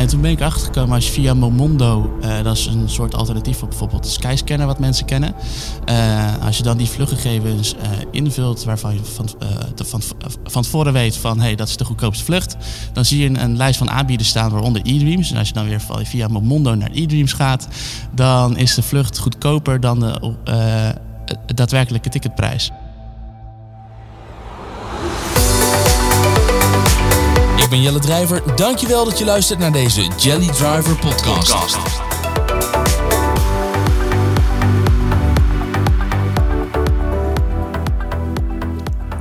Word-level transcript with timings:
En 0.00 0.06
toen 0.06 0.20
ben 0.20 0.30
ik 0.30 0.40
erachter 0.40 0.62
gekomen 0.62 0.94
als 0.94 1.06
je 1.06 1.12
via 1.12 1.34
Momondo, 1.34 2.18
eh, 2.20 2.42
dat 2.42 2.56
is 2.56 2.66
een 2.66 2.88
soort 2.88 3.14
alternatief 3.14 3.62
op 3.62 3.68
bijvoorbeeld 3.68 4.06
Skyscanner 4.06 4.66
wat 4.66 4.78
mensen 4.78 5.06
kennen. 5.06 5.34
Eh, 5.84 6.44
als 6.44 6.56
je 6.56 6.62
dan 6.62 6.76
die 6.76 6.88
vluchtgegevens 6.88 7.74
eh, 7.74 7.90
invult 8.10 8.64
waarvan 8.64 8.94
je 8.94 9.00
van, 9.04 9.26
te- 9.74 9.84
van, 9.84 10.02
van 10.44 10.62
tevoren 10.62 10.92
weet 10.92 11.16
van 11.16 11.40
hey, 11.40 11.54
dat 11.54 11.68
is 11.68 11.76
de 11.76 11.84
goedkoopste 11.84 12.24
vlucht. 12.24 12.56
Dan 12.92 13.04
zie 13.04 13.18
je 13.22 13.28
een, 13.28 13.42
een 13.42 13.56
lijst 13.56 13.78
van 13.78 13.90
aanbieders 13.90 14.28
staan 14.28 14.50
waaronder 14.50 14.82
eDreams. 14.82 15.30
En 15.30 15.36
als 15.36 15.48
je 15.48 15.54
dan 15.54 15.68
weer 15.68 15.82
via 16.02 16.28
Momondo 16.28 16.74
naar 16.74 16.90
eDreams 16.90 17.32
gaat, 17.32 17.68
dan 18.14 18.56
is 18.56 18.74
de 18.74 18.82
vlucht 18.82 19.18
goedkoper 19.18 19.80
dan 19.80 20.00
de 20.00 21.54
daadwerkelijke 21.54 22.08
ticketprijs. 22.08 22.70
Ik 27.70 27.76
ben 27.76 27.84
Jelle 27.84 27.98
Drijver. 27.98 28.56
Dankjewel 28.56 29.04
dat 29.04 29.18
je 29.18 29.24
luistert 29.24 29.58
naar 29.58 29.72
deze 29.72 30.10
Jelly 30.18 30.46
Driver 30.46 30.96
podcast. 30.96 31.78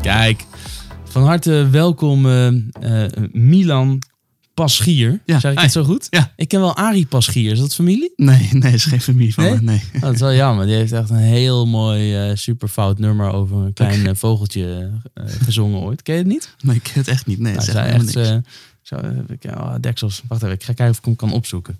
Kijk, 0.01 0.45
van 1.03 1.23
harte 1.23 1.67
welkom 1.71 2.25
eh, 2.25 2.47
eh, 2.47 3.11
Milan 3.31 4.01
Paschier. 4.63 5.19
Ja, 5.25 5.39
zeg 5.39 5.51
ik 5.51 5.57
hi. 5.57 5.63
het 5.63 5.73
zo 5.73 5.83
goed? 5.83 6.07
Ja. 6.09 6.31
Ik 6.35 6.47
ken 6.47 6.59
wel 6.59 6.75
Arie 6.75 7.05
Paschier. 7.05 7.51
Is 7.51 7.59
dat 7.59 7.75
familie? 7.75 8.13
Nee, 8.15 8.49
nee, 8.51 8.73
is 8.73 8.85
geen 8.85 9.01
familie 9.01 9.33
van 9.33 9.43
Nee? 9.43 9.53
me. 9.53 9.61
Nee. 9.61 9.81
Oh, 9.95 10.01
dat 10.01 10.13
is 10.13 10.19
wel 10.19 10.33
jammer. 10.33 10.65
Die 10.65 10.75
heeft 10.75 10.91
echt 10.91 11.09
een 11.09 11.15
heel 11.15 11.67
mooi, 11.67 12.15
eh 12.15 12.35
super 12.35 12.67
fout 12.67 12.99
nummer 12.99 13.31
over 13.31 13.57
een 13.57 13.73
klein 13.73 14.07
eh, 14.07 14.15
vogeltje 14.15 14.91
eh, 15.13 15.23
gezongen 15.43 15.79
ooit. 15.79 16.01
Ken 16.01 16.13
je 16.15 16.19
het 16.21 16.29
niet? 16.29 16.55
nee, 16.61 16.75
ik 16.75 16.83
ken 16.83 16.93
het 16.93 17.07
echt 17.07 17.25
niet. 17.25 17.39
Nee, 17.39 17.53
Nou, 17.55 17.65
het 17.65 17.75
echt, 17.75 18.15
niks. 18.15 18.29
zo, 18.81 18.95
kijken. 19.27 19.57
Oh, 19.61 19.75
deksels. 19.81 20.21
Wacht 20.27 20.41
even, 20.43 20.55
ik 20.55 20.63
ga 20.63 20.73
kijken 20.73 20.89
of 20.93 20.97
ik 20.97 21.05
hem 21.05 21.15
kan 21.15 21.31
opzoeken. 21.33 21.79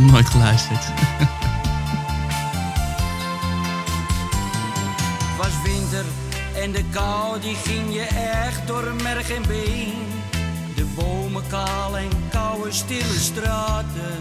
Nooit 0.12 0.26
geluisterd. 0.26 0.92
Was 5.42 5.54
winter 5.64 6.04
en 6.62 6.72
de 6.72 6.84
kou 6.90 7.40
die 7.40 7.56
ging 7.64 7.94
je 7.94 8.06
echt 8.46 8.66
door 8.66 8.94
merg 9.02 9.30
en 9.30 9.42
been. 9.48 9.92
De 10.76 10.84
bomen 10.94 11.42
kaal 11.48 11.96
en 11.98 12.08
koude 12.30 12.72
stille 12.72 13.18
straten. 13.18 14.18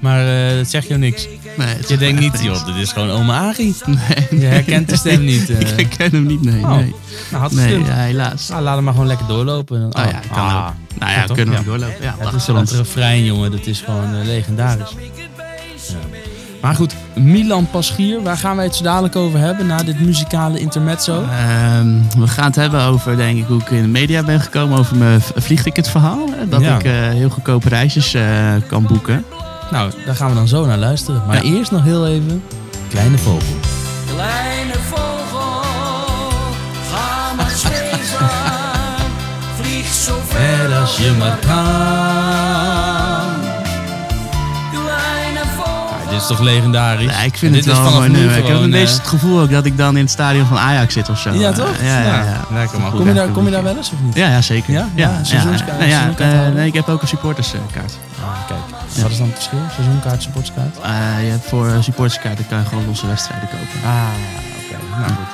Maar 0.00 0.26
eh, 0.50 0.56
dat 0.56 0.68
zegt 0.68 0.86
jou 0.88 1.00
niks. 1.00 1.28
Nee, 1.56 1.66
het 1.66 1.88
Je 1.88 1.96
denkt 1.96 2.20
niet, 2.20 2.32
niks. 2.32 2.44
joh, 2.44 2.66
dit 2.66 2.76
is 2.76 2.92
gewoon 2.92 3.10
oma 3.10 3.48
Arie. 3.48 3.74
Nee, 3.86 4.40
Je 4.40 4.46
herkent 4.46 4.88
de 4.88 4.96
stem 4.96 5.24
niet. 5.24 5.50
eh. 5.50 5.76
ik 5.78 5.88
ken 5.96 6.10
hem 6.10 6.26
niet, 6.26 6.42
nee. 6.42 6.62
Oh. 6.62 6.76
Nee, 6.76 6.94
Nou, 7.30 7.42
had 7.42 7.52
nee 7.52 7.78
ja, 7.84 7.94
helaas. 7.94 8.48
Nou, 8.48 8.62
laat 8.62 8.74
hem 8.74 8.84
maar 8.84 8.92
gewoon 8.92 9.08
lekker 9.08 9.26
doorlopen. 9.26 9.84
Oh 9.84 9.90
ja, 10.04 10.20
kan 10.32 10.46
Ah. 10.46 10.66
ook. 10.68 10.98
Nou 10.98 11.12
ja, 11.12 11.18
Ja, 11.18 11.26
kunnen 11.34 11.54
we 11.54 11.60
Ja. 11.60 11.66
doorlopen. 11.66 11.96
Ja, 11.98 12.04
Ja, 12.04 12.10
het 12.10 12.22
wacht 12.22 12.34
is 12.34 12.48
ons. 12.48 12.72
refrein, 12.72 13.24
jongen. 13.24 13.50
Dat 13.50 13.66
is 13.66 13.80
gewoon 13.80 14.14
eh, 14.14 14.24
legendarisch. 14.24 14.90
Ja. 15.88 15.96
Maar 16.62 16.74
goed, 16.74 16.94
Milan 17.14 17.66
Paschier, 17.70 18.22
waar 18.22 18.36
gaan 18.36 18.56
wij 18.56 18.64
het 18.64 18.74
zo 18.74 18.82
dadelijk 18.84 19.16
over 19.16 19.38
hebben 19.38 19.66
na 19.66 19.76
dit 19.76 20.00
muzikale 20.00 20.58
intermezzo? 20.58 21.22
Ehm, 21.22 21.88
we 22.18 22.26
gaan 22.26 22.44
het 22.44 22.56
hebben 22.56 22.82
over, 22.82 23.16
denk 23.16 23.38
ik, 23.38 23.44
hoe 23.46 23.60
ik 23.60 23.70
in 23.70 23.82
de 23.82 23.88
media 23.88 24.22
ben 24.22 24.40
gekomen. 24.40 24.78
Over 24.78 24.96
mijn 24.96 25.20
vliegticketverhaal. 25.36 26.26
hè, 26.38 26.48
Dat 26.48 26.60
Ja. 26.60 26.74
ik 26.76 26.84
eh, 26.84 26.92
heel 26.92 27.28
goedkope 27.28 27.68
reisjes 27.68 28.14
eh, 28.14 28.22
kan 28.68 28.86
boeken. 28.86 29.24
Nou, 29.70 29.92
daar 30.06 30.14
gaan 30.16 30.28
we 30.28 30.34
dan 30.34 30.48
zo 30.48 30.66
naar 30.66 30.78
luisteren. 30.78 31.22
Maar 31.26 31.36
Ja. 31.46 31.52
eerst 31.56 31.70
nog 31.70 31.82
heel 31.82 32.06
even 32.06 32.42
Kleine 32.88 33.18
Vogel. 33.18 33.56
Kleine 34.14 34.72
vogel, 34.90 35.62
ga 36.92 37.34
maar 37.36 37.50
zweven. 37.56 38.28
Vlieg 39.60 39.86
zo 39.86 40.12
ver 40.28 40.76
als 40.76 40.96
je 40.96 41.12
maar 41.18 41.36
kan. 41.46 42.91
Is 46.22 46.28
toch 46.28 46.40
legendarisch? 46.40 47.10
Ja, 47.12 47.20
ik 47.20 47.36
vind 47.36 47.52
En 47.52 47.58
het 47.58 47.64
dit 47.66 47.74
wel 47.74 47.74
is 47.74 47.78
een 47.88 47.92
vanaf 48.02 48.08
mooi 48.08 48.20
nu. 48.26 48.28
Ik 48.34 48.46
heb 48.46 48.56
een 48.56 48.70
beetje 48.70 48.92
eh, 48.94 48.98
het 48.98 49.08
gevoel 49.08 49.40
ook 49.40 49.50
dat 49.50 49.64
ik 49.64 49.76
dan 49.76 49.96
in 49.96 50.02
het 50.02 50.10
stadion 50.10 50.46
van 50.46 50.58
Ajax 50.58 50.92
zit 50.94 51.08
of 51.08 51.18
zo. 51.18 51.30
Ja, 51.32 51.52
toch? 51.52 51.74
Ja, 51.82 52.00
ja, 52.02 52.24
ja. 52.24 52.40
Lekker 52.52 52.80
man. 52.80 52.90
Goed, 52.90 52.98
Kom 52.98 53.08
je, 53.08 53.14
daar, 53.14 53.28
kom 53.28 53.44
je 53.44 53.50
daar 53.50 53.62
wel 53.62 53.76
eens 53.76 53.90
of 53.92 53.98
niet? 54.04 54.14
Ja, 54.14 54.28
ja, 54.28 54.40
zeker. 54.40 54.72
Ja? 54.72 54.88
Ja, 54.94 55.24
seizoenskaart- 55.24 55.84
ja, 55.88 56.10
eh, 56.16 56.48
nee, 56.54 56.66
ik 56.66 56.74
heb 56.74 56.88
ook 56.88 57.02
een 57.02 57.08
supporterskaart. 57.08 57.92
Ah, 58.22 58.46
kijk. 58.46 58.58
Wat 59.02 59.10
is 59.10 59.16
dan 59.18 59.26
het 59.26 59.34
verschil? 59.34 59.58
Seizoenkaart, 59.74 60.22
supportskaart? 60.22 60.76
Eh 60.82 60.90
je 61.24 61.30
hebt 61.30 61.48
voor 61.48 61.76
supporterskaarten 61.80 62.46
kan 62.48 62.58
je 62.58 62.64
gewoon 62.64 62.86
losse 62.86 63.06
wedstrijden 63.06 63.48
kopen. 63.48 63.88
Ah, 63.88 63.92
oké. 64.64 64.76
Nou 65.00 65.12
goed. 65.12 65.31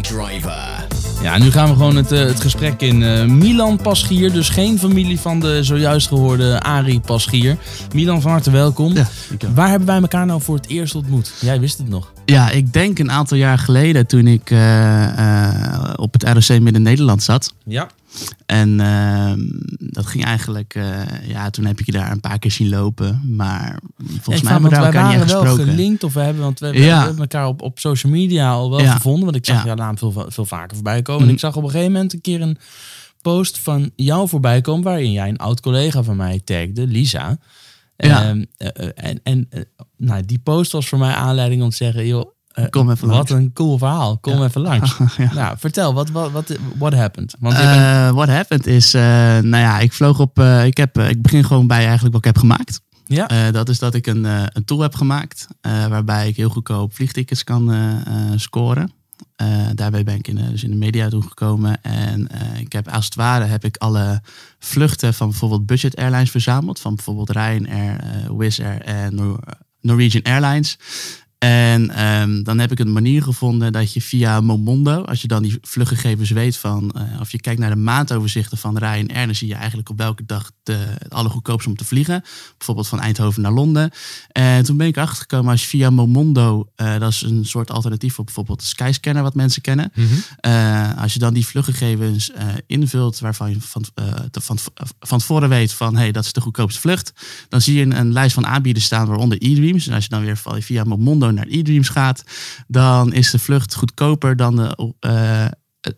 Driver. 0.00 0.86
Ja, 1.22 1.38
nu 1.38 1.50
gaan 1.50 1.68
we 1.68 1.74
gewoon 1.74 1.96
het, 1.96 2.12
eh, 2.12 2.20
het 2.20 2.40
gesprek 2.40 2.80
in. 2.80 3.02
Eh, 3.02 3.24
Milan 3.24 3.78
Paschier, 3.82 4.32
dus 4.32 4.48
geen 4.48 4.78
familie 4.78 5.20
van 5.20 5.40
de 5.40 5.62
zojuist 5.62 6.08
gehoorde 6.08 6.60
Arie 6.60 7.00
Paschier. 7.00 7.56
Milan, 7.94 8.20
van 8.20 8.30
harte 8.30 8.50
welkom. 8.50 8.92
Ja. 8.92 9.06
Waar 9.54 9.68
hebben 9.68 9.88
wij 9.88 10.00
elkaar 10.00 10.26
nou 10.26 10.42
voor 10.42 10.56
het 10.56 10.68
eerst 10.68 10.94
ontmoet? 10.94 11.32
Jij 11.40 11.60
wist 11.60 11.78
het 11.78 11.88
nog. 11.88 12.12
Ja, 12.24 12.50
ik 12.50 12.72
denk 12.72 12.98
een 12.98 13.10
aantal 13.10 13.36
jaar 13.36 13.58
geleden 13.58 14.06
toen 14.06 14.26
ik 14.26 14.50
eh, 14.50 15.04
eh, 15.04 15.92
op 15.96 16.12
het 16.12 16.22
ROC 16.22 16.60
Midden-Nederland 16.60 17.22
zat. 17.22 17.54
Ja. 17.64 17.88
En 18.46 18.80
ehm, 18.80 19.40
dat 19.78 20.06
ging 20.06 20.24
eigenlijk, 20.24 20.74
eh, 20.74 21.28
ja, 21.28 21.50
toen 21.50 21.64
heb 21.64 21.80
ik 21.80 21.86
je 21.86 21.92
daar 21.92 22.10
een 22.10 22.20
paar 22.20 22.38
keer 22.38 22.50
zien 22.50 22.68
lopen. 22.68 23.22
Maar 23.36 23.80
volgens 23.96 24.42
mij 24.42 24.52
hebben 24.52 24.70
we 24.70 24.76
daar 24.76 24.84
elkaar 24.84 25.02
niet 25.02 25.10
waren 25.10 25.22
echt 25.22 25.32
wel 25.32 25.40
gesproken. 25.42 25.72
gelinkt 25.72 26.04
of 26.04 26.12
we 26.14 26.20
hebben, 26.20 26.42
want 26.42 26.58
we, 26.60 26.70
we 26.70 26.78
Ja. 26.80 26.98
hebben 27.02 27.18
elkaar 27.18 27.46
op, 27.46 27.62
op 27.62 27.78
social 27.78 28.12
media 28.12 28.50
al 28.50 28.70
wel 28.70 28.80
Ja. 28.80 28.92
gevonden. 28.92 29.24
Want 29.24 29.36
ik 29.36 29.46
zag 29.46 29.56
Ja. 29.56 29.64
jouw 29.64 29.74
naam 29.74 29.98
veel, 29.98 30.24
veel 30.28 30.44
vaker 30.46 30.74
voorbij 30.74 31.02
komen. 31.02 31.20
Mhm. 31.20 31.28
En 31.28 31.34
ik 31.34 31.40
zag 31.40 31.56
op 31.56 31.62
een 31.62 31.70
gegeven 31.70 31.92
moment 31.92 32.12
een 32.12 32.20
keer 32.20 32.40
een 32.40 32.58
post 33.22 33.58
van 33.58 33.90
jou 33.96 34.28
voorbij 34.28 34.60
komen. 34.60 34.84
Waarin 34.84 35.12
jij 35.12 35.28
een 35.28 35.36
oud 35.38 35.60
collega 35.60 36.02
van 36.02 36.16
mij 36.16 36.40
tagde, 36.44 36.86
Lisa. 36.86 37.38
Ja. 37.96 38.22
Ehm, 38.28 38.44
eh, 38.56 38.68
eh, 38.74 38.90
en 38.94 39.20
en 39.22 39.48
nou, 39.96 40.24
die 40.24 40.38
post 40.38 40.72
was 40.72 40.88
voor 40.88 40.98
mij 40.98 41.12
aanleiding 41.14 41.62
om 41.62 41.70
te 41.70 41.76
zeggen, 41.76 42.06
joh, 42.06 42.30
Kom 42.70 42.90
even 42.90 43.08
wat 43.08 43.30
een 43.30 43.52
cool 43.52 43.78
verhaal. 43.78 44.18
Kom 44.18 44.42
even 44.42 44.60
langs. 44.60 44.96
Ja. 45.16 45.32
Nou, 45.34 45.56
vertel, 45.58 45.94
wat 45.94 46.10
wat 46.10 46.30
wat 46.30 46.52
what 46.78 46.92
happened? 46.92 47.34
Want 47.38 47.54
bent- 47.56 47.68
Eh, 47.68 48.10
what 48.10 48.28
happened 48.28 48.66
is, 48.66 48.94
eh, 48.94 49.02
nou 49.38 49.56
ja, 49.56 49.78
ik 49.78 49.92
vloog 49.92 50.18
op, 50.20 50.38
eh, 50.38 50.64
ik, 50.66 50.76
heb, 50.76 50.96
eh, 50.98 51.08
ik 51.08 51.22
begin 51.22 51.44
gewoon 51.44 51.66
bij 51.66 51.84
eigenlijk 51.84 52.14
wat 52.14 52.24
ik 52.26 52.32
heb 52.34 52.38
gemaakt. 52.38 52.80
ja, 53.06 53.28
Eh, 53.28 53.52
dat 53.52 53.68
is 53.68 53.78
dat 53.78 53.94
ik 53.94 54.06
een, 54.06 54.24
eh, 54.26 54.42
een 54.52 54.64
tool 54.64 54.80
heb 54.80 54.94
gemaakt 54.94 55.46
eh, 55.60 55.86
waarbij 55.86 56.28
ik 56.28 56.36
heel 56.36 56.48
goedkoop 56.48 56.94
vliegtickets 56.94 57.44
kan 57.44 57.72
eh, 57.72 57.90
eh, 58.06 58.32
scoren. 58.36 58.92
Eh, 59.36 59.46
daarbij 59.74 60.04
ben 60.04 60.14
ik 60.14 60.28
in, 60.28 60.36
dus 60.50 60.62
in 60.64 60.70
de 60.70 60.76
media 60.76 61.08
toen 61.08 61.22
gekomen. 61.22 61.82
En 61.82 62.28
eh, 62.28 62.60
ik 62.60 62.72
heb 62.72 62.88
als 62.88 63.04
het 63.04 63.14
ware 63.14 63.44
heb 63.44 63.64
ik 63.64 63.76
alle 63.76 64.20
vluchten 64.58 65.14
van 65.14 65.28
bijvoorbeeld 65.28 65.66
budget 65.66 65.96
airlines 65.96 66.30
verzameld. 66.30 66.80
Van 66.80 66.94
bijvoorbeeld 66.94 67.30
Ryanair, 67.30 68.00
eh 68.00 68.30
Wizz 68.36 68.60
Air 68.60 68.80
en 68.82 69.14
Nor- 69.14 69.40
Norwegian 69.80 70.22
Airlines. 70.22 70.78
En 71.38 71.90
ehm, 71.90 72.42
dan 72.42 72.58
heb 72.58 72.70
ik 72.72 72.78
een 72.78 72.92
manier 72.92 73.22
gevonden 73.22 73.72
dat 73.72 73.92
je 73.92 74.02
via 74.02 74.40
Momondo, 74.40 75.02
als 75.02 75.22
je 75.22 75.28
dan 75.28 75.42
die 75.42 75.58
vluchtgegevens 75.60 76.30
weet 76.30 76.56
van, 76.56 76.90
eh, 76.90 77.20
of 77.20 77.32
je 77.32 77.40
kijkt 77.40 77.60
naar 77.60 77.70
de 77.70 77.76
maandoverzichten 77.76 78.58
van 78.58 78.78
Ryanair, 78.78 79.26
dan 79.26 79.34
zie 79.34 79.48
je 79.48 79.54
eigenlijk 79.54 79.88
op 79.88 79.98
welke 79.98 80.22
dag 80.26 80.50
de, 80.62 80.76
het 80.98 81.12
allergoedkoopste 81.14 81.68
om 81.70 81.76
te 81.76 81.84
vliegen. 81.84 82.22
Bijvoorbeeld 82.56 82.88
van 82.88 83.00
Eindhoven 83.00 83.42
naar 83.42 83.52
Londen. 83.52 83.90
En 84.32 84.64
toen 84.64 84.76
ben 84.76 84.86
ik 84.86 84.96
erachter 84.96 85.16
gekomen 85.18 85.50
als 85.50 85.62
je 85.62 85.68
via 85.68 85.90
Momondo, 85.90 86.68
eh, 86.74 86.98
dat 86.98 87.10
is 87.12 87.22
een 87.22 87.44
soort 87.44 87.70
alternatief 87.70 88.18
op 88.18 88.24
bijvoorbeeld 88.24 88.62
Skyscanner 88.62 89.22
wat 89.22 89.34
mensen 89.34 89.62
kennen. 89.62 89.92
Eh, 90.40 90.98
als 91.02 91.12
je 91.12 91.18
dan 91.18 91.34
die 91.34 91.46
vluchtgegevens 91.46 92.30
invult 92.66 93.18
waarvan 93.18 93.50
je 93.50 93.60
van, 93.60 93.82
te- 94.30 94.40
van, 94.40 94.58
van 95.00 95.18
tevoren 95.18 95.48
weet 95.48 95.72
van 95.72 95.94
hé, 95.94 96.00
hey, 96.00 96.12
dat 96.12 96.24
is 96.24 96.32
de 96.32 96.40
goedkoopste 96.40 96.80
vlucht. 96.80 97.12
Dan 97.48 97.60
zie 97.60 97.74
je 97.74 97.82
een, 97.82 97.98
een 97.98 98.12
lijst 98.12 98.34
van 98.34 98.46
aanbieders 98.46 98.84
staan 98.84 99.06
waaronder 99.06 99.38
eDreams. 99.38 99.86
En 99.86 99.94
als 99.94 100.04
je 100.04 100.10
dan 100.10 100.22
weer 100.22 100.40
via 100.62 100.84
Momondo 100.84 101.27
naar 101.34 101.46
eDreams 101.46 101.88
gaat, 101.88 102.24
dan 102.66 103.12
is 103.12 103.30
de 103.30 103.38
vlucht 103.38 103.74
goedkoper 103.74 104.36
dan 104.36 104.56
de 104.56 104.94
eh, 105.00 105.46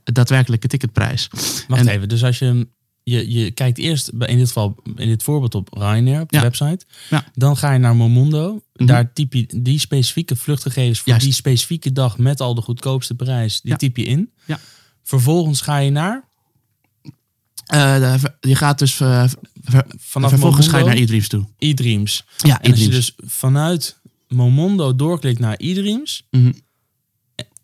daadwerkelijke 0.05 0.69
ticketprijs. 0.69 1.29
wacht 1.69 1.81
en- 1.87 1.89
even. 1.89 2.09
Dus 2.09 2.25
als 2.25 2.39
je, 2.39 2.69
je, 3.03 3.31
je 3.33 3.51
kijkt 3.51 3.79
eerst, 3.79 4.15
bij- 4.19 4.29
in 4.29 4.39
dit 4.39 4.47
geval, 4.47 4.77
in 4.97 5.09
dit 5.09 5.23
voorbeeld 5.23 5.55
op 5.55 5.69
Ryanair, 5.75 6.21
op 6.21 6.31
de 6.31 6.37
Ja. 6.37 6.43
website. 6.43 6.85
Ja. 7.11 7.25
Dan 7.35 7.57
ga 7.57 7.73
je 7.73 7.79
naar 7.79 7.97
Momondo. 7.97 8.63
Mhm. 8.75 8.87
Daar 8.87 9.13
typ 9.13 9.33
je 9.33 9.47
die 9.63 9.79
specifieke 9.79 10.37
vluchtgegevens 10.37 10.99
voor 10.99 11.09
Juist. 11.09 11.25
die 11.25 11.35
specifieke 11.35 11.93
dag 11.93 12.19
met 12.19 12.41
al 12.41 12.55
de 12.55 12.61
goedkoopste 12.63 13.15
prijs, 13.15 13.61
die 13.61 13.71
Ja. 13.71 13.77
typ 13.77 13.97
je 13.97 14.05
in. 14.05 14.31
Ja. 14.47 14.59
Vervolgens 15.03 15.61
ga 15.61 15.77
je 15.79 15.91
naar, 15.91 16.29
Eh, 17.67 18.15
je 18.41 18.57
gaat 18.57 18.79
dus 18.79 19.01
eh, 19.01 19.25
ver- 19.63 19.87
vanaf 19.99 20.31
vervolgens 20.31 20.69
ga 20.69 20.79
je 20.79 20.85
naar 20.85 20.95
eDreams 20.95 21.29
toe. 21.29 21.47
eDreams. 21.59 22.25
Ja, 22.37 22.61
En 22.63 22.71
als 22.71 22.81
je 22.81 22.89
dus 22.89 23.15
vanuit 23.17 24.00
Momondo 24.35 24.97
doorklikt 24.97 25.39
naar 25.39 25.57
eDreams, 25.57 26.27
Mhm. 26.31 26.53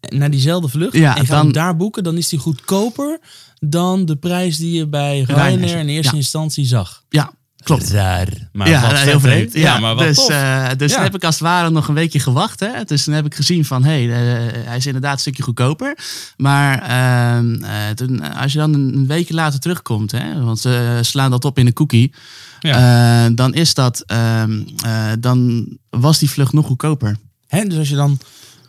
naar 0.08 0.30
diezelfde 0.30 0.68
vlucht 0.68 0.96
Ja, 0.96 1.16
en 1.16 1.26
gaat 1.26 1.42
dan- 1.42 1.52
daar 1.52 1.76
boeken, 1.76 2.04
dan 2.04 2.16
is 2.16 2.28
die 2.28 2.38
goedkoper 2.38 3.18
dan 3.58 4.04
de 4.04 4.16
prijs 4.16 4.56
die 4.56 4.72
je 4.72 4.86
bij 4.86 5.20
Ryanair, 5.20 5.78
in 5.78 5.88
eerste 5.88 6.12
ja. 6.12 6.18
instantie 6.18 6.64
zag. 6.66 7.02
Ja, 7.08 7.32
klopt. 7.62 7.90
Raar. 7.90 8.48
Maar 8.52 8.68
ja, 8.68 8.80
wat 8.80 8.98
heel 8.98 9.20
vreemd. 9.20 9.52
Ja, 9.52 9.78
maar 9.78 9.94
wat 9.94 10.04
dus 10.04 10.26
eh, 10.28 10.68
dus 10.76 10.92
Ja. 10.92 11.02
heb 11.02 11.14
ik 11.14 11.24
als 11.24 11.34
het 11.34 11.44
ware 11.44 11.70
nog 11.70 11.88
een 11.88 11.94
weekje 11.94 12.20
gewacht. 12.20 12.60
Hè. 12.60 12.84
Dus 12.84 13.04
toen 13.04 13.14
heb 13.14 13.26
ik 13.26 13.34
gezien 13.34 13.64
van, 13.64 13.84
hé, 13.84 14.04
hey, 14.04 14.46
eh, 14.46 14.66
hij 14.66 14.76
is 14.76 14.86
inderdaad 14.86 15.12
een 15.12 15.18
stukje 15.18 15.42
goedkoper. 15.42 15.98
Maar 16.36 16.82
ehm, 16.82 17.62
eh, 17.64 17.88
toen, 17.94 18.22
eh, 18.22 18.42
als 18.42 18.52
je 18.52 18.58
dan 18.58 18.74
een 18.74 19.06
weekje 19.06 19.34
later 19.34 19.60
terugkomt, 19.60 20.12
hè, 20.12 20.42
want 20.42 20.58
ze 20.60 20.98
slaan 21.02 21.30
dat 21.30 21.44
op 21.44 21.58
in 21.58 21.66
een 21.66 21.72
cookie, 21.72 22.12
Ja. 22.66 23.24
eh, 23.26 23.30
dan 23.34 23.54
is 23.54 23.74
dat, 23.74 24.02
ehm, 24.06 24.60
eh, 24.84 25.12
dan 25.20 25.66
was 25.90 26.18
die 26.18 26.30
vlucht 26.30 26.52
nog 26.52 26.66
goedkoper. 26.66 27.16
Hè, 27.46 27.64
dus 27.64 27.78
als 27.78 27.88
je 27.88 27.94
dan, 27.96 28.18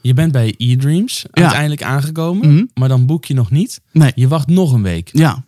je 0.01 0.13
bent 0.13 0.31
bij 0.31 0.53
eDreams 0.57 1.25
Ja. 1.31 1.41
uiteindelijk 1.41 1.83
aangekomen, 1.83 2.53
Mhm. 2.53 2.63
maar 2.73 2.89
dan 2.89 3.05
boek 3.05 3.25
je 3.25 3.33
nog 3.33 3.51
niet. 3.51 3.81
Nee, 3.91 4.11
Je 4.15 4.27
wacht 4.27 4.47
nog 4.47 4.71
een 4.71 4.83
week. 4.83 5.09
ja, 5.11 5.43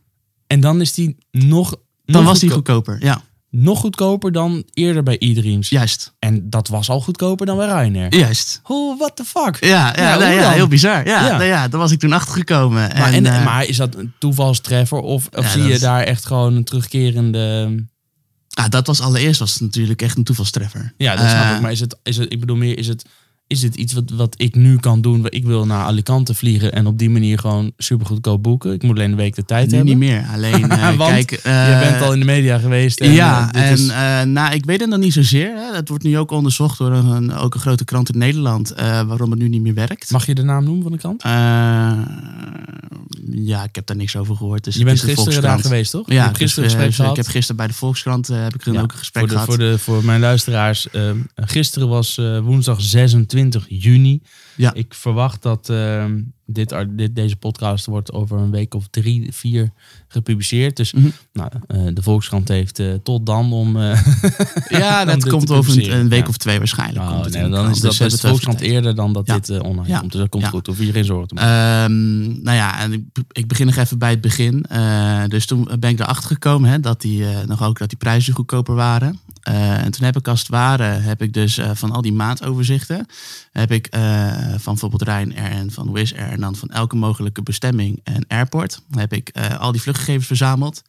En 0.48 0.60
dan 0.60 0.82
is 0.82 0.94
die 0.94 1.18
nog, 1.32 1.70
dan 2.06 2.16
nog, 2.22 2.24
was 2.24 2.40
die 2.40 2.50
goedko- 2.50 2.74
goedkoper. 2.74 3.06
Ja, 3.06 3.22
nog 3.52 3.80
goedkoper 3.80 4.32
dan 4.32 4.64
eerder 4.74 5.04
bij 5.04 5.18
eDreams. 5.18 5.70
juist. 5.70 6.14
En 6.20 6.50
dat 6.50 6.68
was 6.68 6.90
al 6.90 7.02
goedkoper 7.02 7.46
dan 7.46 7.58
bij 7.58 7.66
Ryanair. 7.68 8.16
Juist. 8.16 8.62
Oh, 8.64 9.00
what 9.00 9.16
the 9.16 9.24
fuck? 9.24 9.58
Ja, 9.66 9.94
ja, 9.96 10.32
Ja, 10.32 10.52
heel 10.52 10.68
bizar. 10.68 11.08
Ja, 11.08 11.26
Ja. 11.26 11.32
Nou 11.32 11.44
ja, 11.44 11.68
daar 11.68 11.80
was 11.80 11.92
ik 11.92 12.00
toen 12.00 12.14
achter 12.14 12.34
gekomen. 12.34 12.82
Maar, 12.98 13.14
en, 13.14 13.26
en, 13.26 13.26
eh, 13.26 13.46
maar 13.46 13.66
is 13.66 13.78
dat 13.78 13.96
een 13.96 14.14
toevalstreffer 14.20 15.00
of, 15.00 15.28
of 15.36 15.48
zie 15.50 15.64
je 15.64 15.80
daar 15.80 16.04
echt 16.04 16.26
gewoon 16.26 16.56
een 16.56 16.64
terugkerende... 16.64 17.76
ah, 18.54 18.70
dat 18.70 18.88
was 18.88 19.02
allereerst 19.02 19.40
was 19.40 19.54
het 19.54 19.62
natuurlijk 19.62 20.02
echt 20.02 20.18
een 20.18 20.24
toevalstreffer. 20.24 20.94
Ja, 20.98 21.16
dat 21.16 21.30
snap 21.30 21.44
Eh, 21.44 21.56
ik. 21.56 21.62
Maar 21.62 21.72
is 21.72 21.80
het, 21.80 21.98
is 22.04 22.18
het, 22.18 22.32
ik 22.34 22.40
bedoel 22.40 22.56
meer, 22.56 22.78
is 22.78 22.88
het, 22.88 23.06
is 23.48 23.62
het 23.62 23.76
iets 23.76 23.94
wat, 23.94 24.10
wat 24.10 24.34
ik 24.38 24.56
nu 24.56 24.78
kan 24.78 25.02
doen? 25.02 25.26
Ik 25.30 25.46
wil 25.46 25.66
naar 25.66 25.86
Alicante 25.86 26.34
vliegen 26.34 26.74
en 26.74 26.86
op 26.88 26.98
die 27.00 27.10
manier 27.10 27.40
gewoon 27.40 27.72
super 27.78 28.06
goedkoop 28.06 28.44
boeken. 28.44 28.74
Ik 28.74 28.84
moet 28.84 28.96
alleen 28.96 29.12
een 29.12 29.18
week 29.18 29.36
de 29.36 29.46
tijd 29.46 29.70
Nu 29.70 29.76
hebben. 29.76 29.98
niet 29.98 30.10
meer. 30.10 30.26
Alleen, 30.34 30.68
Want 30.98 31.12
kijk... 31.12 31.32
Je 31.32 31.38
eh, 31.42 31.80
bent 31.80 32.02
al 32.02 32.14
in 32.14 32.20
de 32.20 32.26
media 32.26 32.58
geweest. 32.60 33.00
En, 33.00 33.12
ja, 33.12 33.46
dit 33.46 33.62
en 33.62 33.74
is- 33.74 33.86
nou, 34.28 34.54
ik 34.54 34.66
weet 34.66 34.80
het 34.80 34.90
nog 34.90 35.00
niet 35.00 35.14
zozeer. 35.14 35.56
Hè. 35.56 35.76
Het 35.76 35.90
wordt 35.90 36.04
nu 36.04 36.18
ook 36.18 36.32
onderzocht 36.32 36.78
door 36.78 36.92
een, 36.92 37.34
ook 37.34 37.54
een 37.54 37.60
grote 37.60 37.86
krant 37.86 38.14
in 38.14 38.18
Nederland 38.20 38.74
waarom 38.76 39.30
het 39.32 39.40
nu 39.40 39.48
niet 39.50 39.62
meer 39.62 39.74
werkt. 39.74 40.12
Mag 40.12 40.26
je 40.26 40.36
de 40.36 40.44
naam 40.44 40.64
noemen 40.64 40.84
van 40.84 40.92
de 40.92 40.98
krant? 40.98 41.24
Eh, 43.34 43.48
ja, 43.48 43.64
ik 43.64 43.76
heb 43.76 43.86
daar 43.86 43.96
niks 43.98 44.16
over 44.16 44.36
gehoord. 44.36 44.64
Dus 44.64 44.76
je 44.76 44.84
bent 44.84 45.00
gisteren 45.02 45.42
daar 45.42 45.60
geweest, 45.60 45.92
toch? 45.92 46.12
Ja, 46.12 46.34
gisteren 46.34 46.46
dus, 46.46 46.56
eh, 46.58 46.64
gesprek 46.64 46.86
dus 46.86 46.96
gehad. 46.96 47.12
ik 47.12 47.18
heb 47.18 47.28
gisteren 47.28 47.56
bij 47.56 47.68
de 47.68 47.74
Volkskrant 47.74 48.30
eh, 48.30 48.42
heb 48.42 48.56
ik 48.56 48.66
Ja, 48.66 48.82
ook 48.82 48.92
een 48.92 48.98
gesprek 48.98 49.22
voor, 49.22 49.28
de, 49.28 49.34
gehad. 49.34 49.48
voor, 49.48 49.58
de, 49.58 49.80
voor 49.80 50.06
mijn 50.06 50.20
luisteraars, 50.20 50.90
eh, 50.90 51.12
gisteren 51.36 51.88
was 51.88 52.18
eh, 52.18 52.40
woensdag 52.40 52.82
26 52.82 53.66
juni. 53.70 54.22
Ja. 54.56 54.74
Ik 54.74 54.94
verwacht 54.94 55.42
dat 55.42 55.70
eh, 55.70 56.06
dit, 56.46 56.76
dit, 56.90 57.16
deze 57.16 57.36
podcast 57.36 57.86
wordt 57.86 58.12
over 58.12 58.38
een 58.38 58.52
week 58.52 58.74
of 58.74 58.88
drie, 58.90 59.34
vier 59.34 59.72
gepubliceerd. 60.12 60.76
Dus 60.78 60.94
Mhm. 60.94 61.10
nou, 61.34 61.50
eh, 61.68 61.80
de 61.94 62.02
Volkskrant 62.02 62.48
heeft 62.48 62.80
eh, 62.80 62.94
tot 63.04 63.26
dan 63.26 63.52
om... 63.54 63.78
eh, 63.78 64.04
ja, 64.80 65.06
dat 65.06 65.30
komt 65.30 65.52
over 65.52 65.92
een, 65.92 66.10
week 66.10 66.24
Ja. 66.24 66.28
of 66.30 66.38
twee 66.38 66.58
waarschijnlijk. 66.58 67.10
Oh, 67.10 67.22
komt 67.22 67.34
nee, 67.34 67.50
dan 67.50 67.70
is 67.70 67.80
Dus 67.80 67.98
dat 67.98 68.10
de 68.10 68.16
het 68.16 68.20
Volkskrant 68.26 68.60
eerder 68.60 68.96
dan 68.96 69.14
dat 69.14 69.26
dit 69.26 69.50
online 69.50 70.00
komt. 70.00 70.12
Dus 70.12 70.22
dat 70.22 70.30
komt 70.30 70.48
goed. 70.48 70.68
Hoef 70.68 70.80
je 70.80 70.92
geen 70.92 71.06
zorgen 71.06 71.28
te 71.28 71.34
maken. 71.34 71.50
Ehm, 71.52 72.44
nou 72.44 72.58
ja, 72.58 72.80
en 72.80 72.94
ik, 72.94 73.02
ik 73.32 73.48
begin 73.48 73.66
nog 73.66 73.76
even 73.76 73.98
bij 73.98 74.10
het 74.10 74.22
begin. 74.22 74.66
Dus 75.28 75.46
toen 75.46 75.70
ben 75.80 75.90
ik 75.90 76.00
erachter 76.00 76.28
gekomen 76.30 76.70
hè, 76.70 76.80
dat, 76.80 77.02
die, 77.02 77.26
nog 77.48 77.64
ook, 77.64 77.78
dat 77.80 77.90
die 77.90 77.98
prijzen 77.98 78.34
goedkoper 78.34 78.76
waren. 78.76 79.20
En 79.44 79.92
toen 79.92 80.06
heb 80.06 80.18
ik 80.18 80.28
als 80.28 80.40
het 80.40 80.50
ware, 80.50 80.84
heb 80.84 81.22
ik 81.22 81.34
dus 81.34 81.60
van 81.74 81.92
al 81.92 82.02
die 82.02 82.14
maatoverzichten, 82.14 83.06
heb 83.52 83.72
ik 83.72 83.88
van 84.58 84.74
bijvoorbeeld 84.74 85.02
Ryanair 85.02 85.52
en 85.52 85.72
van 85.72 85.92
Wizz 85.92 86.14
Air 86.14 86.30
en 86.32 86.40
dan 86.40 86.56
van 86.56 86.70
elke 86.70 86.96
mogelijke 86.96 87.42
bestemming 87.42 88.00
en 88.04 88.26
airport, 88.28 88.82
heb 88.92 89.14
ik 89.14 89.32
al 89.60 89.72
die 89.72 89.82
vluchtgegevens 90.00 90.28
verzameld. 90.28 90.82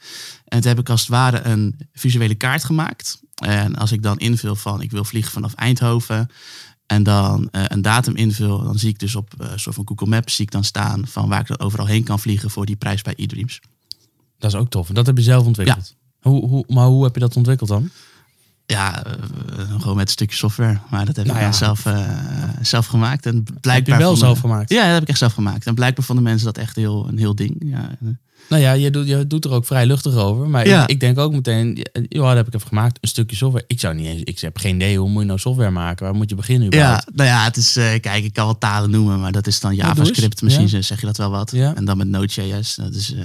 En 0.45 0.61
toen 0.61 0.69
heb 0.69 0.79
ik 0.79 0.89
als 0.89 1.01
het 1.01 1.09
ware 1.11 1.43
een 1.43 1.79
visuele 1.93 2.35
kaart 2.35 2.65
gemaakt. 2.65 3.21
En 3.35 3.77
als 3.77 3.93
ik 3.93 4.03
dan 4.03 4.19
invul 4.19 4.57
van 4.57 4.83
ik 4.83 4.91
wil 4.91 5.05
vliegen 5.05 5.33
vanaf 5.33 5.55
Eindhoven, 5.55 6.29
en 6.87 7.03
dan 7.03 7.49
eh, 7.51 7.63
een 7.67 7.83
datum 7.83 8.17
invul, 8.17 8.63
dan 8.63 8.79
zie 8.79 8.89
ik 8.89 8.99
dus 8.99 9.15
op 9.15 9.33
een 9.39 9.61
soort 9.61 9.75
van 9.75 9.89
Google 9.89 10.07
Maps 10.07 10.35
zie 10.35 10.45
ik 10.45 10.51
dan 10.51 10.65
staan 10.65 11.07
van 11.07 11.29
waar 11.29 11.41
ik 11.41 11.47
dan 11.47 11.59
overal 11.61 11.87
heen 11.87 12.05
kan 12.05 12.19
vliegen 12.21 12.51
voor 12.51 12.67
die 12.67 12.77
prijs 12.77 13.03
bij 13.03 13.15
eDreams. 13.17 13.61
Dat 14.39 14.53
is 14.53 14.59
ook 14.59 14.71
tof. 14.71 14.89
En 14.89 14.95
dat 14.95 15.07
heb 15.07 15.17
je 15.17 15.23
zelf 15.23 15.47
ontwikkeld. 15.47 15.95
Hoe, 16.21 16.47
hoe, 16.49 16.65
maar 16.69 16.87
hoe 16.87 17.05
heb 17.05 17.15
je 17.15 17.21
dat 17.21 17.37
ontwikkeld 17.37 17.69
dan? 17.69 17.91
Ja, 18.67 19.05
eh, 19.05 19.13
gewoon 19.81 19.97
met 19.97 20.07
een 20.07 20.13
stukje 20.13 20.37
software. 20.37 20.79
Maar 20.91 21.05
dat 21.07 21.17
heb 21.17 21.27
Nou 21.27 21.39
ik 21.39 21.43
dan 21.45 21.53
ja. 21.53 21.75
zelf, 21.75 21.83
zelf 22.63 22.87
gemaakt. 22.87 23.27
En 23.27 23.43
blijkbaar 23.43 23.75
Heb 23.75 23.87
je 23.87 23.91
wel 23.93 24.01
vonden- 24.01 24.19
zelf 24.19 24.39
gemaakt? 24.41 24.71
Ja, 24.71 24.85
dat 24.85 24.93
heb 24.93 25.03
ik 25.03 25.09
echt 25.09 25.19
zelf 25.19 25.33
gemaakt. 25.33 25.67
En 25.67 25.75
blijkbaar 25.75 26.05
vonden 26.05 26.25
mensen 26.25 26.47
dat 26.47 26.59
echt 26.59 26.77
heel, 26.77 27.09
een 27.09 27.19
heel 27.19 27.35
ding. 27.35 27.57
Ja, 27.65 27.91
Nou 28.51 28.63
ja, 28.63 28.73
je 28.73 28.91
doet, 28.91 29.07
je 29.09 29.27
doet 29.27 29.45
er 29.45 29.51
ook 29.51 29.67
vrij 29.67 29.87
luchtig 29.87 30.15
over. 30.15 30.49
Maar 30.49 30.67
Ja. 30.67 30.83
ik, 30.83 30.89
ik 30.91 31.01
denk 31.01 31.19
ook 31.19 31.33
meteen, 31.33 31.87
ja, 32.09 32.21
dat 32.27 32.37
heb 32.37 32.47
ik 32.47 32.55
even 32.55 32.67
gemaakt. 32.69 32.99
Een 33.01 33.09
stukje 33.09 33.37
software. 33.37 33.65
Ik 33.69 33.81
zou 33.81 33.95
niet 33.95 34.07
eens, 34.07 34.23
ik 34.23 34.41
heb 34.41 34.59
geen 34.59 34.75
idee 34.75 34.99
hoe 34.99 35.09
moet 35.09 35.21
je 35.21 35.27
nou 35.27 35.39
software 35.39 35.71
maken. 35.71 36.05
Waar 36.05 36.15
moet 36.15 36.29
je 36.31 36.35
beginnen 36.37 36.63
ja, 36.63 36.69
überhaupt? 36.77 37.11
nou 37.15 37.29
ja, 37.29 37.45
het 37.45 37.57
is, 37.57 37.77
eh, 37.77 38.01
kijk, 38.01 38.25
ik 38.25 38.33
kan 38.33 38.45
wel 38.45 38.59
talen 38.59 38.91
noemen, 38.91 39.21
maar 39.21 39.33
dat 39.33 39.47
is 39.47 39.61
dan. 39.61 39.75
JavaScript. 39.75 40.43
Misschien 40.43 40.69
Ja. 40.69 40.83
zeg 40.83 41.01
je 41.01 41.07
dat 41.07 41.17
wel 41.17 41.31
wat. 41.31 41.51
Ja. 41.51 41.75
En 41.75 41.85
dan 41.85 41.97
met 41.97 42.09
Node.js, 42.09 42.75
dat 42.75 42.95
is 42.95 43.15
eh, 43.15 43.23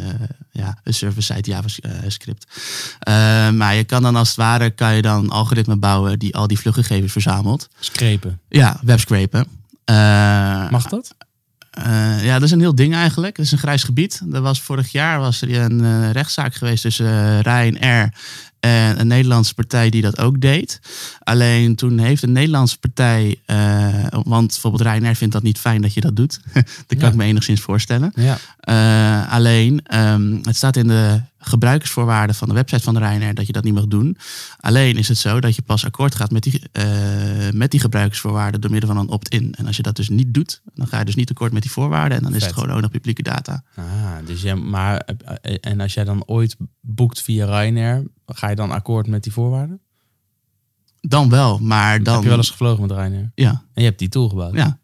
ja, 0.52 0.78
een 0.84 0.94
server-side 0.94 1.52
JavaScript. 1.52 2.46
Eh, 3.00 3.14
maar 3.50 3.76
je 3.76 3.84
kan 3.84 4.02
dan 4.02 4.16
als 4.16 4.28
het 4.28 4.38
ware, 4.38 4.70
kan 4.70 4.96
je 4.96 5.02
dan 5.02 5.24
een 5.24 5.30
algoritme 5.30 5.76
bouwen 5.76 6.20
die 6.20 6.36
al 6.36 6.48
die 6.48 6.60
vluchtgegevens 6.60 7.12
verzamelt. 7.12 7.68
Screpen. 7.80 8.40
Ja, 8.50 8.80
webscrapen. 8.84 9.46
Mag 10.72 10.90
dat? 10.90 11.16
Eh, 11.76 12.26
ja, 12.26 12.34
dat 12.34 12.44
is 12.44 12.52
een 12.52 12.60
heel 12.60 12.76
ding 12.76 12.94
eigenlijk. 12.94 13.36
Dat 13.36 13.46
is 13.46 13.52
een 13.52 13.58
grijs 13.58 13.84
gebied. 13.84 14.22
Er 14.32 14.42
was 14.42 14.62
vorig 14.62 14.92
jaar 14.92 15.20
was 15.20 15.42
er 15.42 15.56
een 15.56 15.86
eh, 15.86 16.12
rechtszaak 16.12 16.56
geweest 16.56 16.82
tussen 16.82 17.06
uh, 17.06 17.40
Ryanair 17.40 18.14
en 18.66 19.00
een 19.00 19.08
Nederlandse 19.08 19.54
partij 19.54 19.90
die 19.90 20.02
dat 20.02 20.20
ook 20.20 20.42
deed. 20.42 20.80
Alleen 21.20 21.76
toen 21.76 21.98
heeft 21.98 22.24
een 22.24 22.32
Nederlandse 22.32 22.80
partij, 22.80 23.42
eh, 23.46 24.06
want 24.24 24.48
bijvoorbeeld 24.48 24.84
Ryanair 24.84 25.16
vindt 25.16 25.34
dat 25.34 25.44
niet 25.44 25.58
fijn 25.60 25.82
dat 25.82 25.94
je 25.94 26.02
dat 26.02 26.16
doet. 26.16 26.40
dat 26.54 26.64
kan 26.88 27.00
Ja. 27.00 27.08
ik 27.08 27.16
me 27.16 27.24
enigszins 27.24 27.62
voorstellen. 27.62 28.12
Ja. 28.16 28.38
Eh, 28.60 29.34
alleen, 29.34 29.82
ehm, 29.84 30.38
het 30.42 30.56
staat 30.56 30.76
in 30.76 30.88
de 30.88 31.22
gebruikersvoorwaarden 31.38 32.36
van 32.36 32.48
de 32.48 32.54
website 32.54 32.84
van 32.84 32.94
de 32.94 33.00
Ryanair 33.00 33.34
dat 33.34 33.48
je 33.48 33.54
dat 33.54 33.64
niet 33.64 33.74
mag 33.74 33.88
doen. 33.88 34.18
Alleen 34.60 34.98
is 34.98 35.08
het 35.08 35.18
zo 35.18 35.40
dat 35.40 35.56
je 35.56 35.62
pas 35.62 35.86
akkoord 35.86 36.16
gaat 36.16 36.32
met 36.32 36.44
die, 36.44 36.62
eh, 36.72 36.86
met 37.52 37.72
die 37.72 37.80
gebruikersvoorwaarden 37.80 38.62
door 38.62 38.72
middel 38.72 38.90
van 38.90 38.98
een 39.00 39.10
opt-in. 39.10 39.54
En 39.58 39.68
als 39.68 39.76
je 39.78 39.84
dat 39.84 39.96
dus 39.96 40.10
niet 40.10 40.34
doet, 40.34 40.62
dan 40.74 40.88
ga 40.88 41.00
je 41.00 41.06
dus 41.06 41.16
niet 41.16 41.30
akkoord 41.30 41.52
met 41.54 41.62
die 41.62 41.72
voorwaarden 41.72 42.18
en 42.18 42.24
dan 42.24 42.36
is 42.36 42.44
het 42.46 42.54
gewoon 42.54 42.72
ook 42.72 42.82
nog 42.82 42.92
publieke 42.92 43.22
data. 43.24 43.64
Ah, 43.76 43.84
dus 44.26 44.42
jij, 44.42 44.56
maar, 44.56 45.08
en 45.62 45.80
als 45.80 45.94
jij 45.94 46.04
dan 46.04 46.24
ooit 46.26 46.56
boekt 46.82 47.22
via 47.22 47.46
Ryanair, 47.46 48.04
ga 48.26 48.50
je 48.50 48.56
dan 48.56 48.72
akkoord 48.72 49.08
met 49.08 49.24
die 49.24 49.32
voorwaarden? 49.32 49.80
Dan 51.02 51.30
wel, 51.30 51.60
maar 51.60 52.04
dan... 52.04 52.14
Heb 52.14 52.24
je 52.24 52.30
wel 52.30 52.38
eens 52.38 52.50
gevlogen 52.50 52.82
met 52.82 52.92
Ryanair? 52.92 53.32
Ja, 53.36 53.50
En 53.50 53.82
je 53.82 53.84
hebt 53.88 54.00
die 54.00 54.10
tool 54.10 54.30
gebouwd? 54.30 54.54
ja. 54.54 54.80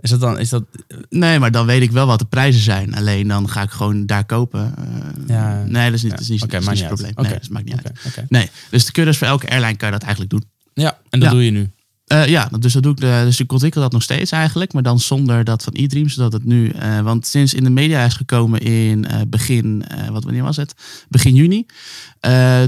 Is 0.00 0.10
dat 0.10 0.20
dan, 0.20 0.38
is 0.38 0.48
dat, 0.48 0.64
Nee, 1.08 1.38
maar 1.38 1.50
dan 1.50 1.66
weet 1.66 1.82
ik 1.82 1.90
wel 1.90 2.06
wat 2.06 2.18
de 2.18 2.24
prijzen 2.24 2.62
zijn. 2.62 2.94
Alleen 2.94 3.28
dan 3.28 3.48
ga 3.48 3.62
ik 3.62 3.70
gewoon 3.70 4.06
daar 4.06 4.24
kopen. 4.24 4.74
Eh, 4.76 4.84
Ja. 5.26 5.64
Nee, 5.64 5.84
dat 5.84 5.94
is 5.94 6.02
niet, 6.02 6.10
Ja. 6.12 6.16
dat 6.16 6.20
is 6.20 6.28
niet, 6.28 6.40
dat 6.50 6.60
is 6.62 6.66
niet 6.68 6.68
het 6.68 6.80
uit. 6.80 6.88
probleem. 7.14 7.14
Nee, 7.30 7.38
dat 7.40 7.48
maakt 7.50 7.64
niet 7.64 7.74
uit. 7.74 7.88
Oké, 7.88 8.08
oké. 8.08 8.26
Nee, 8.28 8.50
dus 8.70 8.84
de 8.84 8.92
cursus 8.92 9.18
voor 9.18 9.26
elke 9.26 9.48
airline 9.50 9.76
kan 9.76 9.86
je 9.88 9.92
dat 9.94 10.02
eigenlijk 10.02 10.30
doen. 10.30 10.44
Ja, 10.74 10.98
en 11.10 11.20
dat 11.20 11.28
Ja. 11.28 11.34
doe 11.34 11.44
je 11.44 11.50
nu. 11.50 11.70
Eh, 12.08 12.26
ja, 12.26 12.48
dus, 12.58 12.72
dat 12.72 12.82
doe 12.82 12.92
ik, 12.92 13.00
eh, 13.00 13.22
dus 13.22 13.40
ik 13.40 13.52
ontwikkel 13.52 13.80
dat 13.80 13.92
nog 13.92 14.02
steeds 14.02 14.30
eigenlijk, 14.30 14.72
maar 14.72 14.82
dan 14.82 15.00
zonder 15.00 15.44
dat 15.44 15.62
van 15.62 15.72
e-dream, 15.76 16.08
zodat 16.08 16.32
het 16.32 16.44
nu, 16.44 16.68
eh, 16.68 17.00
want 17.00 17.26
sinds 17.26 17.54
in 17.54 17.64
de 17.64 17.70
media 17.70 18.04
is 18.04 18.14
gekomen 18.14 18.60
in 18.60 19.06
begin, 19.28 19.84
wat 20.10 20.24
wanneer 20.24 20.42
was 20.42 20.56
het? 20.56 20.74
Begin 21.08 21.34
juni. 21.34 21.66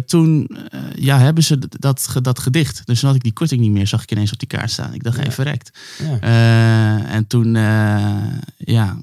toen 0.07 0.51
ja, 0.95 1.19
hebben 1.19 1.43
ze 1.45 1.59
dat, 1.69 2.19
dat 2.23 2.39
gedicht. 2.39 2.83
Dus 2.87 2.99
toen 3.01 3.09
had 3.09 3.19
ik 3.19 3.25
die 3.25 3.33
korting 3.33 3.61
niet 3.61 3.71
meer, 3.71 3.87
zag 3.87 4.03
ik 4.03 4.11
ineens 4.11 4.33
op 4.33 4.39
die 4.39 4.49
kaart 4.49 4.71
staan. 4.71 4.95
Ik 4.95 5.03
dacht, 5.03 5.17
Ja. 5.17 5.23
even 5.23 5.33
verrekt. 5.33 5.79
Ja. 6.21 7.07
En 7.07 7.27
toen, 7.27 7.55
ja, 8.57 8.97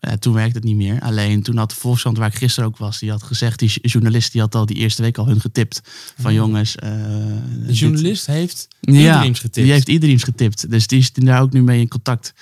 eh, 0.00 0.12
toen 0.12 0.32
werkte 0.34 0.56
het 0.56 0.64
niet 0.66 0.76
meer. 0.76 1.00
Alleen 1.00 1.42
toen 1.42 1.56
had 1.56 1.70
de 1.70 1.76
Volkskrant, 1.76 2.18
waar 2.18 2.28
ik 2.28 2.34
gisteren 2.34 2.68
ook 2.68 2.76
was, 2.76 2.98
die 2.98 3.10
had 3.10 3.22
gezegd, 3.22 3.58
die 3.58 3.70
journalist 3.80 4.32
die 4.32 4.40
had 4.40 4.54
al 4.54 4.66
die 4.66 4.76
eerste 4.76 5.02
week 5.02 5.18
al 5.18 5.26
hun 5.26 5.40
getipt. 5.40 5.80
Van 6.18 6.34
jongens. 6.34 6.76
eh, 6.76 6.90
De 6.90 7.62
dit- 7.66 7.78
journalist 7.78 8.26
heeft 8.26 8.68
ja, 8.80 9.22
getipt. 9.22 9.54
Die 9.54 9.72
heeft 9.72 9.88
iedereen 9.88 10.18
getipt. 10.18 10.70
Dus 10.70 10.86
die 10.86 10.98
is 10.98 11.12
daar 11.12 11.42
ook 11.42 11.52
nu 11.52 11.62
mee 11.62 11.80
in 11.80 11.88
contact. 11.88 12.34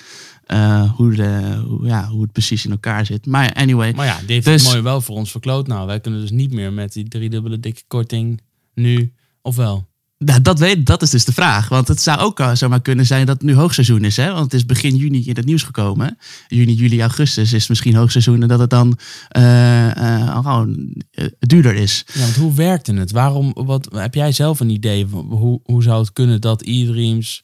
eh, 0.45 0.91
hoe, 0.95 1.15
de, 1.15 1.61
hoe, 1.67 1.85
ja, 1.85 2.07
hoe 2.07 2.21
het 2.21 2.31
precies 2.31 2.65
in 2.65 2.71
elkaar 2.71 3.05
zit. 3.05 3.25
Maar 3.25 3.53
anyway. 3.53 3.93
Maar 3.93 4.05
ja, 4.05 4.17
die 4.25 4.33
heeft 4.33 4.45
Dus- 4.45 4.63
mooi 4.63 4.81
wel 4.81 5.01
voor 5.01 5.15
ons 5.15 5.31
verkloot. 5.31 5.67
Nou, 5.67 5.87
wij 5.87 5.99
kunnen 5.99 6.21
dus 6.21 6.31
niet 6.31 6.51
meer 6.51 6.73
met 6.73 6.93
die 6.93 7.07
driedubbele 7.07 7.59
dikke 7.59 7.81
korting 7.87 8.41
nu, 8.73 9.13
of 9.41 9.55
wel? 9.55 9.87
Nou, 10.19 10.41
dat, 10.41 10.59
weet, 10.59 10.85
dat 10.85 11.01
is 11.01 11.09
dus 11.09 11.25
de 11.25 11.33
vraag. 11.33 11.69
Want 11.69 11.87
het 11.87 12.01
zou 12.01 12.19
ook 12.19 12.39
eh, 12.39 12.51
zomaar 12.53 12.81
kunnen 12.81 13.05
zijn 13.05 13.25
dat 13.25 13.35
het 13.35 13.45
nu 13.45 13.53
hoogseizoen 13.53 14.03
is. 14.03 14.17
Hè? 14.17 14.31
Want 14.31 14.43
het 14.43 14.53
is 14.53 14.65
begin 14.65 14.95
juni 14.95 15.25
in 15.25 15.35
het 15.35 15.45
nieuws 15.45 15.63
gekomen. 15.63 16.17
Juni, 16.47 16.73
juli, 16.73 17.01
augustus 17.01 17.53
is 17.53 17.67
misschien 17.67 17.95
hoogseizoen. 17.95 18.41
En 18.41 18.47
dat 18.47 18.59
het 18.59 18.69
dan 18.69 18.97
eh, 19.27 20.35
gewoon 20.35 20.93
duurder 21.39 21.75
is. 21.75 22.05
Ja, 22.13 22.19
want 22.21 22.35
hoe 22.35 22.53
werkte 22.53 22.93
het? 22.93 23.11
Waarom, 23.11 23.53
wat, 23.53 23.87
heb 23.91 24.13
jij 24.13 24.31
zelf 24.31 24.59
een 24.59 24.69
idee 24.69 25.05
hoe, 25.05 25.59
hoe 25.63 25.83
zou 25.83 25.99
het 25.99 26.13
kunnen 26.13 26.41
dat 26.41 26.61
e-dreams 26.61 27.43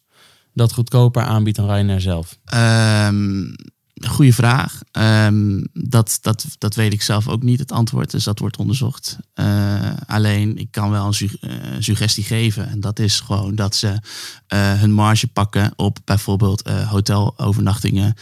dat 0.54 0.74
goedkoper 0.74 1.24
aanbiedt 1.24 1.58
dan 1.58 1.66
Ryanair 1.70 2.02
zelf? 2.02 2.38
Ehm 2.46 3.46
goeie 4.08 4.34
vraag. 4.34 4.80
Ehm, 4.92 5.62
dat, 5.74 6.18
dat, 6.22 6.46
dat 6.58 6.76
weet 6.76 6.94
ik 6.94 7.02
zelf 7.02 7.28
ook 7.28 7.44
niet, 7.44 7.60
het 7.60 7.72
antwoord. 7.72 8.12
Dus 8.12 8.24
dat 8.24 8.40
wordt 8.40 8.58
onderzocht. 8.58 9.18
Eh, 9.34 9.92
alleen, 10.08 10.58
ik 10.58 10.68
kan 10.72 10.90
wel 10.92 11.06
een 11.06 11.14
su- 11.14 11.30
eh, 11.42 11.52
suggestie 11.80 12.24
geven. 12.24 12.70
En 12.70 12.80
dat 12.80 13.00
is 13.00 13.20
gewoon 13.20 13.56
dat 13.56 13.76
ze 13.76 13.98
eh, 14.48 14.80
hun 14.80 14.92
marge 14.92 15.28
pakken 15.28 15.74
op 15.76 15.98
bijvoorbeeld 16.06 16.70
hotelovernachtingen, 16.70 18.14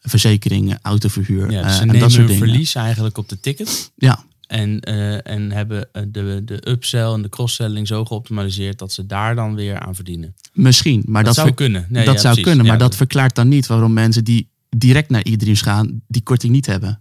verzekeringen, 0.00 0.78
autoverhuur. 0.82 1.50
Ja, 1.50 1.62
dus 1.62 1.76
ze 1.76 1.82
en 1.82 1.98
dat 1.98 2.12
soort 2.12 2.26
dingen. 2.28 2.46
verlies 2.46 2.74
eigenlijk 2.74 3.18
op 3.18 3.28
de 3.28 3.40
ticket. 3.40 3.92
Ja, 3.96 4.24
En, 4.46 4.80
en 5.24 5.50
hebben 5.52 5.88
de, 6.08 6.42
de 6.44 6.68
upsell 6.70 7.12
en 7.12 7.22
de 7.22 7.28
cross-selling 7.28 7.86
zo 7.86 8.04
geoptimaliseerd 8.04 8.78
dat 8.78 8.92
ze 8.92 9.06
daar 9.06 9.34
dan 9.34 9.54
weer 9.54 9.78
aan 9.80 9.94
verdienen. 9.94 10.34
misschien. 10.52 11.02
Maar 11.06 11.24
dat, 11.24 11.34
dat, 11.34 11.44
zou 11.44 11.56
kunnen. 11.56 11.86
Nee, 11.88 12.04
dat 12.04 12.14
ja, 12.14 12.20
zou 12.20 12.34
precies. 12.34 12.42
kunnen. 12.52 12.66
Maar 12.66 12.76
Ja, 12.78 12.82
dat 12.82 12.96
verklaart 12.96 13.34
dan 13.34 13.48
niet 13.48 13.66
waarom 13.66 13.92
mensen 13.92 14.24
die 14.24 14.48
direct 14.76 15.10
naar 15.10 15.22
e-dreams 15.24 15.62
gaan, 15.62 16.00
die 16.08 16.22
korting 16.22 16.52
niet 16.52 16.66
hebben. 16.66 17.00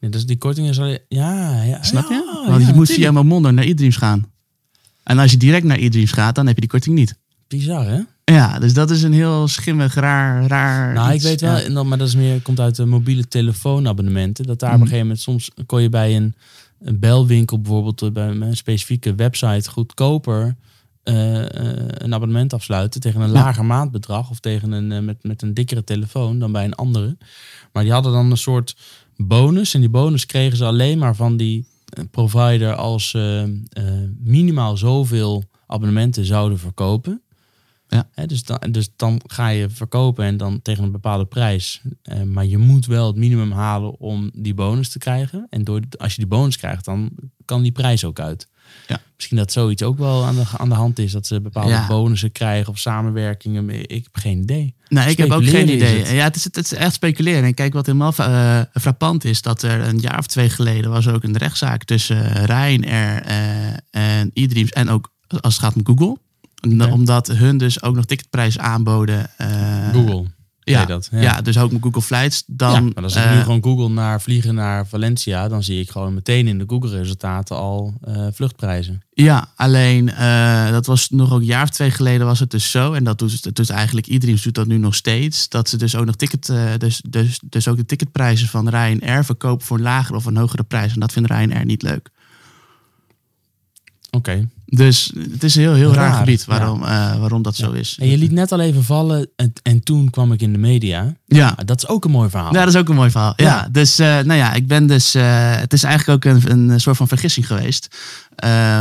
Ja, 0.00 0.08
dus 0.08 0.26
die 0.26 0.38
korting 0.38 0.68
is 0.68 0.78
al... 0.80 0.98
Ja, 1.08 1.62
ja. 1.62 1.82
Snap 1.82 2.08
je? 2.08 2.14
ja, 2.14 2.50
Want 2.50 2.60
ja, 2.62 2.66
je 2.68 2.74
moet 2.74 2.88
natuurlijk. 2.88 2.88
via 2.98 3.10
Momondo 3.12 3.50
naar 3.50 3.64
e-dreams 3.64 3.96
gaan. 3.96 4.32
En 5.02 5.18
als 5.18 5.30
je 5.30 5.36
direct 5.36 5.64
naar 5.64 5.78
e-dreams 5.78 6.12
gaat, 6.12 6.34
dan 6.34 6.46
heb 6.46 6.54
je 6.54 6.60
die 6.60 6.70
korting 6.70 6.94
niet. 6.94 7.18
Bizar, 7.48 7.86
hè? 7.86 8.00
Ja, 8.24 8.58
dus 8.58 8.72
dat 8.74 8.90
is 8.90 9.02
een 9.02 9.12
heel 9.12 9.48
schimmig, 9.48 9.94
raar, 9.94 10.46
raar 10.46 10.94
Nou, 10.94 11.12
ik 11.12 11.20
weet 11.22 11.40
wel, 11.40 11.56
en 11.56 11.74
dan, 11.74 11.88
maar 11.88 11.98
dat 11.98 12.08
is 12.08 12.14
meer, 12.14 12.40
komt 12.40 12.60
uit 12.60 12.76
de 12.76 12.84
mobiele 12.84 13.28
telefoonabonnementen. 13.28 14.46
Dat 14.46 14.58
daar 14.60 14.68
op 14.70 14.74
Mhm. 14.74 14.82
een 14.84 14.88
gegeven 14.90 15.06
moment 15.06 15.24
soms 15.24 15.50
kon 15.66 15.82
je 15.82 15.88
bij 15.88 16.16
een, 16.16 16.34
een 16.80 16.98
belwinkel 16.98 17.60
bijvoorbeeld 17.60 18.02
eh, 18.02 18.10
bij 18.10 18.28
een 18.28 18.56
specifieke 18.56 19.14
website 19.14 19.70
goedkoper 19.70 20.56
eh, 21.04 21.40
eh, 21.42 21.86
een 21.88 22.14
abonnement 22.14 22.52
afsluiten 22.52 23.00
tegen 23.00 23.20
een 23.20 23.26
Ja. 23.26 23.32
lager 23.32 23.64
maandbedrag 23.64 24.30
of 24.30 24.40
tegen 24.40 24.72
een, 24.72 24.92
eh, 24.92 25.00
met, 25.00 25.22
met 25.22 25.42
een 25.42 25.54
dikkere 25.54 25.84
telefoon 25.84 26.38
dan 26.38 26.52
bij 26.52 26.64
een 26.64 26.74
andere. 26.74 27.16
Maar 27.72 27.82
die 27.82 27.92
hadden 27.92 28.12
dan 28.12 28.30
een 28.30 28.36
soort 28.36 28.76
bonus 29.16 29.74
en 29.74 29.80
die 29.80 29.88
bonus 29.88 30.26
kregen 30.26 30.56
ze 30.56 30.64
alleen 30.64 30.98
maar 30.98 31.16
van 31.16 31.36
die 31.36 31.66
provider 32.10 32.74
als 32.74 33.08
ze 33.08 33.54
minimaal 34.18 34.76
zoveel 34.76 35.44
abonnementen 35.66 36.24
zouden 36.24 36.58
verkopen. 36.58 37.22
Ja. 37.88 38.26
Dus, 38.26 38.44
dan, 38.44 38.58
dus 38.70 38.88
dan 38.96 39.20
ga 39.26 39.48
je 39.48 39.70
verkopen 39.70 40.24
en 40.24 40.36
dan 40.36 40.62
tegen 40.62 40.84
een 40.84 40.92
bepaalde 40.92 41.26
prijs. 41.26 41.82
Maar 42.24 42.46
je 42.46 42.58
moet 42.58 42.86
wel 42.86 43.06
het 43.06 43.16
minimum 43.16 43.52
halen 43.52 43.98
om 44.00 44.30
die 44.34 44.54
bonus 44.54 44.88
te 44.88 44.98
krijgen. 44.98 45.46
En 45.50 45.64
door, 45.64 45.80
als 45.96 46.12
je 46.14 46.18
die 46.18 46.30
bonus 46.30 46.56
krijgt, 46.56 46.84
dan 46.84 47.10
kan 47.44 47.62
die 47.62 47.72
prijs 47.72 48.04
ook 48.04 48.20
uit. 48.20 48.48
Ja. 48.86 49.00
Misschien 49.16 49.36
dat 49.36 49.52
zoiets 49.52 49.82
ook 49.82 49.98
wel 49.98 50.24
aan 50.24 50.34
de, 50.34 50.42
aan 50.56 50.68
de 50.68 50.74
hand 50.74 50.98
is. 50.98 51.12
Dat 51.12 51.26
ze 51.26 51.40
bepaalde 51.40 51.70
Ja. 51.70 51.86
bonussen 51.86 52.32
krijgen 52.32 52.72
of 52.72 52.78
samenwerkingen. 52.78 53.70
Ik 53.70 54.04
heb 54.04 54.16
geen 54.22 54.38
idee. 54.42 54.74
Nee, 54.88 55.08
ik 55.10 55.16
heb 55.16 55.30
ook 55.30 55.44
geen 55.48 55.68
idee. 55.72 55.98
het. 55.98 56.10
Ja, 56.10 56.24
het 56.24 56.36
is, 56.36 56.44
het 56.44 56.56
is 56.56 56.72
echt 56.74 56.94
speculeren. 56.94 57.44
En 57.44 57.54
kijk, 57.54 57.72
wat 57.72 57.86
helemaal 57.86 58.12
eh, 58.16 58.60
frappant 58.80 59.24
is, 59.24 59.42
dat 59.42 59.62
er 59.62 59.80
een 59.88 59.98
jaar 59.98 60.18
of 60.18 60.26
twee 60.26 60.50
geleden 60.50 60.90
was 60.90 61.08
ook 61.08 61.22
een 61.22 61.36
rechtszaak 61.36 61.84
tussen 61.84 62.32
Ryanair 62.46 63.22
eh, 63.22 64.16
en 64.18 64.30
e-dreams 64.32 64.70
en 64.70 64.88
ook 64.88 65.12
als 65.40 65.54
het 65.54 65.62
gaat 65.62 65.74
om 65.74 65.86
Google. 65.86 66.16
Omdat 66.92 67.26
hun 67.26 67.58
dus 67.58 67.82
ook 67.82 67.94
nog 67.94 68.04
ticketprijzen 68.04 68.60
aanboden. 68.62 69.30
eh, 69.36 69.90
Google. 69.92 70.24
Ja, 70.64 70.84
dat. 70.84 71.08
ja. 71.12 71.40
dus 71.40 71.58
ook 71.58 71.72
met 71.72 71.82
Google 71.82 72.02
Flights. 72.02 72.42
Dan, 72.46 72.84
ja, 72.84 72.90
maar 72.94 73.02
als 73.02 73.16
ik 73.16 73.24
eh, 73.24 73.36
nu 73.36 73.42
gewoon 73.42 73.62
Google 73.62 73.88
naar 73.88 74.20
vliegen 74.20 74.54
naar 74.54 74.86
Valencia, 74.86 75.48
dan 75.48 75.62
zie 75.62 75.80
ik 75.80 75.90
gewoon 75.90 76.14
meteen 76.14 76.48
in 76.48 76.58
de 76.58 76.64
Google-resultaten 76.66 77.56
al 77.56 77.94
eh, 78.02 78.26
vluchtprijzen. 78.32 79.02
Ja, 79.14 79.48
alleen 79.56 80.10
eh, 80.10 80.70
dat 80.70 80.86
was 80.86 81.10
nog 81.10 81.32
ook 81.32 81.40
een 81.40 81.44
jaar 81.44 81.62
of 81.62 81.70
twee 81.70 81.90
geleden 81.90 82.26
was 82.26 82.40
het 82.40 82.50
dus 82.50 82.70
zo. 82.70 82.92
En 82.92 83.04
dat 83.04 83.18
doet 83.18 83.56
dus 83.56 83.68
eigenlijk 83.68 84.06
iedereen 84.06 84.38
doet 84.42 84.54
dat 84.54 84.66
nu 84.66 84.78
nog 84.78 84.94
steeds. 84.94 85.48
Dat 85.48 85.68
ze 85.68 85.76
dus 85.76 85.96
ook 85.96 86.04
nog 86.04 86.16
ticket, 86.16 86.48
eh, 86.48 86.72
dus, 86.78 87.02
dus, 87.08 87.40
dus 87.48 87.68
ook 87.68 87.76
de 87.76 87.84
ticketprijzen 87.84 88.48
van 88.48 88.68
Ryanair 88.68 89.24
verkopen 89.24 89.66
voor 89.66 89.76
een 89.76 89.82
lagere 89.82 90.16
of 90.16 90.24
een 90.24 90.36
hogere 90.36 90.62
prijs. 90.62 90.92
En 90.92 91.00
dat 91.00 91.12
vindt 91.12 91.30
Ryanair 91.30 91.64
niet 91.64 91.82
leuk. 91.82 92.10
Oké. 94.10 94.48
Dus 94.76 95.12
het 95.30 95.42
is 95.44 95.54
een 95.54 95.62
heel, 95.62 95.74
heel 95.74 95.92
raar, 95.92 96.08
Raar, 96.10 96.18
gebied 96.18 96.44
ja. 96.46 96.58
waarom, 96.58 96.82
eh, 96.82 97.18
waarom 97.18 97.42
dat 97.42 97.56
zo 97.56 97.70
is. 97.72 97.96
En 98.00 98.08
je 98.08 98.18
liet 98.18 98.32
net 98.32 98.52
al 98.52 98.60
even 98.60 98.84
vallen 98.84 99.28
en, 99.36 99.52
en 99.62 99.82
toen 99.82 100.10
kwam 100.10 100.32
ik 100.32 100.42
in 100.42 100.52
de 100.52 100.58
media. 100.58 101.14
Ja. 101.26 101.54
Dat 101.64 101.76
is 101.82 101.88
ook 101.88 102.04
een 102.04 102.10
mooi 102.10 102.30
verhaal. 102.30 102.52
Ja, 102.54 102.58
dat 102.64 102.74
is 102.74 102.80
ook 102.80 102.88
een 102.88 102.94
mooi 102.94 103.10
verhaal. 103.10 103.32
Ja, 103.36 103.44
Ja. 103.44 103.68
dus 103.72 103.98
eh, 103.98 104.06
nou 104.06 104.34
ja, 104.34 104.52
ik 104.52 104.66
ben 104.66 104.86
dus. 104.86 105.14
eh, 105.14 105.56
het 105.56 105.72
is 105.72 105.82
eigenlijk 105.82 106.26
ook 106.26 106.34
een, 106.34 106.70
een 106.70 106.80
soort 106.80 106.96
van 106.96 107.08
vergissing 107.08 107.46
geweest. 107.46 107.88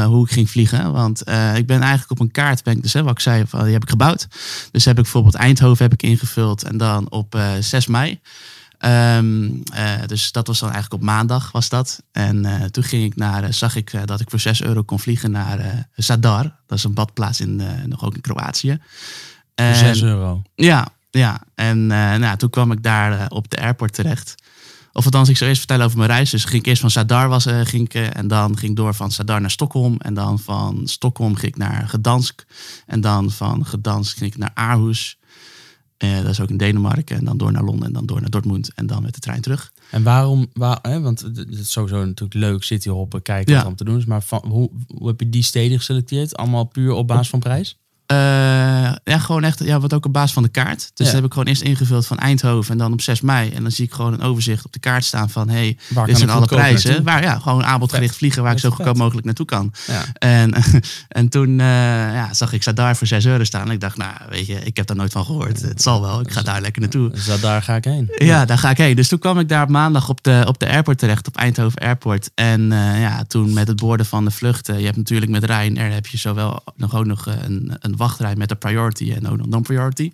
hoe 0.06 0.26
ik 0.26 0.32
ging 0.32 0.50
vliegen. 0.50 0.92
Want 0.92 1.20
ik 1.56 1.66
ben 1.68 1.82
eigenlijk 1.82 2.12
op 2.12 2.20
een 2.20 2.32
kaart, 2.32 2.64
ben 2.64 2.76
ik 2.76 2.82
dus, 2.82 2.94
hè, 2.94 3.04
wat 3.04 3.12
ik 3.12 3.20
zei, 3.20 3.44
die 3.52 3.74
heb 3.74 3.84
ik 3.84 3.90
gebouwd. 3.90 4.28
Dus 4.72 4.86
heb 4.86 4.98
ik 4.98 5.02
bijvoorbeeld 5.04 5.36
Eindhoven 5.36 5.84
heb 5.84 5.94
ik 5.94 6.04
ingevuld. 6.04 6.64
En 6.64 6.78
dan 6.78 7.12
op 7.12 7.36
eh 7.36 7.50
6 7.60 7.88
mei. 7.88 8.20
Ehm, 8.84 9.50
eh, 9.74 9.94
dus 10.06 10.32
dat 10.32 10.48
was 10.48 10.60
dan 10.60 10.72
eigenlijk 10.72 11.02
op 11.02 11.08
maandag 11.10 11.52
was 11.52 11.70
dat. 11.70 12.04
En 12.12 12.46
eh, 12.46 12.64
toen 12.64 12.84
ging 12.84 13.04
ik 13.04 13.16
naar, 13.16 13.44
eh, 13.44 13.52
zag 13.52 13.76
ik 13.76 13.92
dat 14.06 14.20
ik 14.20 14.30
voor 14.30 14.40
6 14.40 14.62
euro 14.62 14.84
kon 14.84 15.00
vliegen 15.00 15.32
naar 15.32 15.88
Zadar. 15.96 16.44
Dat 16.68 16.78
is 16.78 16.84
een 16.84 16.94
badplaats 16.94 17.42
in, 17.42 17.62
nog 17.86 18.04
ook 18.04 18.16
in 18.16 18.22
Kroatië. 18.22 18.80
En- 19.56 19.76
6 19.76 20.02
euro. 20.02 20.42
ja, 20.56 20.88
ja. 21.10 21.42
En 21.56 21.88
nou, 21.88 22.38
toen 22.38 22.50
kwam 22.50 22.72
ik 22.72 22.84
daar 22.84 23.30
op 23.30 23.50
de 23.50 23.58
airport 23.58 23.94
terecht. 23.94 24.36
Of 24.94 25.06
althans, 25.06 25.30
ik 25.30 25.38
zou 25.38 25.50
eerst 25.50 25.62
vertellen 25.62 25.86
over 25.86 25.98
mijn 25.98 26.10
reis. 26.10 26.30
Dus 26.30 26.46
ging 26.46 26.62
ik 26.62 26.68
eerst 26.68 26.82
van 26.82 26.92
Zadar 26.92 27.30
was, 27.30 27.46
ging 27.64 27.94
ik, 27.94 27.94
en 27.94 28.28
dan 28.28 28.58
ging 28.58 28.72
ik 28.72 28.78
door 28.78 28.94
van 28.94 29.12
Zadar 29.12 29.42
naar 29.42 29.52
Stockholm. 29.52 29.96
En 29.98 30.14
dan 30.14 30.40
van 30.40 30.82
Stockholm 30.88 31.36
ging 31.36 31.52
ik 31.52 31.58
naar 31.58 31.88
Gdansk. 31.88 32.46
En 32.86 33.02
dan 33.02 33.32
van 33.32 33.66
Gdansk 33.66 34.18
ging 34.18 34.32
ik 34.32 34.38
naar 34.38 34.52
Aarhus. 34.54 35.18
Eh, 35.98 36.16
dat 36.16 36.26
is 36.30 36.40
ook 36.40 36.50
in 36.50 36.58
Denemarken. 36.58 37.18
En 37.18 37.26
dan 37.26 37.38
door 37.38 37.52
naar 37.52 37.64
Londen 37.64 37.88
en 37.88 37.94
dan 37.94 38.06
door 38.06 38.22
naar 38.22 38.30
Dortmund. 38.30 38.74
En 38.76 38.86
dan 38.88 39.02
met 39.04 39.14
de 39.14 39.20
trein 39.20 39.42
terug. 39.42 39.74
En 39.92 40.04
waarom, 40.04 40.48
waar, 40.54 40.80
hè, 40.82 41.02
want 41.02 41.22
het 41.22 41.50
is 41.50 41.72
sowieso 41.72 42.06
natuurlijk 42.06 42.34
leuk 42.34 42.64
cityhoppen, 42.64 43.22
kijken 43.22 43.52
Ja. 43.54 43.56
wat 43.56 43.64
er 43.66 43.72
om 43.72 43.78
te 43.78 43.84
doen 43.84 43.98
is. 43.98 44.06
Maar 44.06 44.22
van, 44.24 44.42
hoe, 44.48 44.70
hoe 44.96 45.08
heb 45.08 45.20
je 45.20 45.30
die 45.30 45.44
steden 45.44 45.78
geselecteerd? 45.78 46.36
Allemaal 46.36 46.64
puur 46.64 46.92
op 46.92 47.08
basis 47.08 47.30
van 47.30 47.40
prijs? 47.40 47.78
Eh, 48.06 48.18
ja, 49.04 49.20
gewoon 49.20 49.44
echt, 49.44 49.60
ja, 49.64 49.80
wat 49.80 49.94
ook 49.94 50.06
op 50.06 50.14
basis 50.14 50.34
van 50.34 50.44
de 50.44 50.50
kaart. 50.50 50.78
Dus 50.80 50.90
Ja. 50.94 51.04
dat 51.06 51.14
heb 51.14 51.24
ik 51.24 51.32
gewoon 51.32 51.48
eerst 51.48 51.62
ingevuld 51.62 52.08
van 52.08 52.18
Eindhoven 52.18 52.72
en 52.72 52.78
dan 52.78 52.94
op 52.94 53.02
6 53.02 53.22
mei. 53.22 53.50
En 53.52 53.62
dan 53.62 53.72
zie 53.72 53.86
ik 53.86 53.94
gewoon 53.94 54.14
een 54.14 54.22
overzicht 54.22 54.66
op 54.66 54.74
de 54.74 54.80
kaart 54.80 55.04
staan 55.06 55.30
van, 55.30 55.50
hey, 55.50 55.78
Waar 55.90 56.06
dit 56.06 56.18
zijn 56.18 56.30
alle 56.30 56.46
prijzen. 56.46 56.88
naartoe? 56.90 57.06
Waar, 57.06 57.24
ja, 57.24 57.40
gewoon 57.40 57.64
aanbodgericht 57.64 58.16
vliegen 58.16 58.44
waar 58.44 58.52
ik 58.52 58.60
zo 58.60 58.70
goedkoop 58.70 58.98
mogelijk 58.98 59.26
naartoe 59.26 59.46
kan. 59.46 59.74
Ja. 59.88 60.04
En, 60.14 60.54
en 61.08 61.30
toen 61.30 61.60
eh, 61.60 61.66
ja, 62.14 62.34
zag 62.34 62.54
ik 62.54 62.64
Zadar 62.64 62.96
voor 62.96 63.08
6 63.08 63.26
euro 63.26 63.44
staan. 63.44 63.66
En 63.66 63.72
ik 63.72 63.80
dacht, 63.80 63.98
nou, 63.98 64.14
weet 64.30 64.46
je, 64.46 64.60
ik 64.64 64.78
heb 64.78 64.88
daar 64.88 64.98
nooit 64.98 65.12
van 65.12 65.26
gehoord. 65.26 65.62
Het 65.62 65.82
zal 65.82 66.02
wel, 66.02 66.20
ik 66.20 66.32
ga 66.32 66.42
daar 66.42 66.62
lekker 66.62 66.82
naartoe. 66.82 67.10
Dus 67.10 67.42
daar 67.42 67.62
ga 67.62 67.76
ik 67.76 67.84
heen. 67.84 68.12
Ja, 68.16 68.46
daar 68.46 68.58
ga 68.58 68.70
ik 68.70 68.78
heen. 68.78 68.96
Dus 68.96 69.08
toen 69.08 69.20
kwam 69.20 69.40
ik 69.40 69.50
daar 69.50 69.64
op 69.64 69.70
maandag 69.70 70.10
op 70.10 70.24
de, 70.24 70.44
op 70.48 70.60
de 70.60 70.70
airport 70.70 70.98
terecht, 70.98 71.28
op 71.28 71.36
Eindhoven 71.38 71.82
Airport. 71.82 72.30
En 72.36 72.72
eh, 72.72 73.00
ja, 73.02 73.24
toen 73.28 73.54
met 73.54 73.68
het 73.68 73.78
boorden 73.78 74.06
van 74.06 74.26
de 74.26 74.32
vluchten. 74.32 74.80
Je 74.80 74.86
hebt 74.86 74.98
natuurlijk 74.98 75.32
met 75.32 75.44
Ryanair 75.44 75.92
heb 75.94 76.08
je 76.08 76.18
zowel 76.18 76.64
nog 76.76 76.96
ook 76.96 77.06
nog 77.06 77.28
eh, 77.28 77.34
een, 77.46 77.78
een 77.94 78.00
wachtrij 78.00 78.36
met 78.36 78.50
de 78.50 78.56
priority 78.56 79.12
en 79.12 79.28
ook 79.28 79.38
nog 79.38 79.48
non-priority. 79.48 80.12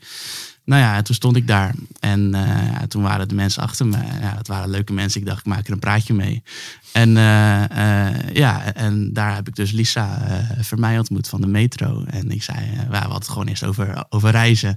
Nou 0.64 0.82
ja, 0.82 0.96
en 0.96 1.04
toen 1.04 1.16
stond 1.16 1.36
ik 1.36 1.48
daar. 1.48 1.74
En 2.00 2.34
eh, 2.34 2.82
toen 2.88 3.02
waren 3.02 3.28
de 3.28 3.36
mensen 3.36 3.64
achter 3.64 3.86
me. 3.86 3.98
Ja, 4.22 4.36
dat 4.36 4.48
waren 4.48 4.70
leuke 4.70 4.94
mensen. 4.94 5.20
Ik 5.20 5.28
dacht, 5.28 5.40
ik 5.40 5.46
maak 5.46 5.68
er 5.68 5.74
een 5.74 5.80
praatje 5.80 6.14
mee. 6.14 6.44
En 6.92 7.18
eh, 7.18 8.08
eh, 8.10 8.16
ja, 8.34 8.74
en 8.74 9.14
daar 9.14 9.36
heb 9.36 9.48
ik 9.48 9.56
dus 9.56 9.72
Lisa 9.72 10.22
eh 10.28 10.38
Vermeij 10.62 10.98
ontmoet 10.98 11.28
van 11.28 11.42
de 11.42 11.48
metro. 11.48 12.04
En 12.10 12.32
ik 12.32 12.44
zei, 12.44 12.58
we 12.90 12.96
hadden 12.98 13.16
het 13.16 13.28
gewoon 13.28 13.48
eerst 13.48 13.64
over, 13.64 14.06
over 14.10 14.32
reizen. 14.32 14.76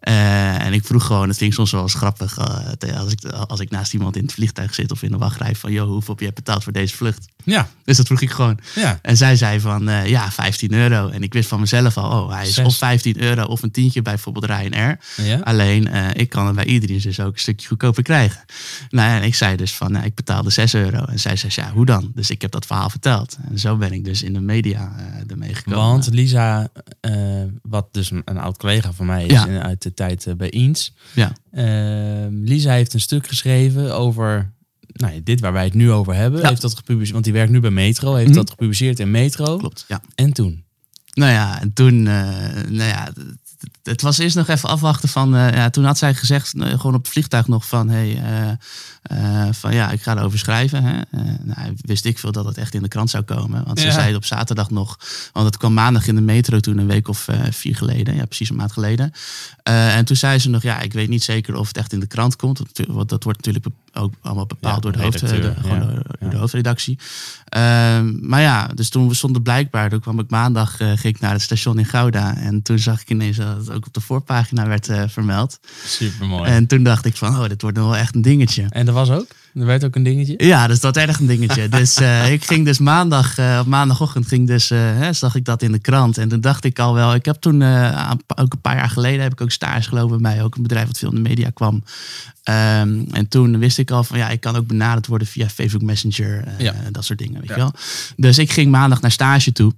En 0.00 0.72
ik 0.72 0.84
vroeg 0.84 1.06
gewoon, 1.06 1.28
het 1.28 1.36
ging 1.38 1.54
soms 1.54 1.70
wel 1.70 1.82
eens 1.82 1.94
grappig, 1.94 2.38
als, 2.94 3.12
ik, 3.12 3.24
als 3.24 3.60
ik 3.60 3.70
naast 3.70 3.92
iemand 3.92 4.16
in 4.16 4.22
het 4.22 4.32
vliegtuig 4.32 4.74
zit 4.74 4.90
of 4.90 5.02
in 5.02 5.10
de 5.10 5.16
wachtrij, 5.18 5.54
van 5.54 5.72
joh, 5.72 5.88
hoeveel 5.88 6.14
heb 6.14 6.24
je 6.24 6.32
betaald 6.32 6.62
voor 6.64 6.72
deze 6.72 6.96
vlucht? 6.96 7.26
Ja, 7.44 7.68
Dus 7.84 7.96
dat 7.96 8.06
vroeg 8.06 8.20
ik 8.20 8.30
gewoon. 8.30 8.58
ja. 8.74 8.98
En 9.02 9.16
zij 9.16 9.36
zei 9.36 9.60
van, 9.60 9.90
ja, 10.04 10.30
15 10.30 10.72
euro. 10.72 11.08
En 11.08 11.22
ik 11.22 11.32
wist 11.32 11.48
van 11.48 11.60
mezelf 11.60 11.96
al, 11.96 12.22
oh, 12.22 12.32
hij 12.32 12.46
is 12.46 12.54
Zes. 12.54 12.66
of 12.66 12.76
15 12.76 13.22
euro 13.22 13.42
of 13.44 13.62
een 13.62 13.70
tientje 13.70 14.02
bij 14.02 14.12
bijvoorbeeld 14.12 14.44
Ryanair. 14.44 14.98
ja. 15.16 15.38
Alleen, 15.38 15.86
ik 16.14 16.28
kan 16.28 16.46
het 16.46 16.54
bij 16.54 16.64
iedereen 16.64 17.00
dus 17.00 17.20
ook 17.20 17.32
een 17.32 17.40
stukje 17.40 17.68
goedkoper 17.68 18.02
krijgen. 18.02 18.40
Nou 18.90 19.08
ja, 19.08 19.16
en 19.16 19.22
ik 19.22 19.34
zei 19.34 19.56
dus 19.56 19.74
van, 19.74 19.96
ik 20.04 20.14
betaalde 20.14 20.50
6 20.50 20.74
euro. 20.74 21.04
En 21.04 21.18
zij 21.18 21.36
zei, 21.36 21.47
ja, 21.54 21.72
hoe 21.72 21.86
dan? 21.86 22.12
Dus 22.14 22.30
ik 22.30 22.42
heb 22.42 22.50
dat 22.50 22.66
verhaal 22.66 22.90
verteld. 22.90 23.36
En 23.50 23.58
zo 23.58 23.76
ben 23.76 23.92
ik 23.92 24.04
dus 24.04 24.22
in 24.22 24.32
de 24.32 24.40
media 24.40 24.92
eh 24.96 25.30
ermee 25.30 25.54
gekomen. 25.54 25.78
Want 25.88 26.08
Lisa, 26.12 26.68
eh, 27.00 27.12
wat 27.62 27.88
dus 27.92 28.10
een, 28.10 28.22
een 28.24 28.38
oud 28.38 28.56
collega 28.56 28.92
van 28.92 29.06
mij 29.06 29.24
is 29.26 29.32
Ja. 29.32 29.46
in- 29.46 29.62
uit 29.62 29.82
de 29.82 29.94
tijd 29.94 30.26
eh, 30.26 30.34
bij 30.34 30.50
Eens. 30.50 30.94
Ja, 31.14 31.32
Eh, 31.50 32.26
Lisa 32.30 32.72
heeft 32.72 32.94
een 32.94 33.00
stuk 33.00 33.26
geschreven 33.26 33.94
over 33.96 34.52
nou, 34.92 35.14
ja, 35.14 35.20
dit 35.24 35.40
waar 35.40 35.52
wij 35.52 35.64
het 35.64 35.74
nu 35.74 35.90
over 35.92 36.14
hebben. 36.14 36.40
Ja. 36.40 36.48
Heeft 36.48 36.60
dat 36.62 36.74
gepubliceerd, 36.76 37.12
want 37.12 37.24
die 37.24 37.32
werkt 37.32 37.52
nu 37.52 37.60
bij 37.60 37.70
Metro. 37.70 38.14
Heeft 38.14 38.28
Mhm. 38.28 38.36
dat 38.38 38.50
gepubliceerd 38.50 38.98
in 38.98 39.10
Metro. 39.10 39.56
klopt. 39.56 39.84
Ja. 39.88 40.00
En 40.14 40.32
toen? 40.32 40.64
Nou 41.12 41.32
ja, 41.32 41.60
en 41.60 41.72
toen, 41.72 42.02
nou 42.02 42.74
ja, 42.82 43.08
het 43.82 44.02
was 44.02 44.18
eerst 44.18 44.36
nog 44.36 44.48
even 44.48 44.68
afwachten 44.68 45.08
van. 45.08 45.36
eh, 45.36 45.52
ja, 45.54 45.70
toen 45.70 45.84
had 45.84 45.98
zij 45.98 46.14
gezegd, 46.14 46.54
eh, 46.54 46.68
gewoon 46.68 46.94
op 46.94 47.02
het 47.02 47.12
vliegtuig 47.12 47.48
nog 47.48 47.66
van. 47.68 47.88
Hey, 47.88 48.22
eh, 49.02 49.48
van 49.52 49.74
ja, 49.74 49.90
ik 49.90 50.02
ga 50.02 50.16
erover 50.16 50.38
schrijven. 50.38 50.84
Hè. 50.84 51.00
Nou, 51.42 51.74
wist 51.76 52.04
ik 52.04 52.18
veel 52.18 52.32
dat 52.32 52.44
het 52.44 52.58
echt 52.58 52.74
in 52.74 52.82
de 52.82 52.88
krant 52.88 53.10
zou 53.10 53.22
komen. 53.24 53.64
Want 53.64 53.78
ze 53.80 53.86
Ja. 53.86 53.92
zei 53.92 54.06
het 54.06 54.16
op 54.16 54.24
zaterdag 54.24 54.70
nog. 54.70 54.98
Want 55.32 55.46
het 55.46 55.56
kwam 55.56 55.74
maandag 55.74 56.06
in 56.06 56.14
de 56.14 56.20
metro 56.20 56.60
toen, 56.60 56.78
een 56.78 56.86
week 56.86 57.08
of 57.08 57.28
vier 57.50 57.76
geleden. 57.76 58.14
Ja, 58.16 58.24
precies 58.24 58.50
een 58.50 58.56
maand 58.56 58.72
geleden. 58.72 59.12
En 59.62 60.04
toen 60.04 60.16
zei 60.16 60.38
ze 60.38 60.48
nog, 60.48 60.62
ja, 60.62 60.80
ik 60.80 60.92
weet 60.92 61.08
niet 61.08 61.22
zeker 61.24 61.54
of 61.56 61.66
het 61.68 61.76
echt 61.76 61.92
in 61.92 62.00
de 62.00 62.06
krant 62.06 62.36
komt. 62.36 62.62
Want 62.88 63.08
dat 63.08 63.24
wordt 63.24 63.44
natuurlijk 63.46 63.74
ook 63.92 64.14
allemaal 64.20 64.46
bepaald 64.46 64.74
Ja, 64.74 64.80
door, 64.80 64.92
de, 64.92 64.98
hoofd, 65.02 65.20
redacteur, 65.20 65.54
de, 65.62 65.68
ja. 65.68 65.78
door- 65.78 66.02
door 66.20 66.30
de 66.30 66.36
hoofdredactie. 66.36 66.98
Ehm, 67.48 68.28
maar 68.28 68.40
ja, 68.40 68.66
dus 68.74 68.88
toen 68.88 69.08
we 69.08 69.14
stonden 69.14 69.42
blijkbaar, 69.42 69.90
toen 69.90 70.00
kwam 70.00 70.18
ik 70.18 70.30
maandag 70.30 70.80
eh, 70.80 70.86
ging 70.88 71.14
ik 71.14 71.20
naar 71.20 71.32
het 71.32 71.42
station 71.42 71.78
in 71.78 71.84
Gouda. 71.84 72.36
En 72.36 72.62
toen 72.62 72.78
zag 72.78 73.00
ik 73.00 73.10
ineens 73.10 73.36
dat 73.36 73.56
het 73.56 73.70
ook 73.70 73.86
op 73.86 73.94
de 73.94 74.00
voorpagina 74.00 74.66
werd 74.66 74.88
eh, 74.88 75.02
vermeld. 75.06 75.58
Super 75.84 76.26
mooi. 76.26 76.50
En 76.50 76.66
toen 76.66 76.82
dacht 76.82 77.04
ik 77.04 77.16
van, 77.16 77.36
oh, 77.38 77.48
dit 77.48 77.62
wordt 77.62 77.76
nog 77.76 77.86
wel 77.86 77.96
echt 77.96 78.14
een 78.14 78.22
dingetje. 78.22 78.66
En 78.68 78.86
dat 78.86 78.94
was 78.94 79.10
ook? 79.10 79.26
Er 79.58 79.66
werd 79.66 79.84
ook 79.84 79.94
een 79.94 80.02
dingetje? 80.02 80.34
Ja, 80.36 80.66
dus 80.66 80.80
dat 80.80 80.96
erg 80.96 81.18
een 81.18 81.26
dingetje. 81.26 81.68
Dus 81.78 81.96
eh, 81.96 82.32
ik 82.32 82.44
ging 82.44 82.64
dus 82.64 82.78
maandag, 82.78 83.38
eh, 83.38 83.58
op 83.60 83.66
maandagochtend 83.66 84.26
ging 84.28 84.46
dus, 84.46 84.70
eh, 84.70 84.78
hè, 84.80 85.12
zag 85.12 85.34
ik 85.34 85.44
dat 85.44 85.62
in 85.62 85.72
de 85.72 85.78
krant. 85.78 86.18
En 86.18 86.28
toen 86.28 86.40
dacht 86.40 86.64
ik 86.64 86.78
al 86.78 86.94
wel, 86.94 87.14
ik 87.14 87.24
heb 87.24 87.36
toen, 87.36 87.62
ook 88.36 88.52
een 88.52 88.60
paar 88.60 88.76
jaar 88.76 88.90
geleden, 88.90 89.22
heb 89.22 89.32
ik 89.32 89.40
ook 89.40 89.50
stage 89.50 89.88
gelopen 89.88 90.22
bij 90.22 90.42
ook 90.42 90.56
een 90.56 90.62
bedrijf 90.62 90.86
wat 90.86 90.98
veel 90.98 91.08
in 91.08 91.14
de 91.22 91.28
media 91.28 91.50
kwam. 91.50 91.82
Ehm, 92.42 93.00
en 93.10 93.28
toen 93.28 93.58
wist 93.58 93.78
ik 93.78 93.90
al 93.90 94.04
van, 94.04 94.18
ja, 94.18 94.28
ik 94.28 94.40
kan 94.40 94.56
ook 94.56 94.66
benaderd 94.66 95.06
worden 95.06 95.26
via 95.26 95.48
Facebook 95.48 95.82
Messenger, 95.82 96.44
Ja. 96.58 96.74
dat 96.90 97.04
soort 97.04 97.18
dingen, 97.18 97.40
weet 97.40 97.48
Ja. 97.48 97.54
je 97.54 97.60
wel. 97.60 97.72
Dus 98.16 98.38
ik 98.38 98.52
ging 98.52 98.70
maandag 98.70 99.00
naar 99.00 99.10
stage 99.10 99.52
toe 99.52 99.72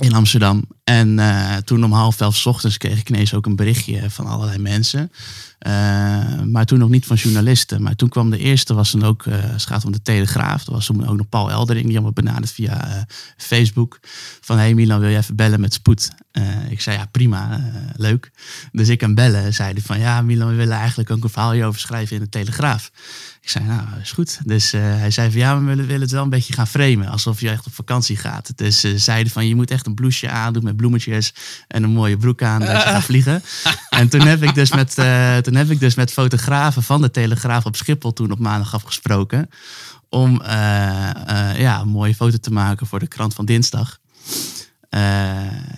in 0.00 0.14
Amsterdam. 0.14 0.64
En 0.90 1.18
eh, 1.18 1.56
toen 1.56 1.84
om 1.84 1.92
half 1.92 2.20
elf 2.20 2.46
ochtends 2.46 2.76
kreeg 2.76 2.98
ik 2.98 3.08
ineens 3.08 3.34
ook 3.34 3.46
een 3.46 3.56
berichtje 3.56 4.10
van 4.10 4.26
allerlei 4.26 4.58
mensen. 4.58 5.10
Eh, 5.58 5.72
maar 6.42 6.64
toen 6.64 6.78
nog 6.78 6.88
niet 6.88 7.06
van 7.06 7.16
journalisten. 7.16 7.82
Maar 7.82 7.96
toen 7.96 8.08
kwam 8.08 8.30
de 8.30 8.38
eerste, 8.38 8.74
was 8.74 8.90
dan 8.90 9.02
ook, 9.02 9.26
eh 9.26 9.34
het 9.40 9.66
gaat 9.66 9.84
om 9.84 9.92
de 9.92 10.02
Telegraaf. 10.02 10.64
Dat 10.64 10.74
was 10.74 10.86
toen 10.86 11.08
ook 11.08 11.16
nog 11.16 11.28
Paul 11.28 11.50
Eldering, 11.50 11.86
die 11.86 11.94
had 11.94 12.04
me 12.04 12.12
benaderd 12.12 12.50
via 12.50 13.06
Facebook. 13.36 13.98
Van, 14.40 14.58
hey 14.58 14.74
Milan, 14.74 15.00
wil 15.00 15.08
je 15.08 15.16
even 15.16 15.36
bellen 15.36 15.60
met 15.60 15.72
spoed? 15.72 16.10
Ik 16.68 16.80
zei, 16.80 16.96
ja 16.96 17.06
prima, 17.06 17.72
leuk. 17.96 18.30
Dus 18.72 18.88
ik 18.88 18.98
kan 18.98 19.14
bellen. 19.14 19.54
Zeiden 19.54 19.82
van, 19.82 19.98
ja 19.98 20.22
Milan, 20.22 20.48
we 20.48 20.54
willen 20.54 20.76
eigenlijk 20.76 21.10
ook 21.10 21.24
een 21.24 21.30
verhaal 21.30 21.52
hierover 21.52 21.80
schrijven 21.80 22.16
in 22.16 22.22
de 22.22 22.28
Telegraaf. 22.28 22.90
Ik 23.40 23.48
zei, 23.48 23.64
nou, 23.64 23.82
is 24.00 24.12
goed. 24.12 24.40
Dus 24.44 24.70
hij 24.72 25.10
zei 25.10 25.30
van, 25.30 25.40
ja, 25.40 25.58
we 25.58 25.64
willen, 25.64 25.86
willen 25.86 26.00
het 26.00 26.10
wel 26.10 26.22
een 26.22 26.30
beetje 26.30 26.52
gaan 26.52 26.66
framen. 26.66 27.08
Alsof 27.08 27.40
je 27.40 27.50
echt 27.50 27.66
op 27.66 27.74
vakantie 27.74 28.16
gaat. 28.16 28.52
Dus 28.56 28.80
ze 28.80 28.98
zeiden 28.98 29.32
van, 29.32 29.48
je 29.48 29.54
moet 29.54 29.70
echt 29.70 29.86
een 29.86 29.94
blouseje 29.94 30.32
aandoen 30.32 30.64
met 30.64 30.75
bloemetjes. 30.76 31.34
En 31.68 31.82
een 31.82 31.90
mooie 31.90 32.16
broek 32.16 32.42
aan 32.42 32.60
dat 32.60 32.68
je 32.68 32.76
gaat 32.76 33.04
vliegen. 33.12 33.42
En 33.90 34.08
toen 34.08 34.20
heb 34.20 34.42
ik 34.42 34.54
dus 34.54 34.72
met, 34.72 34.98
eh, 34.98 35.36
toen 35.36 35.54
heb 35.54 35.70
ik 35.70 35.80
dus 35.80 35.94
met 35.94 36.12
fotografen 36.12 36.82
van 36.82 37.00
de 37.00 37.10
Telegraaf 37.10 37.64
op 37.64 37.76
Schiphol 37.76 38.12
toen 38.12 38.30
op 38.30 38.38
maandag 38.38 38.74
afgesproken. 38.74 39.50
Om 40.08 40.40
eh, 40.40 41.10
eh, 41.10 41.60
ja, 41.60 41.80
een 41.80 41.88
mooie 41.88 42.14
foto 42.14 42.36
te 42.36 42.52
maken 42.52 42.86
voor 42.86 42.98
de 42.98 43.06
krant 43.06 43.34
van 43.34 43.44
dinsdag. 43.44 43.98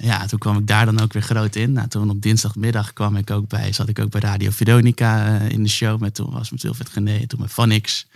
Ja, 0.00 0.26
toen 0.26 0.38
kwam 0.38 0.58
ik 0.58 0.66
daar 0.66 0.84
dan 0.84 1.00
ook 1.00 1.12
weer 1.12 1.22
groot 1.22 1.56
in. 1.56 1.72
Nou, 1.72 1.88
toen 1.88 2.10
op 2.10 2.22
dinsdagmiddag 2.22 2.92
kwam 2.92 3.16
ik 3.16 3.30
ook 3.30 3.48
bij, 3.48 3.72
zat 3.72 3.88
ik 3.88 3.98
ook 3.98 4.10
bij 4.10 4.20
Radio 4.20 4.50
Veronica 4.50 5.38
in 5.38 5.62
de 5.62 5.68
show. 5.68 6.00
Met, 6.00 6.14
toen 6.14 6.30
was 6.30 6.50
met 6.50 6.62
Wilfred 6.62 6.88
Gené, 6.88 7.26
toen 7.26 7.40
met 7.40 7.52
Vanix. 7.52 8.06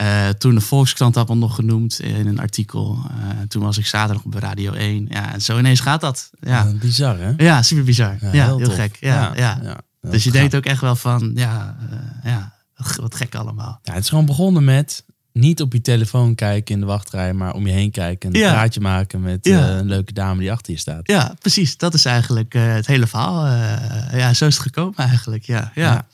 Eh, 0.00 0.28
toen 0.28 0.54
de 0.54 0.60
Volkskrant 0.60 1.14
had 1.14 1.28
me 1.28 1.34
nog 1.34 1.54
genoemd 1.54 2.00
in 2.00 2.26
een 2.26 2.38
artikel. 2.38 2.98
Eh, 3.10 3.40
toen 3.48 3.62
was 3.62 3.78
ik 3.78 3.86
zaterdag 3.86 4.24
op 4.24 4.34
Radio 4.34 4.72
1. 4.72 5.06
Ja, 5.08 5.32
en 5.32 5.42
zo 5.42 5.58
ineens 5.58 5.80
gaat 5.80 6.00
dat. 6.00 6.30
Ja, 6.40 6.72
bizar, 6.80 7.18
hè? 7.18 7.32
ja 7.36 7.62
super 7.62 7.84
bizar. 7.84 8.16
Ja, 8.32 8.56
heel, 8.56 8.70
gek. 8.70 8.96
Ja, 9.00 9.32
ja, 9.36 9.80
Dus 10.00 10.24
je 10.24 10.30
denkt 10.30 10.54
ook 10.54 10.64
echt 10.64 10.80
wel 10.80 10.96
van, 10.96 11.32
ja, 11.34 11.76
eh, 11.90 12.32
ja 12.32 12.52
wat 13.00 13.14
gek 13.14 13.34
allemaal. 13.34 13.80
Ja, 13.82 13.92
het 13.92 14.02
is 14.02 14.08
gewoon 14.08 14.26
begonnen 14.26 14.64
met 14.64 15.04
niet 15.32 15.60
op 15.60 15.72
je 15.72 15.80
telefoon 15.80 16.34
kijken 16.34 16.74
in 16.74 16.80
de 16.80 16.86
wachtrij, 16.86 17.32
maar 17.32 17.54
om 17.54 17.66
je 17.66 17.72
heen 17.72 17.90
kijken 17.90 18.32
en 18.32 18.40
een 18.40 18.50
praatje 18.50 18.80
maken 18.80 19.20
met 19.20 19.46
een 19.46 19.86
leuke 19.86 20.12
dame 20.12 20.40
die 20.40 20.52
achter 20.52 20.72
je 20.72 20.78
staat. 20.78 21.00
Ja, 21.08 21.34
precies. 21.38 21.76
Dat 21.76 21.94
is 21.94 22.04
eigenlijk 22.04 22.52
het 22.52 22.86
hele 22.86 23.06
verhaal. 23.06 23.46
Ja, 24.16 24.34
zo 24.34 24.46
is 24.46 24.54
het 24.54 24.62
gekomen 24.62 24.96
eigenlijk. 24.96 25.44
Ja, 25.44 25.72
ja. 25.74 26.06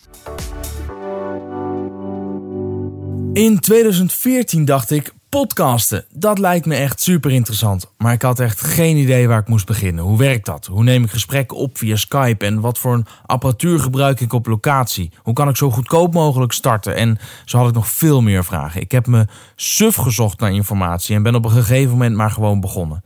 In 3.36 3.60
2014 3.60 4.64
dacht 4.64 4.90
ik, 4.90 5.12
podcasten, 5.28 6.04
dat 6.12 6.38
lijkt 6.38 6.66
me 6.66 6.74
echt 6.74 7.00
super 7.00 7.30
interessant. 7.30 7.92
Maar 7.98 8.12
ik 8.12 8.22
had 8.22 8.40
echt 8.40 8.60
geen 8.60 8.96
idee 8.96 9.28
waar 9.28 9.40
ik 9.40 9.48
moest 9.48 9.66
beginnen. 9.66 10.04
Hoe 10.04 10.18
werkt 10.18 10.46
dat? 10.46 10.66
Hoe 10.66 10.82
neem 10.82 11.04
ik 11.04 11.10
gesprekken 11.10 11.56
op 11.56 11.78
via 11.78 11.96
Skype? 11.96 12.44
En 12.44 12.60
wat 12.60 12.78
voor 12.78 12.94
een 12.94 13.06
apparatuur 13.26 13.78
gebruik 13.78 14.20
ik 14.20 14.32
op 14.32 14.46
locatie? 14.46 15.10
Hoe 15.22 15.34
kan 15.34 15.48
ik 15.48 15.56
zo 15.56 15.70
goedkoop 15.70 16.14
mogelijk 16.14 16.52
starten? 16.52 16.94
En 16.96 17.18
zo 17.44 17.58
had 17.58 17.68
ik 17.68 17.74
nog 17.74 17.88
veel 17.88 18.20
meer 18.22 18.44
vragen. 18.44 18.80
Ik 18.80 18.92
heb 18.92 19.06
me 19.06 19.26
suf 19.56 19.94
gezocht 19.94 20.40
naar 20.40 20.52
informatie 20.52 21.16
en 21.16 21.22
ben 21.22 21.34
op 21.34 21.44
een 21.44 21.50
gegeven 21.50 21.90
moment 21.90 22.16
maar 22.16 22.30
gewoon 22.30 22.60
begonnen. 22.60 23.04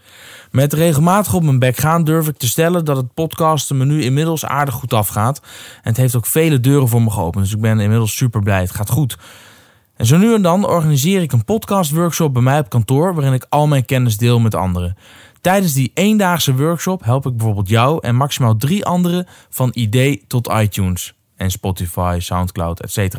Met 0.50 0.72
regelmatig 0.72 1.34
op 1.34 1.42
mijn 1.42 1.58
bek 1.58 1.76
gaan 1.76 2.04
durf 2.04 2.28
ik 2.28 2.36
te 2.36 2.48
stellen 2.48 2.84
dat 2.84 2.96
het 2.96 3.14
podcasten 3.14 3.76
me 3.76 3.84
nu 3.84 4.02
inmiddels 4.02 4.44
aardig 4.44 4.74
goed 4.74 4.92
afgaat. 4.92 5.40
En 5.82 5.88
het 5.88 5.96
heeft 5.96 6.16
ook 6.16 6.26
vele 6.26 6.60
deuren 6.60 6.88
voor 6.88 7.02
me 7.02 7.10
geopend. 7.10 7.44
Dus 7.44 7.54
ik 7.54 7.60
ben 7.60 7.80
inmiddels 7.80 8.16
super 8.16 8.40
blij. 8.42 8.60
Het 8.60 8.74
gaat 8.74 8.90
goed. 8.90 9.18
En 10.00 10.06
zo 10.06 10.16
nu 10.16 10.34
en 10.34 10.42
dan 10.42 10.66
organiseer 10.66 11.22
ik 11.22 11.32
een 11.32 11.44
podcastworkshop 11.44 12.32
bij 12.32 12.42
mij 12.42 12.58
op 12.58 12.68
kantoor 12.68 13.14
waarin 13.14 13.32
ik 13.32 13.46
al 13.48 13.66
mijn 13.66 13.84
kennis 13.84 14.16
deel 14.16 14.40
met 14.40 14.54
anderen. 14.54 14.96
Tijdens 15.40 15.72
die 15.72 15.90
eendaagse 15.94 16.56
workshop 16.56 17.04
help 17.04 17.26
ik 17.26 17.36
bijvoorbeeld 17.36 17.68
jou 17.68 17.98
en 18.00 18.16
maximaal 18.16 18.56
drie 18.56 18.84
anderen 18.84 19.26
van 19.50 19.70
idee 19.72 20.24
tot 20.26 20.52
iTunes 20.52 21.14
en 21.36 21.50
Spotify, 21.50 22.16
Soundcloud, 22.20 22.80
etc. 22.80 23.14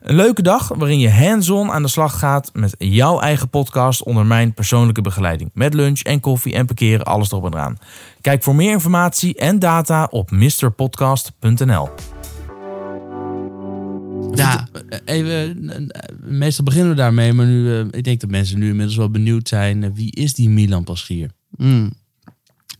Een 0.00 0.14
leuke 0.14 0.42
dag 0.42 0.68
waarin 0.68 0.98
je 0.98 1.10
hands-on 1.10 1.70
aan 1.70 1.82
de 1.82 1.88
slag 1.88 2.18
gaat 2.18 2.50
met 2.52 2.74
jouw 2.78 3.20
eigen 3.20 3.48
podcast 3.48 4.02
onder 4.02 4.26
mijn 4.26 4.54
persoonlijke 4.54 5.02
begeleiding. 5.02 5.50
Met 5.54 5.74
lunch 5.74 6.00
en 6.00 6.20
koffie 6.20 6.54
en 6.54 6.66
parkeren, 6.66 7.04
alles 7.04 7.30
erop 7.30 7.44
en 7.44 7.52
eraan. 7.52 7.78
Kijk 8.20 8.42
voor 8.42 8.54
meer 8.54 8.72
informatie 8.72 9.34
en 9.34 9.58
data 9.58 10.08
op 10.10 10.30
mrpodcast.nl. 10.30 11.88
Ja, 14.36 14.68
Eh, 14.88 14.98
Even, 15.04 15.68
eh, 15.70 15.76
eh, 15.76 16.16
meestal 16.24 16.64
beginnen 16.64 16.90
we 16.90 16.96
daarmee, 16.96 17.32
maar 17.32 17.46
nu, 17.46 17.72
eh, 17.78 17.84
ik 17.90 18.04
denk 18.04 18.20
dat 18.20 18.30
mensen 18.30 18.58
nu 18.58 18.68
inmiddels 18.68 18.96
wel 18.96 19.10
benieuwd 19.10 19.48
zijn. 19.48 19.82
eh, 19.84 19.90
wie 19.94 20.10
is 20.12 20.34
die 20.34 20.48
Milan 20.48 20.84
Paschier? 20.84 21.30
Mm, 21.56 21.92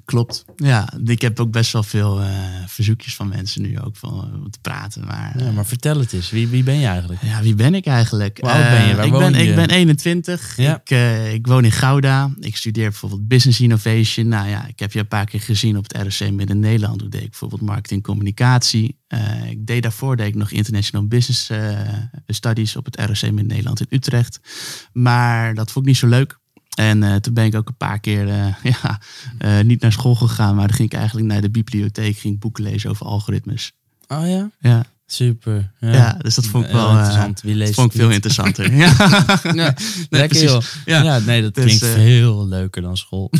klopt. 0.05 0.45
Ja, 0.57 0.93
ik 1.05 1.21
heb 1.23 1.41
ook 1.41 1.51
best 1.51 1.73
wel 1.73 1.83
veel 1.83 2.21
eh, 2.21 2.29
verzoekjes 2.67 3.15
van 3.15 3.29
mensen 3.29 3.63
nu 3.63 3.81
ook 3.81 3.97
van, 3.97 4.11
eh, 4.11 4.43
om 4.43 4.51
te 4.51 4.59
praten. 4.61 5.05
Maar, 5.05 5.35
Ja, 5.39 5.51
maar 5.51 5.67
vertel 5.67 5.99
het 5.99 6.13
eens, 6.13 6.31
wie, 6.31 6.49
wie 6.49 6.63
ben 6.63 6.79
je 6.79 6.87
eigenlijk? 6.87 7.23
Ja, 7.23 7.43
wie 7.43 7.55
ben 7.55 7.75
ik 7.75 7.87
eigenlijk? 7.87 8.39
Hoe 8.41 8.51
oud 8.51 8.63
ben 8.63 8.83
je? 8.85 8.91
Eh, 8.91 8.97
Waar 8.97 9.07
ik, 9.07 9.13
woon 9.13 9.33
ben, 9.33 9.43
je? 9.43 9.49
ik 9.49 9.55
ben 9.55 9.71
21. 9.71 10.57
Ja. 10.57 10.81
Ik, 10.81 10.91
eh, 10.91 11.33
ik 11.33 11.47
woon 11.47 11.65
in 11.65 11.73
Gouda. 11.73 12.31
Ik 12.41 12.57
studeer 12.57 12.89
bijvoorbeeld 12.89 13.29
Business 13.29 13.61
Innovation. 13.61 14.29
Nou 14.29 14.49
ja, 14.49 14.67
ik 14.67 14.79
heb 14.79 14.93
je 14.93 14.99
een 14.99 15.09
paar 15.09 15.27
keer 15.27 15.41
gezien 15.41 15.77
op 15.77 15.93
het 15.93 16.19
ROC 16.19 16.31
Midden-Nederland. 16.31 16.99
Toen 16.99 17.11
deed 17.11 17.23
ik 17.23 17.31
bijvoorbeeld 17.31 17.61
marketing 17.61 18.03
communicatie. 18.03 18.99
Eh, 19.07 19.51
ik 19.51 19.67
deed 19.67 19.83
daarvoor 19.83 20.17
deed 20.17 20.27
ik 20.27 20.35
nog 20.35 20.51
International 20.51 21.07
Business 21.07 21.51
eh, 21.51 21.79
Studies 22.27 22.77
op 22.77 22.85
het 22.85 22.97
ROC 22.97 23.23
Midden-Nederland 23.23 23.81
in 23.81 23.87
Utrecht. 23.91 24.41
Maar 24.93 25.55
dat 25.55 25.71
vond 25.73 25.85
ik 25.85 25.91
niet 25.91 26.01
zo 26.01 26.07
leuk. 26.07 26.39
En 26.75 27.03
eh, 27.03 27.15
toen 27.15 27.35
ben 27.35 27.45
ik 27.45 27.55
ook 27.55 27.69
een 27.69 27.77
paar 27.77 28.01
keer 28.01 28.29
eh, 28.29 28.55
ja, 28.83 29.01
eh, 29.39 29.61
niet 29.61 29.81
naar 29.81 29.93
school 29.93 30.15
gegaan. 30.15 30.55
Maar 30.55 30.67
dan 30.67 30.77
ging 30.77 30.93
ik 30.93 30.99
eigenlijk 30.99 31.27
naar 31.27 31.41
de 31.41 31.51
bibliotheek. 31.51 32.17
Ging 32.17 32.35
ik 32.35 32.41
boeken 32.41 32.63
lezen 32.63 32.91
over 32.91 33.07
algoritmes. 33.07 33.73
Oh 34.09 34.29
ja? 34.29 34.51
Ja, 34.59 34.85
Super. 35.07 35.71
Ja, 35.81 35.93
ja 35.93 36.17
dus 36.21 36.35
dat 36.35 36.47
vond 36.47 36.65
ik 36.65 36.71
wel... 36.73 36.89
eh, 36.89 36.95
interessant. 36.97 37.41
Wie 37.41 37.55
leest 37.55 37.67
dat 37.67 37.75
vond 37.75 37.95
ik 37.95 38.01
veel 38.01 38.11
interessanter. 38.11 38.73
ja. 38.77 38.93
Nee, 39.53 39.71
lekker 40.11 40.43
joh. 40.43 40.63
Ja. 40.85 41.03
Ja. 41.03 41.19
nee, 41.19 41.43
dat 41.43 41.55
Dus, 41.55 41.65
klinkt 41.65 41.83
eh, 41.83 41.93
veel 41.93 42.49
leuker 42.49 42.83
dan 42.83 42.97
school. 42.97 43.31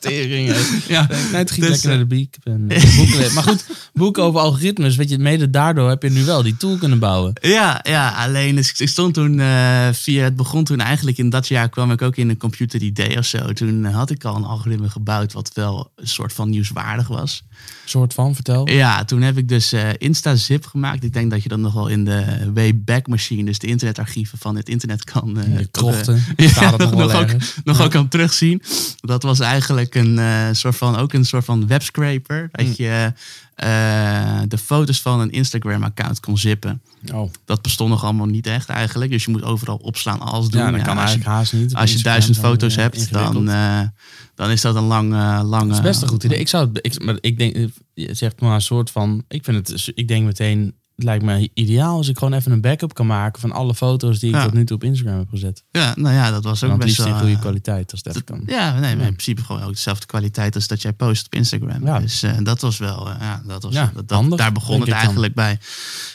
Tering, 0.00 0.54
ja. 0.88 1.06
Nee, 1.08 1.18
het 1.40 1.50
ging 1.50 1.66
Dus, 1.66 1.70
lekker 1.70 1.88
naar 1.88 1.98
de 1.98 2.06
biek. 2.06 2.36
Eh, 2.44 2.54
lezen. 2.58 3.34
maar 3.34 3.42
goed, 3.42 3.64
boeken 3.92 4.22
over 4.22 4.40
algoritmes, 4.40 4.96
weet 4.96 5.08
je, 5.08 5.18
mede 5.18 5.50
daardoor 5.50 5.88
heb 5.88 6.02
je 6.02 6.10
nu 6.10 6.24
wel 6.24 6.42
die 6.42 6.56
tool 6.56 6.76
kunnen 6.76 6.98
bouwen. 6.98 7.32
Ja, 7.40 7.80
ja, 7.82 8.24
alleen 8.24 8.54
dus 8.54 8.72
ik 8.72 8.88
stond 8.88 9.14
toen 9.14 9.40
eh, 9.40 9.88
via 9.92 10.24
het 10.24 10.36
begon 10.36 10.64
toen 10.64 10.80
eigenlijk 10.80 11.18
in 11.18 11.30
dat 11.30 11.48
jaar 11.48 11.68
kwam 11.68 11.90
ik 11.90 12.02
ook 12.02 12.16
in 12.16 12.28
een 12.28 12.36
computer 12.36 12.82
idee 12.82 13.18
of 13.18 13.24
zo. 13.24 13.52
Toen 13.52 13.84
had 13.84 14.10
ik 14.10 14.24
al 14.24 14.36
een 14.36 14.44
algoritme 14.44 14.88
gebouwd 14.88 15.32
wat 15.32 15.50
wel 15.54 15.90
een 15.96 16.08
soort 16.08 16.32
van 16.32 16.50
nieuwswaardig 16.50 17.08
was. 17.08 17.42
soort 17.84 18.14
van, 18.14 18.34
vertel. 18.34 18.68
Ja, 18.68 19.04
toen 19.04 19.22
heb 19.22 19.36
ik 19.36 19.43
dus 19.46 19.72
eh 19.72 19.88
InstaZip 19.98 20.66
gemaakt. 20.66 21.04
Ik 21.04 21.12
denk 21.12 21.30
dat 21.30 21.42
je 21.42 21.48
dat 21.48 21.58
nog 21.58 21.72
wel 21.74 21.88
in 21.88 22.04
de 22.04 22.50
Wayback 22.54 23.06
Machine, 23.06 23.44
dus 23.44 23.58
de 23.58 23.66
internetarchieven 23.66 24.38
van 24.38 24.56
het 24.56 24.68
internet 24.68 25.04
kan. 25.04 25.34
de 25.34 25.40
kan, 25.40 25.66
krochten 25.70 26.14
het 26.36 26.78
nog 26.78 26.90
nog 26.94 27.14
ook, 27.14 27.20
ergens. 27.22 27.54
nog 27.64 27.78
Ja. 27.78 27.84
ook 27.84 27.90
kan 27.90 28.08
terugzien. 28.08 28.62
Dat 28.96 29.22
was 29.22 29.40
eigenlijk 29.40 29.94
een 29.94 30.18
eh, 30.18 30.48
soort 30.52 30.76
van 30.76 30.96
ook 30.96 31.12
een 31.12 31.24
soort 31.24 31.44
van 31.44 31.66
webscraper. 31.66 32.48
Dat 32.52 32.66
Hm. 32.66 32.82
je 32.82 33.12
eh, 33.54 34.40
de 34.48 34.58
foto's 34.58 35.00
van 35.00 35.20
een 35.20 35.30
Instagram-account 35.30 36.20
kon 36.20 36.38
zippen. 36.38 36.82
Oh, 37.12 37.30
Dat 37.44 37.62
bestond 37.62 37.90
nog 37.90 38.04
allemaal 38.04 38.26
niet 38.26 38.46
echt 38.46 38.68
eigenlijk. 38.68 39.10
Dus 39.10 39.24
je 39.24 39.30
moet 39.30 39.42
overal 39.42 39.76
opslaan, 39.76 40.20
alles 40.20 40.48
doen. 40.48 40.60
ja, 40.60 40.70
dat 40.70 40.80
Ja, 40.80 40.86
kan 40.86 40.98
als 40.98 41.02
je- 41.02 41.08
eigenlijk 41.16 41.36
haast 41.36 41.52
niet. 41.52 41.74
Als 41.74 41.92
je 41.92 42.02
duizend 42.02 42.38
foto's 42.38 42.76
eh, 42.76 42.82
hebt, 42.82 43.12
dan, 43.12 43.48
eh, 43.48 43.80
dan 44.34 44.50
is 44.50 44.60
dat 44.60 44.74
een 44.74 44.82
lang, 44.82 45.12
lange... 45.42 45.66
Dat 45.66 45.76
is 45.76 45.80
best 45.82 46.02
een 46.02 46.08
goed 46.08 46.24
idee. 46.24 46.38
Ik 46.38 46.48
zou 46.48 46.68
het, 46.68 46.78
ik, 46.82 47.04
maar 47.04 47.16
ik 47.20 47.38
denk, 47.38 47.56
je 47.94 48.14
zegt 48.14 48.40
maar 48.40 48.54
een 48.54 48.60
soort 48.60 48.90
van, 48.90 49.24
ik 49.28 49.44
vind 49.44 49.68
het, 49.68 49.90
ik 49.94 50.08
denk 50.08 50.24
meteen, 50.24 50.74
het 50.94 51.04
lijkt 51.04 51.24
me 51.24 51.50
ideaal 51.54 51.96
als 51.96 52.08
ik 52.08 52.18
gewoon 52.18 52.34
even 52.34 52.52
een 52.52 52.60
backup 52.60 52.94
kan 52.94 53.06
maken 53.06 53.40
van 53.40 53.52
alle 53.52 53.74
foto's 53.74 54.18
die 54.18 54.28
ik 54.28 54.34
Ja. 54.34 54.44
tot 54.44 54.52
nu 54.52 54.64
toe 54.64 54.76
op 54.76 54.84
Instagram 54.84 55.18
heb 55.18 55.28
gezet. 55.28 55.62
Ja, 55.70 55.92
nou 55.96 56.14
ja, 56.14 56.30
dat 56.30 56.44
was 56.44 56.62
ook 56.64 56.70
best 56.76 56.84
liefst 56.84 57.00
in 57.04 57.06
wel... 57.10 57.18
goede 57.18 57.34
eh, 57.34 57.40
kwaliteit 57.40 57.90
als 57.92 58.02
dat 58.02 58.24
kan. 58.24 58.42
Ja, 58.46 58.70
nee, 58.72 58.80
maar 58.80 58.90
Ja. 58.90 58.96
in 58.96 59.12
principe 59.16 59.42
gewoon 59.44 59.62
ook 59.62 59.72
dezelfde 59.72 60.06
kwaliteit 60.06 60.54
als 60.54 60.66
dat 60.66 60.82
jij 60.82 60.92
post 60.92 61.26
op 61.26 61.34
Instagram. 61.34 61.86
Ja. 61.86 61.98
Dus 62.00 62.22
eh, 62.22 62.32
dat 62.42 62.60
was 62.60 62.78
wel, 62.78 63.08
eh, 63.10 63.16
ja, 63.20 63.42
dat 63.46 63.62
was, 63.62 63.74
Ja, 63.74 63.92
dat, 63.94 64.10
handig, 64.10 64.38
daar 64.38 64.52
begon 64.52 64.74
het 64.78 64.82
ik 64.84 64.88
dan. 64.92 64.98
eigenlijk 65.02 65.34
bij. 65.34 65.58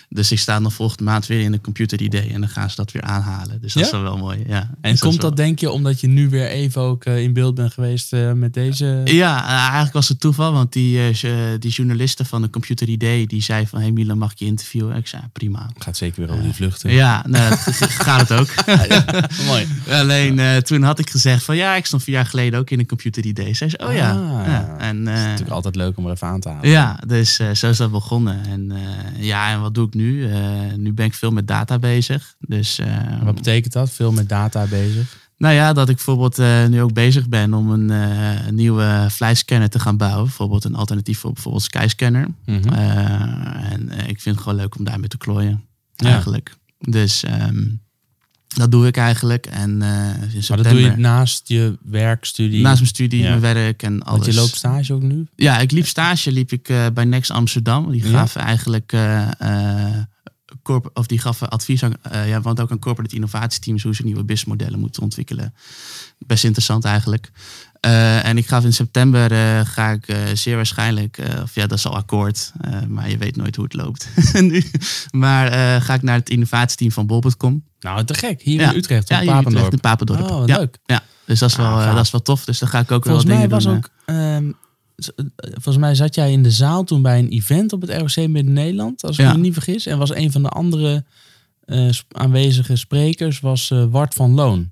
Dus 0.09 0.31
ik 0.31 0.39
sta 0.39 0.59
nog 0.59 0.73
volgende 0.73 1.03
maand 1.03 1.25
weer 1.25 1.41
in 1.41 1.51
de 1.51 1.61
computer 1.61 2.01
idee 2.01 2.29
en 2.33 2.39
dan 2.39 2.49
gaan 2.49 2.69
ze 2.69 2.75
dat 2.75 2.91
weer 2.91 3.01
aanhalen. 3.03 3.61
Dus 3.61 3.73
dat 3.73 3.83
is 3.83 3.91
wel 3.91 4.01
wel 4.01 4.17
mooi. 4.17 4.43
Ja. 4.47 4.69
En 4.81 4.91
Dus 4.91 4.99
komt 4.99 5.15
wel- 5.21 5.27
dat 5.29 5.37
denk 5.37 5.59
je 5.59 5.71
omdat 5.71 5.99
je 6.01 6.07
nu 6.07 6.29
weer 6.29 6.47
even 6.47 6.81
ook 6.81 7.05
in 7.05 7.33
beeld 7.33 7.55
bent 7.55 7.73
geweest 7.73 8.11
met 8.35 8.53
deze... 8.53 9.01
Ja, 9.05 9.45
eigenlijk 9.61 9.93
was 9.93 10.07
het 10.09 10.19
toeval, 10.19 10.51
want 10.53 10.73
die, 10.73 11.11
die 11.59 11.71
journaliste 11.71 12.25
van 12.25 12.41
de 12.41 12.49
Computer 12.49 12.87
Idee, 12.87 13.27
die 13.27 13.41
zei 13.41 13.67
van, 13.67 13.79
hey 13.79 13.91
Milan, 13.91 14.17
mag 14.17 14.31
ik 14.31 14.39
je 14.39 14.45
interviewen? 14.45 14.67
Ik 14.73 15.07
zei, 15.07 15.21
prima. 15.33 15.69
Gaat 15.77 15.97
zeker 15.97 16.21
weer 16.21 16.31
over 16.31 16.43
die 16.43 16.53
vluchten. 16.53 16.91
Ja, 16.91 17.23
nou, 17.27 17.55
gaat 17.79 18.29
het 18.29 18.39
ook. 18.39 18.47
Mooi. 19.47 19.67
Alleen 19.89 20.39
eh, 20.39 20.57
toen 20.57 20.81
had 20.81 20.99
ik 20.99 21.09
gezegd 21.09 21.43
van, 21.43 21.55
ja, 21.55 21.75
ik 21.75 21.85
stond 21.85 22.03
vier 22.03 22.15
jaar 22.15 22.25
geleden 22.25 22.59
ook 22.59 22.69
in 22.69 22.79
een 22.79 22.85
Computer 22.87 23.25
Idee. 23.25 23.53
Zei 23.53 23.69
ze, 23.69 23.77
oh 23.77 23.93
ja. 23.93 24.11
Ah. 24.11 24.45
ja. 24.47 24.75
En, 24.77 25.07
eh, 25.07 25.13
Natuurlijk 25.13 25.49
altijd 25.49 25.75
leuk 25.75 25.97
om 25.97 26.05
er 26.05 26.11
even 26.11 26.27
aan 26.27 26.39
te 26.39 26.49
halen. 26.49 26.69
Ja, 26.69 26.99
dus 27.07 27.39
eh, 27.39 27.51
zo 27.51 27.69
is 27.69 27.77
dat 27.77 27.91
begonnen. 27.91 28.45
En 28.45 28.71
eh, 28.71 29.23
ja, 29.23 29.51
en 29.51 29.61
wat 29.61 29.73
doe 29.73 29.87
ik 29.87 29.93
nu? 29.93 30.31
Eh, 30.31 30.39
nu 30.75 30.93
ben 30.93 31.05
ik 31.05 31.13
veel 31.13 31.31
met 31.31 31.47
data 31.47 31.79
bezig. 31.79 32.35
Dus 32.39 32.79
eh, 32.79 32.87
Wat 33.23 33.35
betekent 33.35 33.73
dat? 33.73 33.91
Veel 33.91 34.11
met 34.11 34.29
data 34.29 34.65
bezig. 34.65 35.17
Nou 35.39 35.53
ja, 35.53 35.73
dat 35.73 35.89
ik 35.89 35.95
bijvoorbeeld 35.95 36.39
eh, 36.39 36.65
nu 36.65 36.81
ook 36.81 36.93
bezig 36.93 37.29
ben 37.29 37.53
om 37.53 37.71
een, 37.71 37.89
eh, 37.89 38.47
een 38.47 38.55
nieuwe 38.55 39.07
flightscanner 39.11 39.69
te 39.69 39.79
gaan 39.79 39.97
bouwen. 39.97 40.23
Bijvoorbeeld 40.23 40.63
een 40.63 40.75
alternatief 40.75 41.19
voor 41.19 41.33
bijvoorbeeld 41.33 41.63
Skyscanner. 41.63 42.27
Mhm. 42.45 42.67
Eh, 42.73 43.71
en 43.71 43.89
ik 44.07 44.21
vind 44.21 44.35
het 44.35 44.43
gewoon 44.43 44.57
leuk 44.57 44.77
om 44.77 44.83
daarmee 44.83 45.07
te 45.07 45.17
klooien. 45.17 45.63
Ja. 45.95 46.09
Eigenlijk. 46.09 46.55
Dus 46.79 47.23
ehm, 47.23 47.65
dat 48.47 48.71
doe 48.71 48.87
ik 48.87 48.97
eigenlijk. 48.97 49.45
En 49.45 49.77
maar 49.77 50.57
dat 50.57 50.69
doe 50.69 50.79
je 50.79 50.95
naast 50.97 51.47
je 51.47 51.77
werkstudie. 51.83 52.61
naast 52.61 52.75
mijn 52.79 52.87
studie, 52.87 53.21
Ja. 53.21 53.29
mijn 53.29 53.41
werk 53.41 53.83
en 53.83 54.03
alles. 54.03 54.19
Want 54.19 54.33
je 54.33 54.39
loopt 54.41 54.55
stage 54.55 54.93
ook 54.93 55.01
nu? 55.01 55.27
Ja, 55.35 55.59
ik 55.59 55.71
liep 55.71 55.87
stage 55.87 56.31
liep 56.31 56.51
ik 56.51 56.73
bij 56.93 57.05
Next 57.05 57.31
Amsterdam. 57.31 57.91
Die 57.91 58.03
Ja. 58.03 58.09
gaven 58.09 58.41
eigenlijk 58.41 58.93
corp- 60.71 60.89
of 60.93 61.07
die 61.07 61.19
gaven 61.19 61.49
advies 61.49 61.83
aan, 61.83 61.93
eh, 62.01 62.29
ja, 62.29 62.41
want 62.41 62.59
ook 62.59 62.71
aan 62.71 62.79
corporate 62.79 63.15
innovatieteams 63.15 63.83
hoe 63.83 63.95
ze 63.95 64.03
nieuwe 64.03 64.23
businessmodellen 64.23 64.79
moeten 64.79 65.01
ontwikkelen. 65.01 65.53
Best 66.17 66.43
interessant 66.43 66.85
eigenlijk. 66.85 67.31
Eh, 67.79 68.25
en 68.25 68.37
ik 68.37 68.47
ga 68.47 68.61
in 68.61 68.73
september 68.73 69.31
eh, 69.31 69.65
ga 69.65 69.89
ik 69.91 70.15
zeer 70.33 70.55
waarschijnlijk, 70.55 71.17
of 71.43 71.55
ja, 71.55 71.67
dat 71.67 71.77
is 71.77 71.85
al 71.85 71.95
akkoord, 71.95 72.51
maar 72.87 73.09
je 73.09 73.17
weet 73.17 73.35
nooit 73.35 73.55
hoe 73.55 73.63
het 73.65 73.73
loopt. 73.73 74.07
nu. 74.41 74.63
Maar 75.11 75.51
ga 75.81 75.93
ik 75.93 76.01
naar 76.01 76.15
het 76.15 76.29
innovatieteam 76.29 76.91
van 76.91 77.07
Bol.com. 77.07 77.63
Nou, 77.79 78.03
te 78.05 78.13
gek. 78.13 78.41
Hier 78.41 78.59
Ja. 78.61 78.69
in 78.71 78.77
Utrecht, 78.77 79.07
Ja, 79.09 79.15
in 79.15 79.21
Utrecht, 79.21 79.43
Papendorp. 79.43 79.73
in 79.73 79.79
Papendorp. 79.79 80.29
Oh, 80.31 80.47
ja, 80.47 80.57
leuk. 80.57 80.77
ja, 80.85 81.03
dus 81.25 81.39
dat 81.39 81.49
is, 81.49 81.55
wel, 81.55 81.65
Ah, 81.65 81.83
gaaf. 81.83 81.95
dat 81.95 82.05
is 82.05 82.11
wel 82.11 82.21
tof. 82.21 82.45
Dus 82.45 82.59
daar 82.59 82.69
ga 82.69 82.79
ik 82.79 82.91
ook 82.91 83.03
Volgens 83.03 83.25
wel 83.25 83.35
mij 83.37 83.43
dingen 83.47 83.55
was 83.63 83.65
doen. 83.73 83.75
ook... 83.77 83.89
ehm, 84.05 84.43
z- 84.45 84.49
eh, 84.49 84.55
volgens 85.35 85.77
mij 85.77 85.95
zat 85.95 86.15
jij 86.15 86.31
in 86.31 86.43
de 86.43 86.51
zaal 86.51 86.83
toen 86.83 87.01
bij 87.01 87.19
een 87.19 87.29
event 87.29 87.73
op 87.73 87.81
het 87.81 87.89
ROC 87.89 88.27
Midden-Nederland. 88.27 89.03
Als 89.03 89.17
ik 89.17 89.25
Ja. 89.25 89.31
me 89.33 89.37
niet 89.39 89.53
vergis. 89.53 89.85
En 89.85 89.97
was 89.97 90.15
een 90.15 90.31
van 90.31 90.43
de 90.43 90.49
andere 90.49 91.05
eh, 91.65 91.89
aanwezige 92.11 92.75
sprekers 92.75 93.39
was 93.39 93.71
eh, 93.71 93.85
Wart 93.89 94.13
van 94.13 94.33
Loon. 94.33 94.71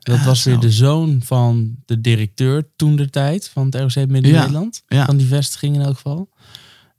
Dat 0.00 0.18
Ah, 0.18 0.26
was 0.26 0.44
weer 0.44 0.54
zo. 0.54 0.60
de 0.60 0.70
zoon 0.70 1.20
van 1.24 1.76
de 1.86 2.00
directeur 2.00 2.68
toen 2.76 2.96
de 2.96 3.10
tijd 3.10 3.48
van 3.48 3.64
het 3.66 3.74
ROC 3.74 4.08
Midden-Nederland. 4.08 4.82
Ja. 4.88 5.04
Van 5.04 5.16
die 5.16 5.26
vestiging 5.26 5.74
in 5.74 5.80
elk 5.82 5.94
geval. 5.94 6.28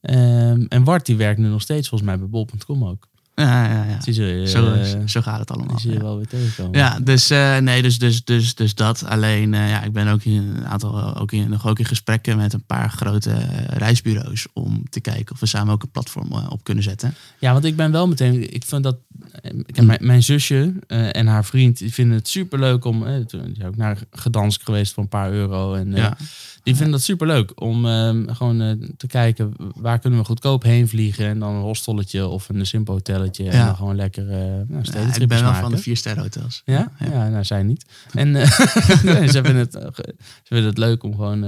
Ehm, 0.01 0.65
en 0.69 0.83
Wart 0.83 1.05
die 1.05 1.15
werkt 1.15 1.39
nu 1.39 1.47
nog 1.47 1.61
steeds 1.61 1.89
volgens 1.89 2.09
mij 2.09 2.19
bij 2.19 2.27
bol.com 2.29 2.85
ook. 2.85 3.07
Ja, 3.35 3.65
ja, 3.71 3.83
ja. 3.83 3.97
Je, 4.03 4.47
Zo, 4.47 4.73
eh, 4.73 4.99
zo 5.05 5.21
gaat 5.21 5.39
het 5.39 5.51
allemaal. 5.51 5.79
zul 5.79 5.91
je 5.91 5.97
ja. 5.97 6.03
wel 6.03 6.17
weer 6.17 6.27
tegenkomen. 6.27 6.79
Ja, 6.79 6.99
dus 6.99 7.29
eh, 7.29 7.57
nee, 7.57 7.81
dus, 7.81 7.97
dus, 7.99 8.23
dus, 8.23 8.55
dus 8.55 8.75
dat. 8.75 9.05
Alleen, 9.05 9.53
eh, 9.53 9.69
ja, 9.69 9.83
ik 9.83 9.91
ben 9.91 10.07
ook 10.07 10.23
in 10.23 10.33
een 10.55 10.67
aantal 10.67 11.15
ook 11.17 11.31
in, 11.31 11.49
nog 11.49 11.67
ook 11.67 11.79
in 11.79 11.85
gesprekken 11.85 12.37
met 12.37 12.53
een 12.53 12.63
paar 12.65 12.89
grote 12.89 13.33
reisbureaus 13.67 14.47
om 14.53 14.83
te 14.89 14.99
kijken 14.99 15.33
of 15.33 15.39
we 15.39 15.45
samen 15.45 15.73
ook 15.73 15.83
een 15.83 15.91
platform 15.91 16.31
op 16.31 16.63
kunnen 16.63 16.83
zetten. 16.83 17.13
Ja, 17.39 17.53
want 17.53 17.65
ik 17.65 17.75
ben 17.75 17.91
wel 17.91 18.07
meteen. 18.07 18.53
Ik 18.53 18.63
vind 18.65 18.83
dat. 18.83 18.97
Heb 19.41 19.85
mijn, 19.85 19.99
mijn 20.05 20.23
zusje 20.23 20.73
en 20.87 21.27
haar 21.27 21.45
vriend 21.45 21.77
die 21.77 21.93
vinden 21.93 22.17
het 22.17 22.27
super 22.27 22.59
leuk 22.59 22.85
om. 22.85 23.05
eh, 23.07 23.15
toen- 23.25 23.53
zijn 23.55 23.67
ook 23.67 23.75
naar 23.75 23.97
Gedansk 24.11 24.61
geweest 24.63 24.93
voor 24.93 25.03
een 25.03 25.09
paar 25.09 25.31
euro. 25.31 25.73
En 25.73 25.91
Ja. 25.95 26.17
Die 26.63 26.75
vinden 26.75 26.91
dat 26.91 27.01
super 27.01 27.27
leuk 27.27 27.61
om 27.61 27.85
ehm, 27.85 28.27
gewoon 28.27 28.61
eh, 28.61 28.71
te 28.97 29.07
kijken 29.07 29.53
waar 29.75 29.99
kunnen 29.99 30.19
we 30.19 30.25
goedkoop 30.25 30.63
heen 30.63 30.87
vliegen. 30.87 31.25
En 31.25 31.39
dan 31.39 31.53
een 31.53 31.61
hostelletje 31.61 32.27
of 32.27 32.49
een 32.49 32.65
simpel 32.65 32.93
hotelletje. 32.93 33.49
En 33.49 33.65
dan 33.65 33.75
gewoon 33.75 33.95
lekker 33.95 34.29
eh 34.29 34.37
nou, 34.67 34.83
Ja, 34.83 35.15
ik 35.15 35.27
ben 35.27 35.27
wel 35.27 35.41
maken. 35.41 35.61
van 35.61 35.71
de 35.71 35.77
vier 35.77 35.97
sterren 35.97 36.23
hotels. 36.23 36.61
Ja? 36.65 36.91
Ja, 36.99 37.29
nou, 37.29 37.43
zij 37.43 37.63
niet. 37.63 37.85
En 38.13 38.35
eh, 38.35 38.59
nee, 39.03 39.27
ze, 39.27 39.43
vinden 39.43 39.55
het, 39.55 39.71
ze 39.73 40.13
vinden 40.43 40.69
het 40.69 40.77
leuk 40.77 41.03
om 41.03 41.15
gewoon 41.15 41.41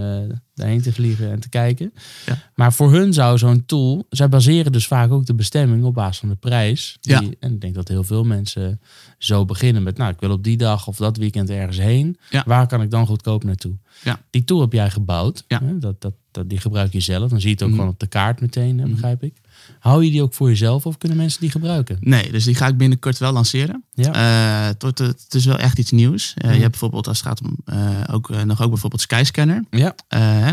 daarheen 0.54 0.82
te 0.82 0.94
vliegen 0.94 1.32
en 1.32 1.40
te 1.40 1.50
kijken. 1.50 1.94
Ja. 2.26 2.38
Maar 2.56 2.74
voor 2.74 2.92
hun 2.92 3.14
zou 3.14 3.38
zo'n 3.38 3.66
tool... 3.66 4.06
Zij 4.10 4.30
baseren 4.30 4.72
dus 4.72 4.88
vaak 4.88 5.12
ook 5.12 5.26
de 5.26 5.36
bestemming 5.36 5.84
op 5.84 5.94
basis 5.94 6.20
van 6.20 6.30
de 6.30 6.36
prijs. 6.36 6.98
Die, 7.02 7.14
Ja. 7.14 7.22
En 7.40 7.54
ik 7.54 7.62
denk 7.62 7.76
dat 7.76 7.88
heel 7.88 8.04
veel 8.04 8.24
mensen 8.24 8.82
zo 9.18 9.46
beginnen 9.46 9.84
met... 9.84 9.98
Nou, 9.98 10.12
ik 10.14 10.20
wil 10.20 10.32
op 10.32 10.44
die 10.44 10.58
dag 10.58 10.88
of 10.88 10.98
dat 10.98 11.18
weekend 11.18 11.50
ergens 11.50 11.78
heen. 11.78 12.18
Ja. 12.30 12.44
Waar 12.46 12.68
kan 12.68 12.82
ik 12.82 12.92
dan 12.92 13.06
goedkoop 13.06 13.44
naartoe? 13.44 13.76
Ja. 14.04 14.20
Die 14.30 14.44
tool 14.44 14.62
heb 14.62 14.74
jij 14.74 14.90
gebouwd. 14.90 15.44
Ja. 15.48 15.60
Hè? 15.64 15.78
Dat, 15.80 16.02
dat, 16.02 16.14
dat, 16.32 16.50
die 16.50 16.60
gebruik 16.60 16.94
je 16.94 17.00
zelf. 17.00 17.30
Dan 17.30 17.40
zie 17.40 17.48
je 17.50 17.54
het 17.56 17.64
ook 17.64 17.70
Mhm. 17.70 17.78
gewoon 17.78 17.94
op 17.94 18.00
de 18.00 18.08
kaart 18.08 18.42
meteen, 18.42 18.80
hè, 18.80 18.88
begrijp 18.88 19.24
ik. 19.24 19.34
Hou 19.80 20.04
je 20.06 20.12
die 20.12 20.22
ook 20.22 20.34
voor 20.34 20.50
jezelf 20.50 20.86
of 20.86 20.98
kunnen 20.98 21.18
mensen 21.18 21.40
die 21.42 21.50
gebruiken? 21.52 21.98
Nee, 22.00 22.32
dus 22.32 22.44
die 22.44 22.56
ga 22.56 22.68
ik 22.68 22.78
binnenkort 22.78 23.18
wel 23.18 23.32
lanceren. 23.32 23.84
Ja. 23.94 24.14
Eh, 24.14 24.68
het, 24.68 24.82
wordt, 24.82 25.00
het 25.00 25.34
is 25.34 25.46
wel 25.46 25.58
echt 25.58 25.78
iets 25.80 25.92
nieuws. 25.92 26.34
Eh, 26.36 26.44
Mhm. 26.44 26.54
Je 26.54 26.60
hebt 26.60 26.72
bijvoorbeeld, 26.72 27.08
als 27.08 27.18
het 27.18 27.28
gaat 27.28 27.42
om 27.42 27.58
eh, 27.66 28.02
ook, 28.12 28.30
nog 28.46 28.62
ook 28.62 28.70
bijvoorbeeld 28.70 29.02
Skyscanner. 29.02 29.64
Ja. 29.70 29.96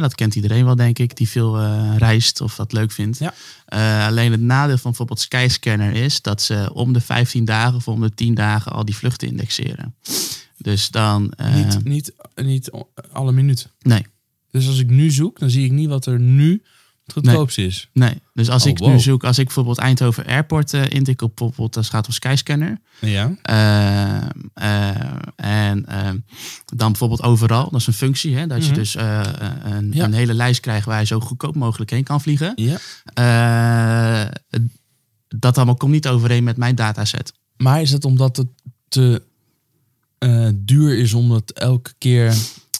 Dat 0.00 0.14
kent 0.14 0.34
iedereen 0.34 0.64
wel, 0.64 0.76
denk 0.76 0.98
ik, 0.98 1.16
die 1.16 1.28
veel 1.28 1.60
reist 1.96 2.40
of 2.40 2.54
dat 2.54 2.72
leuk 2.72 2.92
vindt. 2.92 3.18
Ja. 3.18 3.34
Alleen 4.06 4.30
het 4.32 4.40
nadeel 4.40 4.76
van 4.76 4.90
bijvoorbeeld 4.90 5.20
Skyscanner 5.20 5.92
is 5.92 6.22
dat 6.22 6.42
ze 6.42 6.70
om 6.74 6.92
de 6.92 7.00
15 7.00 7.44
dagen 7.44 7.74
of 7.76 7.88
om 7.88 8.00
de 8.00 8.14
10 8.14 8.34
dagen 8.34 8.72
al 8.72 8.84
die 8.84 8.96
vluchten 8.96 9.28
indexeren. 9.28 9.94
Dus 10.62 10.88
dan. 10.90 11.32
eh, 11.32 11.54
Niet, 11.54 11.84
niet, 11.84 12.12
niet 12.34 12.70
alle 13.12 13.32
minuten. 13.32 13.70
Nee, 13.80 14.06
Dus 14.50 14.66
als 14.66 14.78
ik 14.78 14.90
nu 14.90 15.10
zoek, 15.10 15.38
dan 15.38 15.50
zie 15.50 15.64
ik 15.64 15.72
niet 15.72 15.88
wat 15.88 16.06
er 16.06 16.20
nu 16.20 16.62
het 17.04 17.12
goedkoopste 17.12 17.64
is. 17.64 17.88
nee. 17.92 18.14
Dus 18.34 18.48
als 18.50 18.62
Oh, 18.64 18.68
ik 18.70 18.78
wow. 18.78 18.90
nu 18.90 19.00
zoek, 19.00 19.24
als 19.24 19.38
ik 19.38 19.44
bijvoorbeeld 19.44 19.78
Eindhoven 19.78 20.26
Airport 20.26 20.74
eh 20.74 20.90
intik 20.90 21.22
op 21.22 21.36
bijvoorbeeld, 21.36 21.74
het 21.74 21.86
gaat 21.86 22.06
om 22.06 22.12
Skyscanner. 22.12 22.80
Ja. 23.00 23.34
Eh, 23.42 24.16
eh, 24.54 25.16
en 25.36 25.86
eh, 25.86 26.10
dan 26.64 26.90
bijvoorbeeld 26.90 27.22
overal, 27.22 27.70
dat 27.70 27.80
is 27.80 27.86
een 27.86 27.92
functie, 27.92 28.36
hè, 28.36 28.46
dat 28.46 28.62
je 28.64 28.70
Mhm. 28.70 28.78
dus 28.78 28.94
een, 28.94 29.92
Ja. 29.92 30.04
een 30.04 30.12
hele 30.12 30.34
lijst 30.34 30.60
krijgt 30.60 30.86
waar 30.86 31.00
je 31.00 31.06
zo 31.06 31.20
goedkoop 31.20 31.54
mogelijk 31.54 31.90
heen 31.90 32.04
kan 32.04 32.20
vliegen. 32.20 32.52
ja. 32.56 32.78
Dat 35.28 35.56
allemaal 35.56 35.76
komt 35.76 35.92
niet 35.92 36.08
overeen 36.08 36.44
met 36.44 36.56
mijn 36.56 36.74
dataset. 36.74 37.32
Maar 37.56 37.80
is 37.80 37.90
het 37.92 38.04
omdat 38.04 38.36
het 38.36 38.46
te 38.88 39.22
eh, 40.20 40.48
duur 40.54 40.98
is 40.98 41.14
om 41.14 41.30
het 41.30 41.52
elke 41.52 41.92
keer 41.98 42.34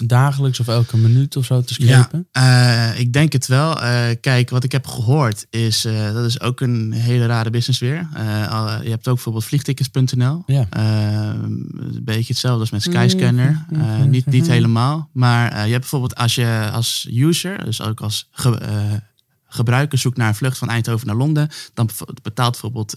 dagelijks 0.05 0.61
of 0.61 0.69
elke 0.69 0.97
minuut 0.97 1.37
of 1.37 1.45
zo 1.45 1.61
te 1.61 1.75
scrapen? 1.75 2.29
eh, 2.33 3.01
ik 3.01 3.13
denk 3.13 3.33
het 3.33 3.47
wel. 3.47 3.81
Eh, 3.83 4.17
kijk, 4.21 4.51
wat 4.51 4.65
ik 4.65 4.73
heb 4.73 4.87
gehoord 4.87 5.47
is, 5.51 5.81
dat 6.13 6.25
is 6.25 6.41
ook 6.41 6.61
een 6.61 6.93
hele 6.93 7.27
rare 7.27 7.51
business 7.51 7.81
weer. 7.81 8.09
Je 8.83 8.91
hebt 8.91 9.09
ook 9.09 9.15
bijvoorbeeld 9.15 9.45
vliegtickets.nl. 9.45 10.43
Ja. 10.47 10.67
Een 10.71 12.01
beetje 12.03 12.33
hetzelfde 12.33 12.61
als 12.61 12.71
met 12.71 12.83
Skyscanner. 12.83 13.65
Niet, 14.09 14.27
niet 14.27 14.47
helemaal. 14.47 15.09
Maar 15.13 15.51
je 15.53 15.71
hebt 15.71 15.81
bijvoorbeeld 15.81 16.15
als 16.15 16.35
je 16.35 16.69
als 16.73 17.09
user, 17.13 17.65
dus 17.65 17.83
ook 17.83 18.01
als 18.01 18.29
ge- 18.31 19.01
gebruiker 19.47 19.99
zoekt 19.99 20.17
naar 20.17 20.29
een 20.29 20.35
vlucht 20.35 20.59
van 20.59 20.69
Eindhoven 20.69 21.07
naar 21.07 21.17
Londen, 21.17 21.49
dan 21.75 21.91
betaalt 22.23 22.51
bijvoorbeeld 22.51 22.95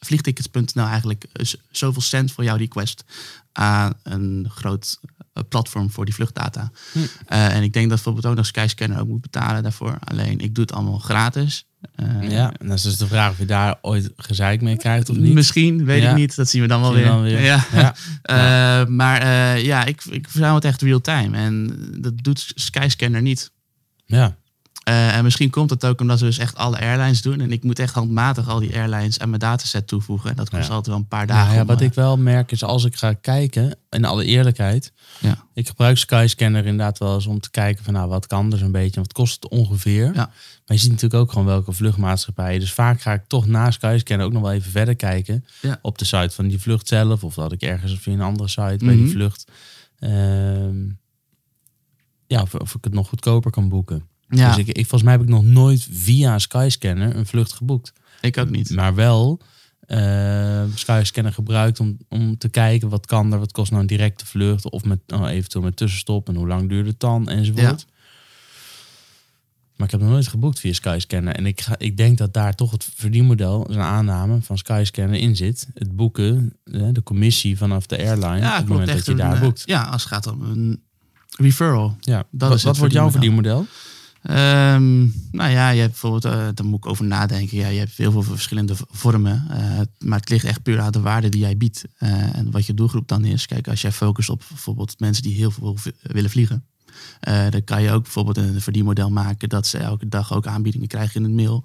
vliegtickets.nl 0.00 0.84
eigenlijk 0.86 1.24
eh, 1.32 1.46
zoveel 1.70 2.02
cent 2.02 2.32
voor 2.32 2.44
jouw 2.44 2.56
request 2.56 3.04
aan 3.52 3.92
een 4.02 4.46
groot 4.50 4.98
eh, 5.32 5.42
platform 5.48 5.90
voor 5.90 6.04
die 6.04 6.14
vluchtdata. 6.14 6.70
Eh, 7.26 7.54
en 7.54 7.62
ik 7.62 7.72
denk 7.72 7.86
dat 7.88 7.94
bijvoorbeeld 7.94 8.26
ook 8.26 8.34
nog 8.36 8.46
Skyscanner 8.46 9.00
ook 9.00 9.08
moet 9.08 9.20
betalen 9.20 9.62
daarvoor. 9.62 9.98
Alleen 10.04 10.38
ik 10.38 10.54
doe 10.54 10.64
het 10.64 10.72
allemaal 10.72 10.98
gratis. 10.98 11.64
Ja, 12.20 12.52
en 12.58 12.68
dat 12.68 12.76
is 12.76 12.82
dus 12.82 12.96
de 12.96 13.06
vraag 13.06 13.30
of 13.30 13.38
je 13.38 13.44
daar 13.44 13.78
ooit 13.82 14.10
gezeik 14.16 14.60
mee 14.60 14.76
krijgt 14.76 15.08
of 15.10 15.16
niet. 15.16 15.34
Misschien, 15.34 15.84
weet 15.84 16.02
Ja. 16.02 16.10
ik 16.10 16.16
niet. 16.16 16.36
Dat 16.36 16.48
zien 16.48 16.62
we 16.62 16.68
dan 16.68 16.80
wel 16.80 16.94
weer. 16.94 17.04
dan 17.04 17.22
weer. 17.22 17.40
Ja. 17.42 17.64
Ja. 17.72 17.94
Maar 18.88 19.26
ja, 19.58 19.84
ik, 19.84 20.04
ik 20.04 20.28
verzamel 20.28 20.54
het 20.54 20.64
echt 20.64 20.82
real-time. 20.82 21.36
En 21.36 21.76
dat 22.00 22.12
doet 22.16 22.52
Skyscanner 22.54 23.22
niet. 23.22 23.50
Ja. 24.06 24.36
Eh, 24.90 25.16
en 25.16 25.24
misschien 25.24 25.50
komt 25.50 25.70
het 25.70 25.84
ook 25.86 26.00
omdat 26.00 26.20
we 26.20 26.26
dus 26.26 26.38
echt 26.38 26.56
alle 26.56 26.78
airlines 26.80 27.22
doen. 27.22 27.40
En 27.40 27.52
ik 27.52 27.62
moet 27.64 27.78
echt 27.78 27.94
handmatig 27.94 28.48
al 28.48 28.58
die 28.58 28.74
airlines 28.76 29.18
aan 29.18 29.28
mijn 29.28 29.40
dataset 29.40 29.86
toevoegen. 29.86 30.30
En 30.30 30.36
dat 30.36 30.50
kost 30.50 30.62
Ja. 30.62 30.68
altijd 30.68 30.86
wel 30.86 30.96
een 30.96 31.08
paar 31.08 31.26
dagen. 31.26 31.42
Nou 31.44 31.54
ja, 31.54 31.60
om, 31.60 31.66
wat 31.66 31.80
eh, 31.80 31.86
ik 31.86 31.94
wel 31.94 32.16
merk 32.18 32.52
is 32.52 32.64
als 32.64 32.84
ik 32.84 32.96
ga 32.96 33.12
kijken, 33.12 33.76
in 33.90 34.04
alle 34.04 34.24
eerlijkheid, 34.24 34.92
Ja. 35.20 35.44
ik 35.54 35.68
gebruik 35.68 35.96
Skyscanner 35.98 36.66
inderdaad 36.66 36.98
wel 36.98 37.14
eens 37.14 37.26
om 37.26 37.40
te 37.40 37.50
kijken 37.50 37.84
van 37.84 37.92
nou 37.92 38.08
wat 38.08 38.26
kan 38.26 38.52
er 38.52 38.58
zo'n 38.58 38.72
beetje, 38.72 39.00
wat 39.00 39.12
kost 39.12 39.34
het 39.34 39.50
ongeveer. 39.50 40.04
Ja. 40.04 40.12
Maar 40.14 40.76
je 40.76 40.78
ziet 40.78 40.90
natuurlijk 40.90 41.22
ook 41.22 41.30
gewoon 41.32 41.46
welke 41.46 41.72
vluchtmaatschappijen. 41.72 42.60
Dus 42.60 42.72
vaak 42.72 43.00
ga 43.00 43.12
ik 43.12 43.22
toch 43.26 43.46
na 43.46 43.70
Skyscanner 43.70 44.26
ook 44.26 44.32
nog 44.32 44.42
wel 44.42 44.52
even 44.52 44.70
verder 44.70 44.96
kijken 44.96 45.44
Ja. 45.62 45.78
op 45.82 45.98
de 45.98 46.04
site 46.04 46.30
van 46.34 46.48
die 46.48 46.60
vlucht 46.60 46.88
zelf 46.88 47.24
of 47.24 47.34
dat 47.34 47.52
ik 47.52 47.62
ergens 47.62 47.98
via 47.98 48.12
een 48.12 48.20
andere 48.20 48.48
site 48.48 48.76
bij 48.84 48.94
die 48.94 49.02
Mhm. 49.04 49.10
vlucht. 49.10 49.44
ehm, 49.98 50.88
ja, 52.26 52.42
of, 52.42 52.54
of 52.54 52.74
ik 52.74 52.84
het 52.84 52.92
nog 52.94 53.08
goedkoper 53.08 53.50
kan 53.50 53.68
boeken. 53.68 54.08
Ja, 54.30 54.48
Dus 54.48 54.58
ik, 54.58 54.66
ik, 54.66 54.74
volgens 54.74 55.02
mij 55.02 55.12
heb 55.12 55.22
ik 55.22 55.28
nog 55.28 55.44
nooit 55.44 55.88
via 55.90 56.38
Skyscanner 56.38 57.16
een 57.16 57.26
vlucht 57.26 57.52
geboekt. 57.52 57.92
ik 58.20 58.38
ook 58.38 58.50
niet. 58.50 58.70
Maar 58.70 58.94
wel 58.94 59.40
eh 59.86 60.62
Skyscanner 60.74 61.32
gebruikt 61.32 61.80
om, 61.80 61.96
om 62.08 62.38
te 62.38 62.48
kijken 62.48 62.88
wat 62.88 63.06
kan 63.06 63.32
er, 63.32 63.38
wat 63.38 63.52
kost 63.52 63.70
nou 63.70 63.82
een 63.82 63.88
directe 63.88 64.26
vlucht 64.26 64.70
of 64.70 64.84
met, 64.84 64.98
oh, 65.06 65.28
eventueel 65.28 65.64
met 65.64 65.76
tussenstop 65.76 66.28
en 66.28 66.34
hoe 66.34 66.46
lang 66.46 66.68
duurt 66.68 66.86
het 66.86 67.00
dan 67.00 67.28
enzovoort. 67.28 67.86
Maar 69.76 69.86
ik 69.88 69.90
heb 69.90 70.00
nog 70.00 70.10
nooit 70.10 70.28
geboekt 70.28 70.60
via 70.60 70.72
Skyscanner. 70.72 71.34
En 71.34 71.46
ik, 71.46 71.60
ga, 71.60 71.74
ik 71.78 71.96
denk 71.96 72.18
dat 72.18 72.32
daar 72.34 72.54
toch 72.54 72.70
het 72.70 72.88
verdienmodel, 72.94 73.70
een 73.70 73.80
aanname 73.80 74.42
van 74.42 74.58
Skyscanner 74.58 75.20
in 75.20 75.36
zit. 75.36 75.66
Het 75.74 75.96
boeken, 75.96 76.56
de 76.64 77.02
commissie 77.04 77.56
vanaf 77.56 77.86
de 77.86 77.98
airline 77.98 78.38
Ja, 78.38 78.52
op 78.52 78.58
het 78.58 78.68
moment 78.68 78.88
dat 78.88 79.06
je 79.06 79.14
daar 79.14 79.34
eh, 79.34 79.40
boekt. 79.40 79.62
Ja, 79.66 79.82
als 79.82 80.02
het 80.02 80.12
gaat 80.12 80.26
om 80.26 80.42
een 80.42 80.82
referral. 81.36 81.96
Ja. 82.00 82.24
dat 82.30 82.48
wat 82.48 82.58
is 82.58 82.64
wat 82.64 82.76
wordt 82.76 82.92
jouw 82.92 83.10
verdienmodel. 83.10 83.66
Ehm, 84.22 84.98
nou 85.30 85.50
ja, 85.50 85.70
je 85.70 85.80
hebt 85.80 85.90
bijvoorbeeld, 85.90 86.24
eh 86.24 86.48
daar 86.54 86.64
moet 86.66 86.78
ik 86.84 86.86
over 86.86 87.04
nadenken. 87.04 87.56
Ja, 87.58 87.68
je 87.68 87.78
hebt 87.78 87.96
heel 87.96 88.12
veel 88.12 88.22
verschillende 88.22 88.74
vormen. 88.90 89.44
eh, 89.50 89.80
maar 89.98 90.18
het 90.18 90.28
ligt 90.28 90.44
echt 90.44 90.62
puur 90.62 90.80
aan 90.80 90.92
de 90.92 91.00
waarde 91.00 91.28
die 91.28 91.40
jij 91.40 91.56
biedt. 91.56 91.84
eh, 91.98 92.36
en 92.36 92.50
wat 92.50 92.66
je 92.66 92.74
doelgroep 92.74 93.08
dan 93.08 93.24
is. 93.24 93.46
Kijk, 93.46 93.68
als 93.68 93.80
jij 93.80 93.92
focust 93.92 94.28
op 94.30 94.42
bijvoorbeeld 94.48 94.94
mensen 95.00 95.22
die 95.22 95.34
heel 95.34 95.50
veel 95.50 95.76
willen 96.02 96.30
vliegen. 96.30 96.64
dan 97.50 97.64
kan 97.64 97.82
je 97.82 97.90
ook 97.92 98.02
bijvoorbeeld 98.02 98.36
een 98.36 98.60
verdienmodel 98.60 99.10
maken 99.10 99.48
dat 99.48 99.66
ze 99.66 99.78
elke 99.78 100.08
dag 100.08 100.32
ook 100.34 100.46
aanbiedingen 100.46 100.88
krijgen 100.88 101.16
in 101.16 101.22
het 101.22 101.32
mail. 101.46 101.64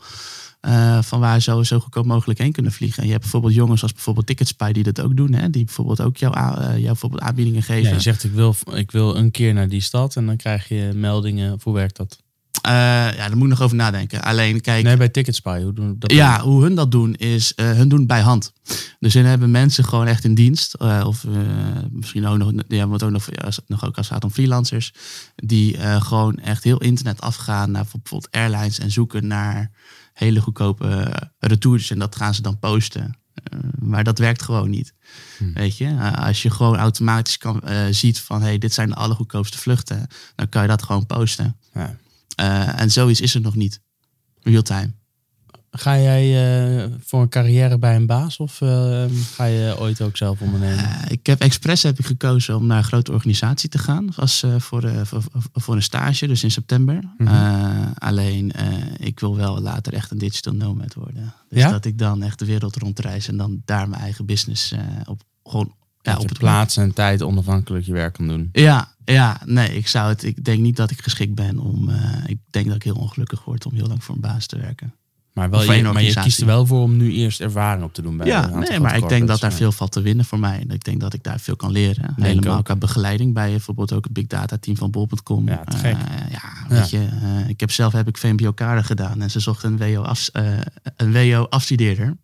van 1.04 1.20
waar 1.20 1.42
ze 1.42 1.60
zo, 1.66 1.80
goedkoop 1.80 2.06
mogelijk 2.06 2.40
heen 2.40 2.52
kunnen 2.52 2.72
vliegen. 2.72 2.98
En 3.00 3.06
je 3.06 3.12
hebt 3.12 3.24
bijvoorbeeld 3.24 3.54
jongens 3.54 3.82
als 3.82 3.94
bijvoorbeeld 3.94 4.26
Ticketspy 4.28 4.72
die 4.72 4.84
dat 4.84 5.02
ook 5.02 5.16
doen. 5.18 5.34
Hè? 5.34 5.50
Die 5.50 5.66
bijvoorbeeld 5.66 6.02
ook 6.02 6.18
jou, 6.18 6.38
a- 6.38 6.58
eh, 6.62 6.72
jou 6.74 6.82
bijvoorbeeld 6.84 7.22
aanbiedingen 7.22 7.64
geven. 7.64 7.84
Ja, 7.84 7.90
je 7.90 8.00
zegt 8.00 8.24
ik 8.24 8.32
wil, 8.32 8.56
ik 8.74 8.92
wil 8.92 9.16
een 9.16 9.32
keer 9.32 9.54
naar 9.54 9.70
die 9.70 9.82
stad 9.82 10.16
en 10.16 10.26
dan 10.26 10.36
krijg 10.38 10.68
je 10.68 10.92
meldingen. 10.96 11.54
Of 11.54 11.64
hoe 11.64 11.74
werkt 11.74 11.96
dat? 11.98 12.24
Eh, 12.62 12.72
ja, 12.72 13.12
daar 13.16 13.36
moet 13.38 13.44
ik 13.44 13.50
nog 13.50 13.62
over 13.62 13.76
nadenken. 13.76 14.22
Alleen 14.24 14.62
kijk, 14.62 14.84
Nee, 14.84 14.98
bij 14.98 15.10
Ticketspy. 15.10 15.62
Hoe 15.62 15.74
doen 15.74 15.96
dat? 16.00 16.12
Ja, 16.12 16.42
hoe 16.42 16.62
hun 16.62 16.76
dat 16.76 16.92
doen 16.92 17.16
is, 17.16 17.54
eh, 17.54 17.72
hun 17.72 17.90
doen 17.90 18.00
het 18.00 18.08
bij 18.08 18.22
hand. 18.22 18.54
Dus 19.00 19.14
hun 19.14 19.26
hebben 19.26 19.52
mensen 19.52 19.84
gewoon 19.86 20.08
echt 20.08 20.24
in 20.24 20.36
dienst. 20.36 20.74
eh, 20.74 21.04
of 21.08 21.26
misschien 21.92 22.28
ook 22.28 22.38
nog, 22.38 22.52
hebben 22.68 22.92
het 22.92 23.04
ook 23.04 23.12
nog, 23.12 23.28
ja, 23.32 23.50
nog 23.68 23.86
ook 23.86 23.98
als 23.98 24.06
het 24.06 24.16
gaat 24.16 24.24
om 24.24 24.32
freelancers. 24.32 24.94
Die 25.36 25.78
gewoon 26.02 26.38
echt 26.38 26.64
heel 26.64 26.78
internet 26.82 27.22
afgaan 27.22 27.72
naar 27.72 27.82
bijvoorbeeld 27.82 28.32
airlines 28.32 28.80
en 28.80 28.92
zoeken 28.92 29.28
naar 29.28 29.72
hele 30.14 30.42
goedkope 30.42 31.14
retours. 31.40 31.92
En 31.92 32.00
dat 32.00 32.16
gaan 32.16 32.34
ze 32.34 32.42
dan 32.42 32.60
posten. 32.60 33.18
Maar 33.80 34.04
dat 34.04 34.20
werkt 34.20 34.42
gewoon 34.42 34.70
niet. 34.70 34.94
Weet 35.54 35.78
je, 35.78 36.12
als 36.16 36.42
je 36.42 36.50
gewoon 36.50 36.78
automatisch 36.78 37.38
kan, 37.38 37.62
ziet 37.90 38.20
van 38.20 38.42
hey, 38.42 38.58
dit 38.58 38.74
zijn 38.74 38.90
de 38.90 38.96
allergoedkoopste 38.96 39.58
vluchten, 39.58 40.08
dan 40.36 40.50
kan 40.50 40.62
je 40.62 40.68
dat 40.68 40.84
gewoon 40.84 41.06
posten. 41.06 41.58
Ja. 41.74 41.98
Eh, 42.36 42.82
en 42.82 42.92
zoiets 42.92 43.22
is 43.22 43.36
er 43.36 43.42
nog 43.42 43.56
niet. 43.56 43.82
Real 44.42 44.62
time. 44.62 44.94
Ga 45.78 45.98
jij 46.00 46.24
eh, 46.84 46.92
voor 47.00 47.22
een 47.22 47.30
carrière 47.30 47.78
bij 47.78 47.96
een 47.96 48.06
baas 48.06 48.38
of 48.38 48.62
eh, 48.62 49.06
ga 49.34 49.46
je 49.46 49.80
ooit 49.80 50.02
ook 50.02 50.18
zelf 50.18 50.42
ondernemen? 50.42 50.86
Ik 51.08 51.26
heb 51.26 51.42
expres 51.42 51.84
heb 51.84 52.00
ik 52.00 52.06
gekozen 52.06 52.56
om 52.56 52.66
naar 52.66 52.78
een 52.78 52.84
grote 52.84 53.12
organisatie 53.12 53.70
te 53.70 53.78
gaan. 53.78 54.10
Eh, 54.16 54.26
voor, 54.60 55.06
voor, 55.06 55.24
voor 55.54 55.76
een 55.76 55.82
stage, 55.82 56.28
dus 56.28 56.44
in 56.44 56.52
september. 56.52 57.00
Mhm. 57.18 57.92
Alleen, 57.98 58.52
ik 58.98 59.20
wil 59.20 59.36
wel 59.36 59.60
later 59.62 59.94
echt 59.94 60.12
een 60.12 60.18
digital 60.18 60.54
nomad 60.54 60.94
worden. 60.94 61.34
Dus 61.50 61.60
Ja? 61.60 61.72
dat 61.72 61.86
ik 61.86 61.98
dan 61.98 62.24
echt 62.24 62.40
de 62.40 62.46
wereld 62.46 62.76
rondreis 62.76 63.28
en 63.28 63.38
dan 63.38 63.62
daar 63.66 63.90
mijn 63.90 64.02
eigen 64.02 64.26
business 64.26 64.74
op 65.06 65.24
gewoon 65.44 65.74
ja, 66.06 66.18
op 66.18 66.30
het 66.30 66.38
plaats 66.38 66.78
en 66.78 66.94
tijd 66.94 67.22
onafhankelijk 67.22 67.86
je 67.86 67.94
werk 67.94 68.14
kan 68.14 68.28
doen. 68.28 68.50
Ja, 68.52 68.94
ja, 69.06 69.42
nee, 69.46 69.76
ik 69.76 69.88
zou 69.88 70.10
het. 70.10 70.24
Ik 70.24 70.44
denk 70.44 70.60
niet 70.60 70.76
dat 70.76 70.92
ik 70.92 71.02
geschikt 71.02 71.36
ben 71.36 71.60
om. 71.60 71.90
eh, 71.90 72.24
ik 72.26 72.38
denk 72.50 72.66
dat 72.66 72.76
ik 72.76 72.84
heel 72.84 72.96
ongelukkig 72.96 73.44
word 73.44 73.66
om 73.66 73.74
heel 73.74 73.88
lang 73.88 74.04
voor 74.04 74.16
een 74.16 74.22
baas 74.22 74.46
te 74.46 74.58
werken. 74.58 74.94
Maar, 75.36 75.50
wel, 75.50 75.74
je, 75.74 75.84
maar 75.84 76.04
je 76.04 76.14
kiest 76.14 76.40
er 76.40 76.46
wel 76.46 76.66
voor 76.66 76.82
om 76.82 76.98
nu 76.98 77.14
eerst 77.14 77.42
ervaring 77.42 77.84
op 77.84 77.94
te 77.94 78.02
doen 78.02 78.18
bij 78.18 78.28
ja, 78.28 78.48
nee, 78.48 78.80
maar 78.80 78.98
ik 78.98 79.10
denk 79.10 79.28
dat 79.28 79.40
daar 79.40 79.52
ja. 79.52 79.56
veel 79.58 79.72
valt 79.72 79.92
te 79.92 80.02
winnen 80.02 80.26
voor 80.26 80.40
mij. 80.40 80.60
En 80.60 80.70
ik 80.70 80.84
denk 80.84 81.00
dat 81.00 81.14
ik 81.14 81.24
daar 81.24 81.40
veel 81.40 81.56
kan 81.56 81.72
leren. 81.72 82.14
Denk 82.16 82.28
Helemaal 82.28 82.58
ook. 82.58 82.66
qua 82.66 82.76
begeleiding 82.76 83.34
bij 83.34 83.50
bijvoorbeeld 83.50 83.94
ook 83.94 84.04
het 84.04 84.14
big 84.14 84.28
data 84.28 84.58
team 84.58 84.78
van 84.78 84.92
bol.com. 84.92 85.48
Ja. 85.48 85.64
Eh, 85.66 85.92
ja, 86.32 86.42
weet 86.68 86.90
je, 86.90 87.08
eh, 87.22 87.50
ik 87.50 87.60
heb 87.60 87.72
zelf 87.72 87.94
heb 87.94 88.08
ik 88.08 88.18
VMBO 88.18 88.52
kader 88.52 88.84
gedaan 88.84 89.22
en 89.22 89.32
ze 89.32 89.40
zochten 89.40 89.82
een 89.82 89.94
WO, 89.94 90.02
af, 90.02 90.30
een 90.96 91.12
WO 91.12 91.46
afstudeerder. 91.50 92.18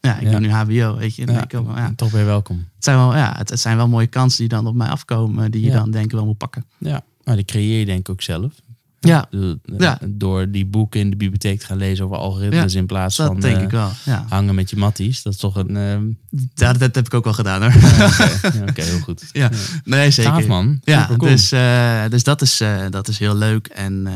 Ja, 0.00 0.16
ik 0.18 0.22
Ja. 0.22 0.30
doe 0.30 0.40
nu 0.40 0.50
HBO, 0.50 0.96
weet 0.96 1.14
je. 1.14 1.26
Ja, 1.26 1.42
ik 1.42 1.96
Toch 1.96 2.10
weer 2.10 2.24
welkom. 2.24 2.56
het, 2.74 2.84
zijn 2.84 2.96
wel, 2.96 3.14
ja, 3.16 3.34
het, 3.36 3.50
het 3.50 3.60
zijn 3.60 3.76
wel 3.76 3.88
mooie 3.88 4.06
kansen 4.06 4.38
die 4.38 4.48
dan 4.48 4.66
op 4.66 4.74
mij 4.74 4.88
afkomen, 4.88 5.50
die 5.50 5.64
je 5.64 5.70
dan 5.70 5.90
denk 5.90 6.04
ik 6.04 6.10
wel 6.12 6.24
moet 6.26 6.36
pakken. 6.38 6.64
Ja, 6.78 7.02
maar 7.24 7.36
die 7.36 7.44
creëer 7.44 7.78
je 7.78 7.86
denk 7.86 7.98
ik 7.98 8.08
ook 8.08 8.22
zelf. 8.22 8.52
Ja, 9.00 9.26
de- 9.30 9.58
Ja. 9.78 9.98
Door 10.06 10.50
die 10.50 10.66
boeken 10.66 11.00
in 11.00 11.10
de 11.10 11.16
bibliotheek 11.16 11.60
te 11.60 11.66
gaan 11.66 11.76
lezen 11.76 12.04
over 12.04 12.16
algoritmes 12.16 12.74
in 12.74 12.86
plaats 12.86 13.16
dat 13.16 13.26
van 13.26 13.40
denk 13.40 13.56
eh, 13.56 13.62
ik 13.62 13.70
wel. 13.70 13.90
Ja. 14.04 14.24
hangen 14.28 14.54
met 14.54 14.70
je 14.70 14.76
matties. 14.76 15.22
Dat 15.22 15.32
is 15.32 15.38
toch 15.38 15.56
een... 15.56 15.76
ehm, 15.76 16.04
dat, 16.54 16.78
dat 16.78 16.94
heb 16.94 17.06
ik 17.06 17.14
ook 17.14 17.24
wel 17.24 17.32
gedaan 17.32 17.62
hoor. 17.62 17.72
Oké, 18.68 18.82
heel 18.82 18.98
goed. 19.00 19.24
Ja, 19.32 19.50
nee, 19.84 20.10
zeker. 20.10 20.32
Gaaf 20.32 20.46
man. 20.46 20.80
Ja, 20.84 21.00
Supercool. 21.02 21.28
dus, 21.28 21.52
eh, 21.52 22.02
dus 22.10 22.22
dat, 22.22 22.42
is, 22.42 22.60
eh, 22.60 22.76
dat 22.90 23.08
is 23.08 23.18
heel 23.18 23.36
leuk. 23.36 23.66
En 23.66 24.06
eh, 24.06 24.14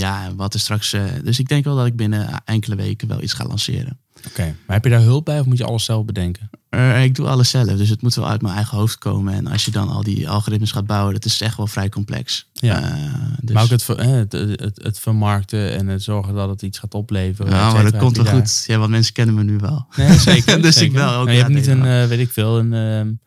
ja, 0.00 0.34
wat 0.36 0.54
er 0.54 0.60
straks. 0.60 0.92
eh, 0.92 1.04
dus 1.24 1.38
ik 1.38 1.48
denk 1.48 1.64
wel 1.64 1.76
dat 1.76 1.86
ik 1.86 1.96
binnen 1.96 2.28
enkele 2.44 2.76
weken 2.76 3.08
wel 3.08 3.22
iets 3.22 3.32
ga 3.32 3.44
lanceren. 3.46 3.98
Oké, 4.28 4.42
maar 4.66 4.76
heb 4.76 4.84
je 4.84 4.90
daar 4.90 5.00
hulp 5.00 5.24
bij 5.24 5.40
of 5.40 5.46
moet 5.46 5.58
je 5.58 5.64
alles 5.64 5.84
zelf 5.84 6.04
bedenken? 6.04 6.50
Eh, 6.68 7.04
ik 7.04 7.14
doe 7.14 7.26
alles 7.26 7.50
zelf, 7.50 7.66
dus 7.76 7.88
het 7.88 8.02
moet 8.02 8.14
wel 8.14 8.28
uit 8.28 8.42
mijn 8.42 8.54
eigen 8.54 8.78
hoofd 8.78 8.98
komen. 8.98 9.34
En 9.34 9.46
als 9.46 9.64
je 9.64 9.70
dan 9.70 9.88
al 9.88 10.02
die 10.02 10.28
algoritmes 10.28 10.72
gaat 10.72 10.86
bouwen, 10.86 11.12
dat 11.14 11.24
is 11.24 11.40
echt 11.40 11.56
wel 11.56 11.66
vrij 11.66 11.88
complex. 11.88 12.48
Ja. 12.52 12.82
Eh, 12.92 13.12
dus, 13.40 13.54
Maar 13.54 13.62
ook 13.62 13.70
het, 13.70 13.82
ver- 13.82 14.00
het, 14.08 14.32
het, 14.32 14.80
het 14.82 14.98
vermarkten 14.98 15.72
en 15.76 15.86
het 15.86 16.02
zorgen 16.02 16.34
dat 16.34 16.48
het 16.48 16.62
iets 16.62 16.78
gaat 16.78 16.94
opleveren. 16.94 17.52
ja, 17.52 17.72
maar 17.72 17.82
dat 17.82 17.96
komt 17.96 18.16
wel 18.16 18.26
goed. 18.26 18.64
Ja, 18.66 18.78
want 18.78 18.90
mensen 18.90 19.12
kennen 19.12 19.34
me 19.34 19.42
nu 19.42 19.56
wel. 19.56 19.86
Nee, 19.96 20.18
zeker. 20.18 20.62
Dus 20.68 20.76
ik 20.82 20.92
wel 20.92 21.12
ook, 21.14 21.28
je 21.28 21.34
hebt 21.34 21.48
niet 21.48 21.66
een, 21.66 22.08
weet 22.08 22.18
ik 22.18 22.30
veel, 22.30 22.58
een, 22.58 22.72
een, 22.72 23.18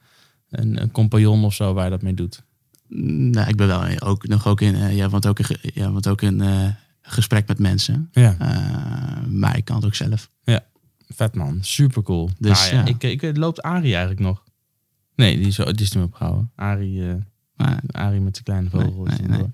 een 0.81 0.91
compagnon 0.91 1.43
of 1.45 1.53
zo 1.53 1.73
waar 1.73 1.83
je 1.83 1.89
dat 1.89 2.01
mee 2.01 2.13
doet. 2.13 2.43
Nou, 2.95 3.47
ik 3.47 3.55
ben 3.55 3.67
wel 3.67 3.99
ook 3.99 4.27
nog 4.27 4.47
ook 4.47 4.61
in, 4.61 4.75
eh, 4.75 4.95
ja, 4.95 5.09
want 5.09 5.27
ook 5.27 5.39
in, 5.39 5.57
ja, 5.73 5.91
want 5.91 6.07
ook 6.07 6.21
in 6.21 6.41
eh, 6.41 6.67
gesprek 7.01 7.47
met 7.47 7.59
mensen. 7.59 8.09
Ja, 8.11 8.35
Eh, 8.39 9.25
maar 9.27 9.57
ik 9.57 9.65
kan 9.65 9.75
het 9.75 9.85
ook 9.85 9.95
zelf. 9.95 10.29
vet 11.07 11.35
man. 11.35 11.57
Super 11.61 12.03
cool. 12.03 12.29
Dus, 12.39 12.59
nou, 12.71 12.75
ja, 12.75 12.85
ja. 12.85 12.85
Ik, 12.99 13.21
ik, 13.21 13.37
loopt 13.37 13.61
Arie 13.61 13.91
eigenlijk 13.91 14.19
nog? 14.19 14.43
Nee, 15.15 15.37
die 15.37 15.47
is, 15.47 15.55
die 15.55 15.75
is 15.75 15.91
nu 15.91 16.01
opgehouden. 16.01 16.51
Arie, 16.55 17.03
Maar, 17.55 17.81
Arie 17.87 18.19
met 18.19 18.33
zijn 18.33 18.45
kleine 18.45 18.69
vogel. 18.69 19.03
Nee, 19.03 19.27
nee. 19.27 19.45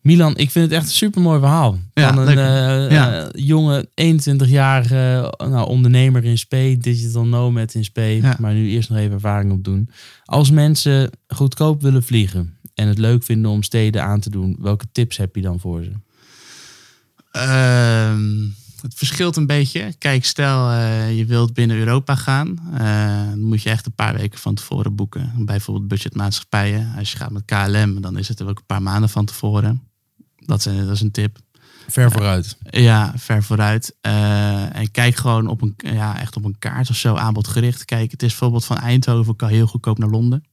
Milan, 0.00 0.36
ik 0.36 0.50
vind 0.50 0.64
het 0.64 0.74
echt 0.74 0.84
een 0.86 0.92
super 0.94 1.20
mooi 1.20 1.38
verhaal. 1.40 1.78
Ja, 1.94 2.14
Van 2.14 2.18
een 2.28 2.38
eh, 2.38 2.90
Ja. 2.90 3.20
eh, 3.20 3.28
jonge 3.32 3.88
21-jarige 3.94 5.34
nou, 5.38 5.68
ondernemer 5.68 6.24
in 6.24 6.38
spe, 6.38 6.76
digital 6.80 7.26
nomad 7.26 7.74
in 7.74 7.86
Ja. 7.94 8.36
maar 8.38 8.54
nu 8.54 8.68
eerst 8.70 8.88
nog 8.88 8.98
even 8.98 9.12
ervaring 9.12 9.52
op 9.52 9.64
doen. 9.64 9.90
Als 10.24 10.50
mensen 10.50 11.10
goedkoop 11.28 11.82
willen 11.82 12.02
vliegen 12.02 12.56
en 12.74 12.88
het 12.88 12.98
leuk 12.98 13.22
vinden 13.24 13.50
om 13.50 13.62
steden 13.62 14.02
aan 14.04 14.20
te 14.20 14.30
doen, 14.30 14.56
welke 14.60 14.84
tips 14.92 15.16
heb 15.16 15.34
je 15.36 15.42
dan 15.42 15.60
voor 15.60 15.82
ze? 15.84 15.92
Ehm, 17.30 18.38
het 18.82 18.94
verschilt 18.94 19.36
een 19.36 19.46
beetje. 19.46 19.94
Kijk, 19.98 20.24
stel 20.24 20.70
eh, 20.70 21.16
je 21.18 21.24
wilt 21.24 21.52
binnen 21.54 21.76
Europa 21.76 22.14
gaan. 22.14 22.58
eh, 22.78 23.28
dan 23.28 23.40
moet 23.40 23.62
je 23.62 23.70
echt 23.70 23.86
een 23.86 23.94
paar 23.94 24.16
weken 24.16 24.38
van 24.38 24.54
tevoren 24.54 24.94
boeken. 24.94 25.32
Bijvoorbeeld 25.38 25.88
budgetmaatschappijen. 25.88 26.92
Als 26.98 27.12
je 27.12 27.16
gaat 27.18 27.30
met 27.30 27.44
KLM, 27.44 28.00
dan 28.00 28.18
is 28.18 28.28
het 28.28 28.40
er 28.40 28.48
ook 28.48 28.58
een 28.58 28.66
paar 28.66 28.82
maanden 28.82 29.08
van 29.10 29.24
tevoren. 29.24 29.82
Dat 30.48 30.58
is, 30.58 30.64
een- 30.64 30.84
dat 30.86 30.94
is 30.94 31.00
een 31.00 31.10
tip. 31.10 31.38
Ver 31.88 32.10
vooruit. 32.10 32.56
Ja, 32.70 33.12
ver 33.16 33.42
vooruit. 33.42 33.96
Eh, 34.00 34.76
en 34.76 34.90
kijk 34.90 35.16
gewoon 35.16 35.46
op 35.46 35.62
een, 35.62 35.74
ja, 35.76 36.20
echt 36.20 36.36
op 36.36 36.44
een 36.44 36.58
kaart 36.58 36.90
of 36.90 36.96
zo 36.96 37.14
aanbodgericht. 37.14 37.84
Kijk, 37.84 38.10
het 38.10 38.22
is 38.22 38.28
bijvoorbeeld 38.28 38.64
van 38.64 38.76
Eindhoven 38.78 39.36
kan 39.36 39.48
je 39.50 39.54
heel 39.54 39.66
goedkoop 39.66 39.98
naar 39.98 40.08
Londen. 40.08 40.44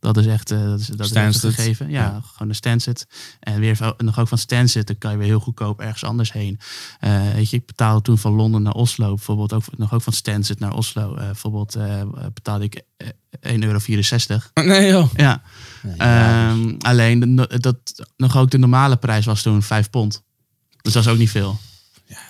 Dat 0.00 0.16
is 0.16 0.26
echt, 0.26 0.50
eh, 0.50 0.64
dat 0.64 0.80
is, 0.80 0.86
dat 0.86 1.00
is 1.00 1.42
een 1.42 1.52
gegeven. 1.52 1.90
Ja, 1.90 2.02
Ja. 2.02 2.20
gewoon 2.32 2.48
de 2.48 2.54
Stansted. 2.54 3.06
En 3.40 3.60
weer 3.60 3.94
nog 3.98 4.18
ook 4.18 4.28
van 4.28 4.38
Stansted, 4.38 4.86
dan 4.86 4.98
kan 4.98 5.10
je 5.10 5.16
weer 5.16 5.26
heel 5.26 5.40
goedkoop 5.40 5.80
ergens 5.80 6.04
anders 6.04 6.32
heen. 6.32 6.58
Eh, 7.00 7.30
weet 7.32 7.50
je, 7.50 7.56
ik 7.56 7.66
betaalde 7.66 8.02
toen 8.02 8.18
van 8.18 8.32
Londen 8.32 8.62
naar 8.62 8.72
Oslo, 8.72 9.14
bijvoorbeeld 9.14 9.52
ook 9.52 9.64
nog 9.76 9.92
ook 9.94 10.02
van 10.02 10.12
Stansted 10.12 10.58
naar 10.58 10.72
Oslo. 10.74 11.14
eh, 11.14 11.24
bijvoorbeeld 11.24 11.74
eh, 11.74 12.02
betaalde 12.34 12.64
ik 12.64 12.82
eh, 12.96 13.08
1,64 13.40 14.50
euro. 14.54 14.68
Nee 14.78 14.88
joh. 14.90 15.08
Ja. 15.16 15.42
Ja, 15.96 16.50
Ehm, 16.50 16.74
alleen 16.78 17.36
de, 17.36 17.58
dat, 17.60 17.76
nog 18.16 18.36
ook 18.36 18.50
de 18.50 18.58
normale 18.58 18.96
prijs 18.96 19.24
was 19.24 19.42
toen 19.42 19.62
5 19.62 19.90
pond. 19.90 20.22
Dus 20.82 20.92
dat 20.92 21.02
is 21.04 21.08
ook 21.10 21.18
niet 21.18 21.30
veel. 21.30 21.58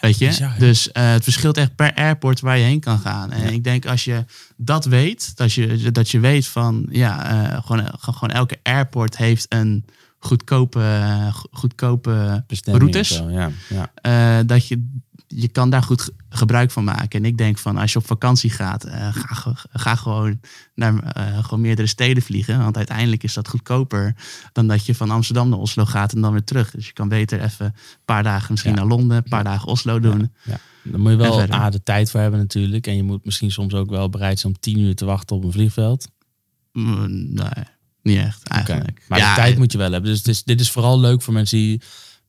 Weet 0.00 0.18
je? 0.18 0.26
bizar, 0.26 0.54
dus 0.58 0.92
eh, 0.92 1.10
het 1.10 1.22
verschilt 1.22 1.56
echt 1.56 1.74
per 1.74 1.94
airport 1.94 2.40
waar 2.40 2.58
je 2.58 2.64
heen 2.64 2.80
kan 2.80 2.98
gaan. 2.98 3.30
En 3.32 3.52
ik 3.52 3.64
denk 3.64 3.86
als 3.86 4.04
je 4.04 4.24
dat 4.56 4.84
weet, 4.84 5.36
dat 5.36 5.52
je, 5.52 5.90
dat 5.92 6.10
je 6.10 6.20
weet 6.20 6.46
van 6.46 6.86
ja, 6.90 7.30
eh, 7.52 7.62
gewoon, 7.66 7.86
gewoon 8.00 8.30
elke 8.30 8.58
airport 8.62 9.16
heeft 9.16 9.46
een 9.48 9.84
goedkope, 10.18 11.28
go- 11.32 11.48
goedkope 11.50 12.44
Bestemming 12.46 12.82
routes. 12.92 13.16
zo, 13.16 13.30
Ja, 13.30 13.50
ja. 13.68 13.92
eh, 14.40 14.46
dat 14.46 14.68
je, 14.68 14.88
je 15.34 15.48
kan 15.48 15.70
daar 15.70 15.82
goed 15.82 16.02
ge- 16.02 16.12
gebruik 16.28 16.70
van 16.70 16.84
maken. 16.84 17.18
En 17.20 17.24
ik 17.24 17.38
denk 17.38 17.58
van 17.58 17.76
als 17.76 17.92
je 17.92 17.98
op 17.98 18.06
vakantie 18.06 18.50
gaat, 18.50 18.84
eh, 18.84 19.08
ga, 19.12 19.54
ga 19.72 19.94
gewoon 19.94 20.40
naar 20.74 20.98
eh, 21.02 21.44
gewoon 21.44 21.60
meerdere 21.60 21.88
steden 21.88 22.22
vliegen. 22.22 22.58
Want 22.58 22.76
uiteindelijk 22.76 23.22
is 23.22 23.34
dat 23.34 23.48
goedkoper 23.48 24.16
dan 24.52 24.66
dat 24.66 24.86
je 24.86 24.94
van 24.94 25.10
Amsterdam 25.10 25.48
naar 25.48 25.58
Oslo 25.58 25.84
gaat 25.84 26.12
en 26.12 26.20
dan 26.20 26.32
weer 26.32 26.44
terug. 26.44 26.70
Dus 26.70 26.86
je 26.86 26.92
kan 26.92 27.08
beter 27.08 27.40
even 27.42 27.66
een 27.66 27.72
paar 28.04 28.22
dagen 28.22 28.46
misschien 28.50 28.72
Ja. 28.74 28.78
naar 28.78 28.88
Londen, 28.88 29.16
een 29.16 29.22
paar 29.28 29.44
dagen 29.44 29.68
Oslo 29.68 30.00
doen. 30.00 30.32
Ja. 30.44 30.58
Dan 30.82 31.00
moet 31.00 31.10
je 31.10 31.16
wel. 31.16 31.52
A, 31.52 31.70
de 31.70 31.82
tijd 31.82 32.10
voor 32.10 32.20
hebben 32.20 32.40
natuurlijk. 32.40 32.86
En 32.86 32.96
je 32.96 33.02
moet 33.02 33.24
misschien 33.24 33.50
soms 33.50 33.74
ook 33.74 33.90
wel 33.90 34.08
bereid 34.08 34.40
zijn 34.40 34.52
om 34.54 34.60
tien 34.60 34.78
uur 34.78 34.94
te 34.94 35.04
wachten 35.04 35.36
op 35.36 35.44
een 35.44 35.52
vliegveld. 35.52 36.08
Mm, 36.72 37.06
Nee, 37.34 37.64
niet 38.02 38.18
echt 38.18 38.42
eigenlijk. 38.48 39.04
Maar 39.08 39.18
ja, 39.18 39.34
de 39.34 39.40
tijd 39.40 39.58
moet 39.58 39.72
je 39.72 39.78
wel 39.78 39.92
hebben. 39.92 40.10
Dus 40.10 40.18
het 40.18 40.28
is, 40.28 40.42
dit 40.44 40.60
is 40.60 40.70
vooral 40.70 41.00
leuk 41.00 41.22
voor 41.22 41.32
mensen 41.32 41.58
die 41.58 41.80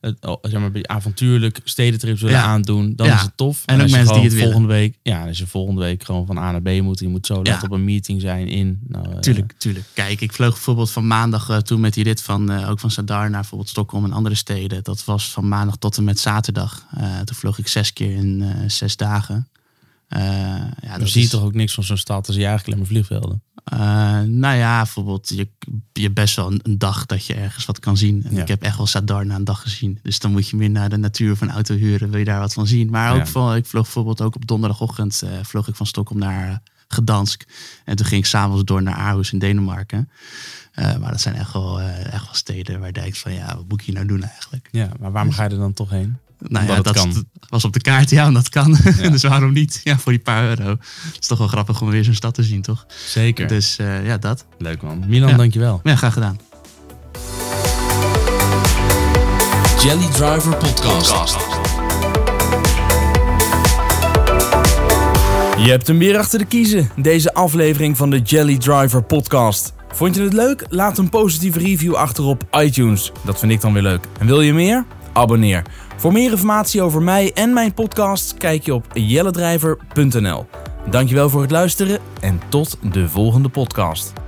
het, 0.04 0.26
oh, 0.26 0.38
zeg 0.42 0.60
maar, 0.60 0.72
avontuurlijk 0.82 1.60
stedentrips 1.64 2.22
willen 2.22 2.38
Ja. 2.38 2.44
aandoen. 2.44 2.94
Dan 2.96 3.08
Ja. 3.08 3.16
is 3.16 3.22
het 3.22 3.38
tof. 3.38 3.64
En 3.66 3.82
ook 3.82 3.90
mensen 3.90 4.14
die 4.14 4.24
het 4.24 4.34
willen. 4.34 4.44
volgende 4.44 4.68
week, 4.74 4.98
Ja, 5.04 5.28
als 5.28 5.38
je 5.38 5.48
volgende 5.48 5.82
week 5.82 6.04
gewoon 6.04 6.26
van 6.26 6.38
A 6.38 6.52
naar 6.52 6.62
B 6.62 6.82
moet. 6.82 7.00
Je 7.00 7.08
moet 7.08 7.26
zo 7.26 7.36
laat 7.36 7.48
Ja. 7.48 7.62
op 7.64 7.72
een 7.72 7.84
meeting 7.84 8.22
zijn 8.22 8.48
in. 8.48 8.80
Nou, 8.88 9.12
eh, 9.12 9.20
Tuurlijk, 9.20 9.54
tuurlijk. 9.58 9.86
Kijk, 9.94 10.22
ik 10.22 10.34
vloog 10.34 10.54
bijvoorbeeld 10.54 10.92
van 10.92 11.08
maandag 11.08 11.50
eh, 11.50 11.58
toen 11.58 11.80
met 11.80 11.94
die 11.94 12.04
rit 12.04 12.22
van 12.22 12.52
eh, 12.52 12.70
ook 12.70 12.80
van 12.80 12.92
Sadar 12.92 13.30
naar 13.30 13.40
bijvoorbeeld 13.40 13.70
Stockholm 13.70 14.04
en 14.04 14.12
andere 14.12 14.36
steden. 14.36 14.84
Dat 14.84 15.06
was 15.06 15.32
van 15.32 15.48
maandag 15.48 15.76
tot 15.78 15.98
en 15.98 16.04
met 16.04 16.20
zaterdag. 16.20 16.86
Toen 17.24 17.36
vloog 17.36 17.58
ik 17.60 17.68
zes 17.68 17.94
keer 17.94 18.12
in 18.12 18.44
zes 18.68 18.96
dagen. 18.98 19.48
Eh, 20.14 20.22
ja, 20.22 20.90
dan 20.90 21.00
dat 21.00 21.08
zie 21.10 21.20
je 21.20 21.26
is- 21.26 21.30
toch 21.32 21.42
ook 21.44 21.54
niks 21.54 21.74
van 21.74 21.84
zo'n 21.84 21.98
stad 21.98 22.28
als 22.28 22.36
je 22.36 22.46
eigenlijk 22.46 22.66
alleen 22.68 22.80
maar 22.80 22.88
vliegvelden. 23.06 23.42
Eh, 23.64 23.80
nou 24.22 24.56
ja, 24.58 24.78
bijvoorbeeld, 24.78 25.30
je, 25.36 25.48
je 25.94 26.12
best 26.12 26.36
wel 26.36 26.52
een, 26.52 26.60
een 26.64 26.78
dag 26.78 27.06
dat 27.06 27.26
je 27.26 27.34
ergens 27.34 27.66
wat 27.66 27.80
kan 27.80 27.98
zien. 27.98 28.24
En 28.26 28.36
Ja. 28.36 28.42
Ik 28.42 28.48
heb 28.48 28.62
echt 28.62 28.78
wel 28.78 28.86
Sadar 28.86 29.26
na 29.26 29.36
een 29.36 29.44
dag 29.44 29.62
gezien. 29.62 30.00
Dus 30.04 30.20
dan 30.20 30.32
moet 30.32 30.50
je 30.50 30.56
meer 30.56 30.70
naar 30.70 30.90
de 30.90 30.98
natuur 30.98 31.36
van 31.36 31.52
auto 31.52 31.76
huren, 31.76 32.10
wil 32.10 32.20
je 32.20 32.26
daar 32.26 32.40
wat 32.40 32.54
van 32.54 32.68
zien. 32.68 32.90
Maar 32.90 33.12
ook 33.12 33.18
Ja. 33.18 33.26
van, 33.26 33.56
ik 33.56 33.66
vloog 33.66 33.84
bijvoorbeeld 33.84 34.22
ook 34.22 34.36
op 34.36 34.48
donderdagochtend 34.48 35.22
eh, 35.22 35.30
vloog 35.44 35.68
ik 35.68 35.76
van 35.76 35.86
Stockholm 35.86 36.20
naar 36.20 36.50
eh, 36.50 36.56
Gdansk. 36.88 37.44
En 37.86 37.96
toen 37.96 38.06
ging 38.06 38.22
ik 38.22 38.28
s'avonds 38.28 38.64
door 38.64 38.84
naar 38.84 38.96
Aarhus 38.96 39.32
in 39.34 39.40
Denemarken. 39.40 40.10
Maar 40.76 41.12
dat 41.12 41.22
zijn 41.22 41.36
echt 41.36 41.54
wel, 41.54 41.82
echt 41.82 42.26
wel 42.26 42.34
steden 42.36 42.78
waar 42.78 42.88
je 42.88 42.94
denkt 42.94 43.18
van 43.18 43.34
ja, 43.34 43.56
wat 43.56 43.66
moet 43.68 43.80
ik 43.80 43.86
hier 43.86 43.96
nou 43.96 44.08
doen 44.08 44.24
eigenlijk? 44.24 44.68
Ja, 44.72 44.90
maar 45.00 45.12
waarom 45.12 45.32
ga 45.32 45.44
je 45.44 45.50
er 45.50 45.58
dan 45.58 45.74
toch 45.74 45.90
heen? 45.90 46.18
Nou 46.48 46.66
ja, 46.68 46.82
dat 46.82 46.94
kan. 46.94 47.26
was 47.50 47.64
op 47.66 47.74
de 47.74 47.82
kaart, 47.82 48.10
ja, 48.10 48.26
en 48.26 48.34
dat 48.34 48.50
kan. 48.50 48.78
dus 49.12 49.24
waarom 49.24 49.54
niet? 49.54 49.82
Ja, 49.84 49.98
voor 49.98 50.12
die 50.12 50.22
paar 50.22 50.44
euro. 50.48 50.70
Het 50.70 51.18
is 51.20 51.28
toch 51.28 51.38
wel 51.38 51.48
grappig 51.48 51.82
om 51.82 51.90
weer 51.90 52.04
zo'n 52.04 52.14
stad 52.14 52.34
te 52.34 52.44
zien, 52.44 52.62
toch? 52.62 52.86
Zeker. 53.06 53.48
Dus 53.48 53.78
eh, 53.78 54.06
ja, 54.06 54.18
dat. 54.18 54.46
Leuk 54.58 54.82
man. 54.82 55.04
Milan, 55.08 55.30
Ja. 55.30 55.36
dankjewel. 55.38 55.80
Ja, 55.84 55.96
graag 55.96 56.14
gedaan. 56.14 56.40
Jelly 59.84 60.08
Driver 60.08 60.58
Podcast. 60.58 61.36
Je 65.58 65.70
hebt 65.70 65.88
hem 65.88 65.98
weer 65.98 66.18
achter 66.18 66.40
de 66.40 66.46
kiezen, 66.46 66.90
deze 66.96 67.34
aflevering 67.34 67.98
van 67.98 68.10
de 68.10 68.20
Jelly 68.20 68.58
Driver 68.58 69.04
podcast. 69.04 69.74
Vond 69.92 70.16
je 70.16 70.22
het 70.22 70.34
leuk? 70.34 70.66
Laat 70.70 70.98
een 70.98 71.10
positieve 71.10 71.60
review 71.60 71.94
achter 71.96 72.24
op 72.24 72.44
iTunes. 72.60 73.12
Dat 73.26 73.40
vind 73.40 73.52
ik 73.52 73.62
dan 73.62 73.74
weer 73.74 73.82
leuk. 73.82 74.06
En 74.20 74.26
wil 74.26 74.42
je 74.42 74.54
meer? 74.54 74.86
Abonneer. 75.14 75.64
Voor 75.98 76.12
meer 76.12 76.32
informatie 76.32 76.82
over 76.82 77.02
mij 77.02 77.32
en 77.34 77.54
mijn 77.54 77.74
podcast 77.74 78.34
kijk 78.34 78.66
je 78.66 78.74
op 78.74 78.86
jelledrijver.nl. 78.94 80.46
Dankjewel 80.90 81.30
voor 81.30 81.42
het 81.42 81.52
luisteren 81.52 82.00
en 82.20 82.42
tot 82.50 82.78
de 82.92 83.10
volgende 83.10 83.50
podcast. 83.50 84.23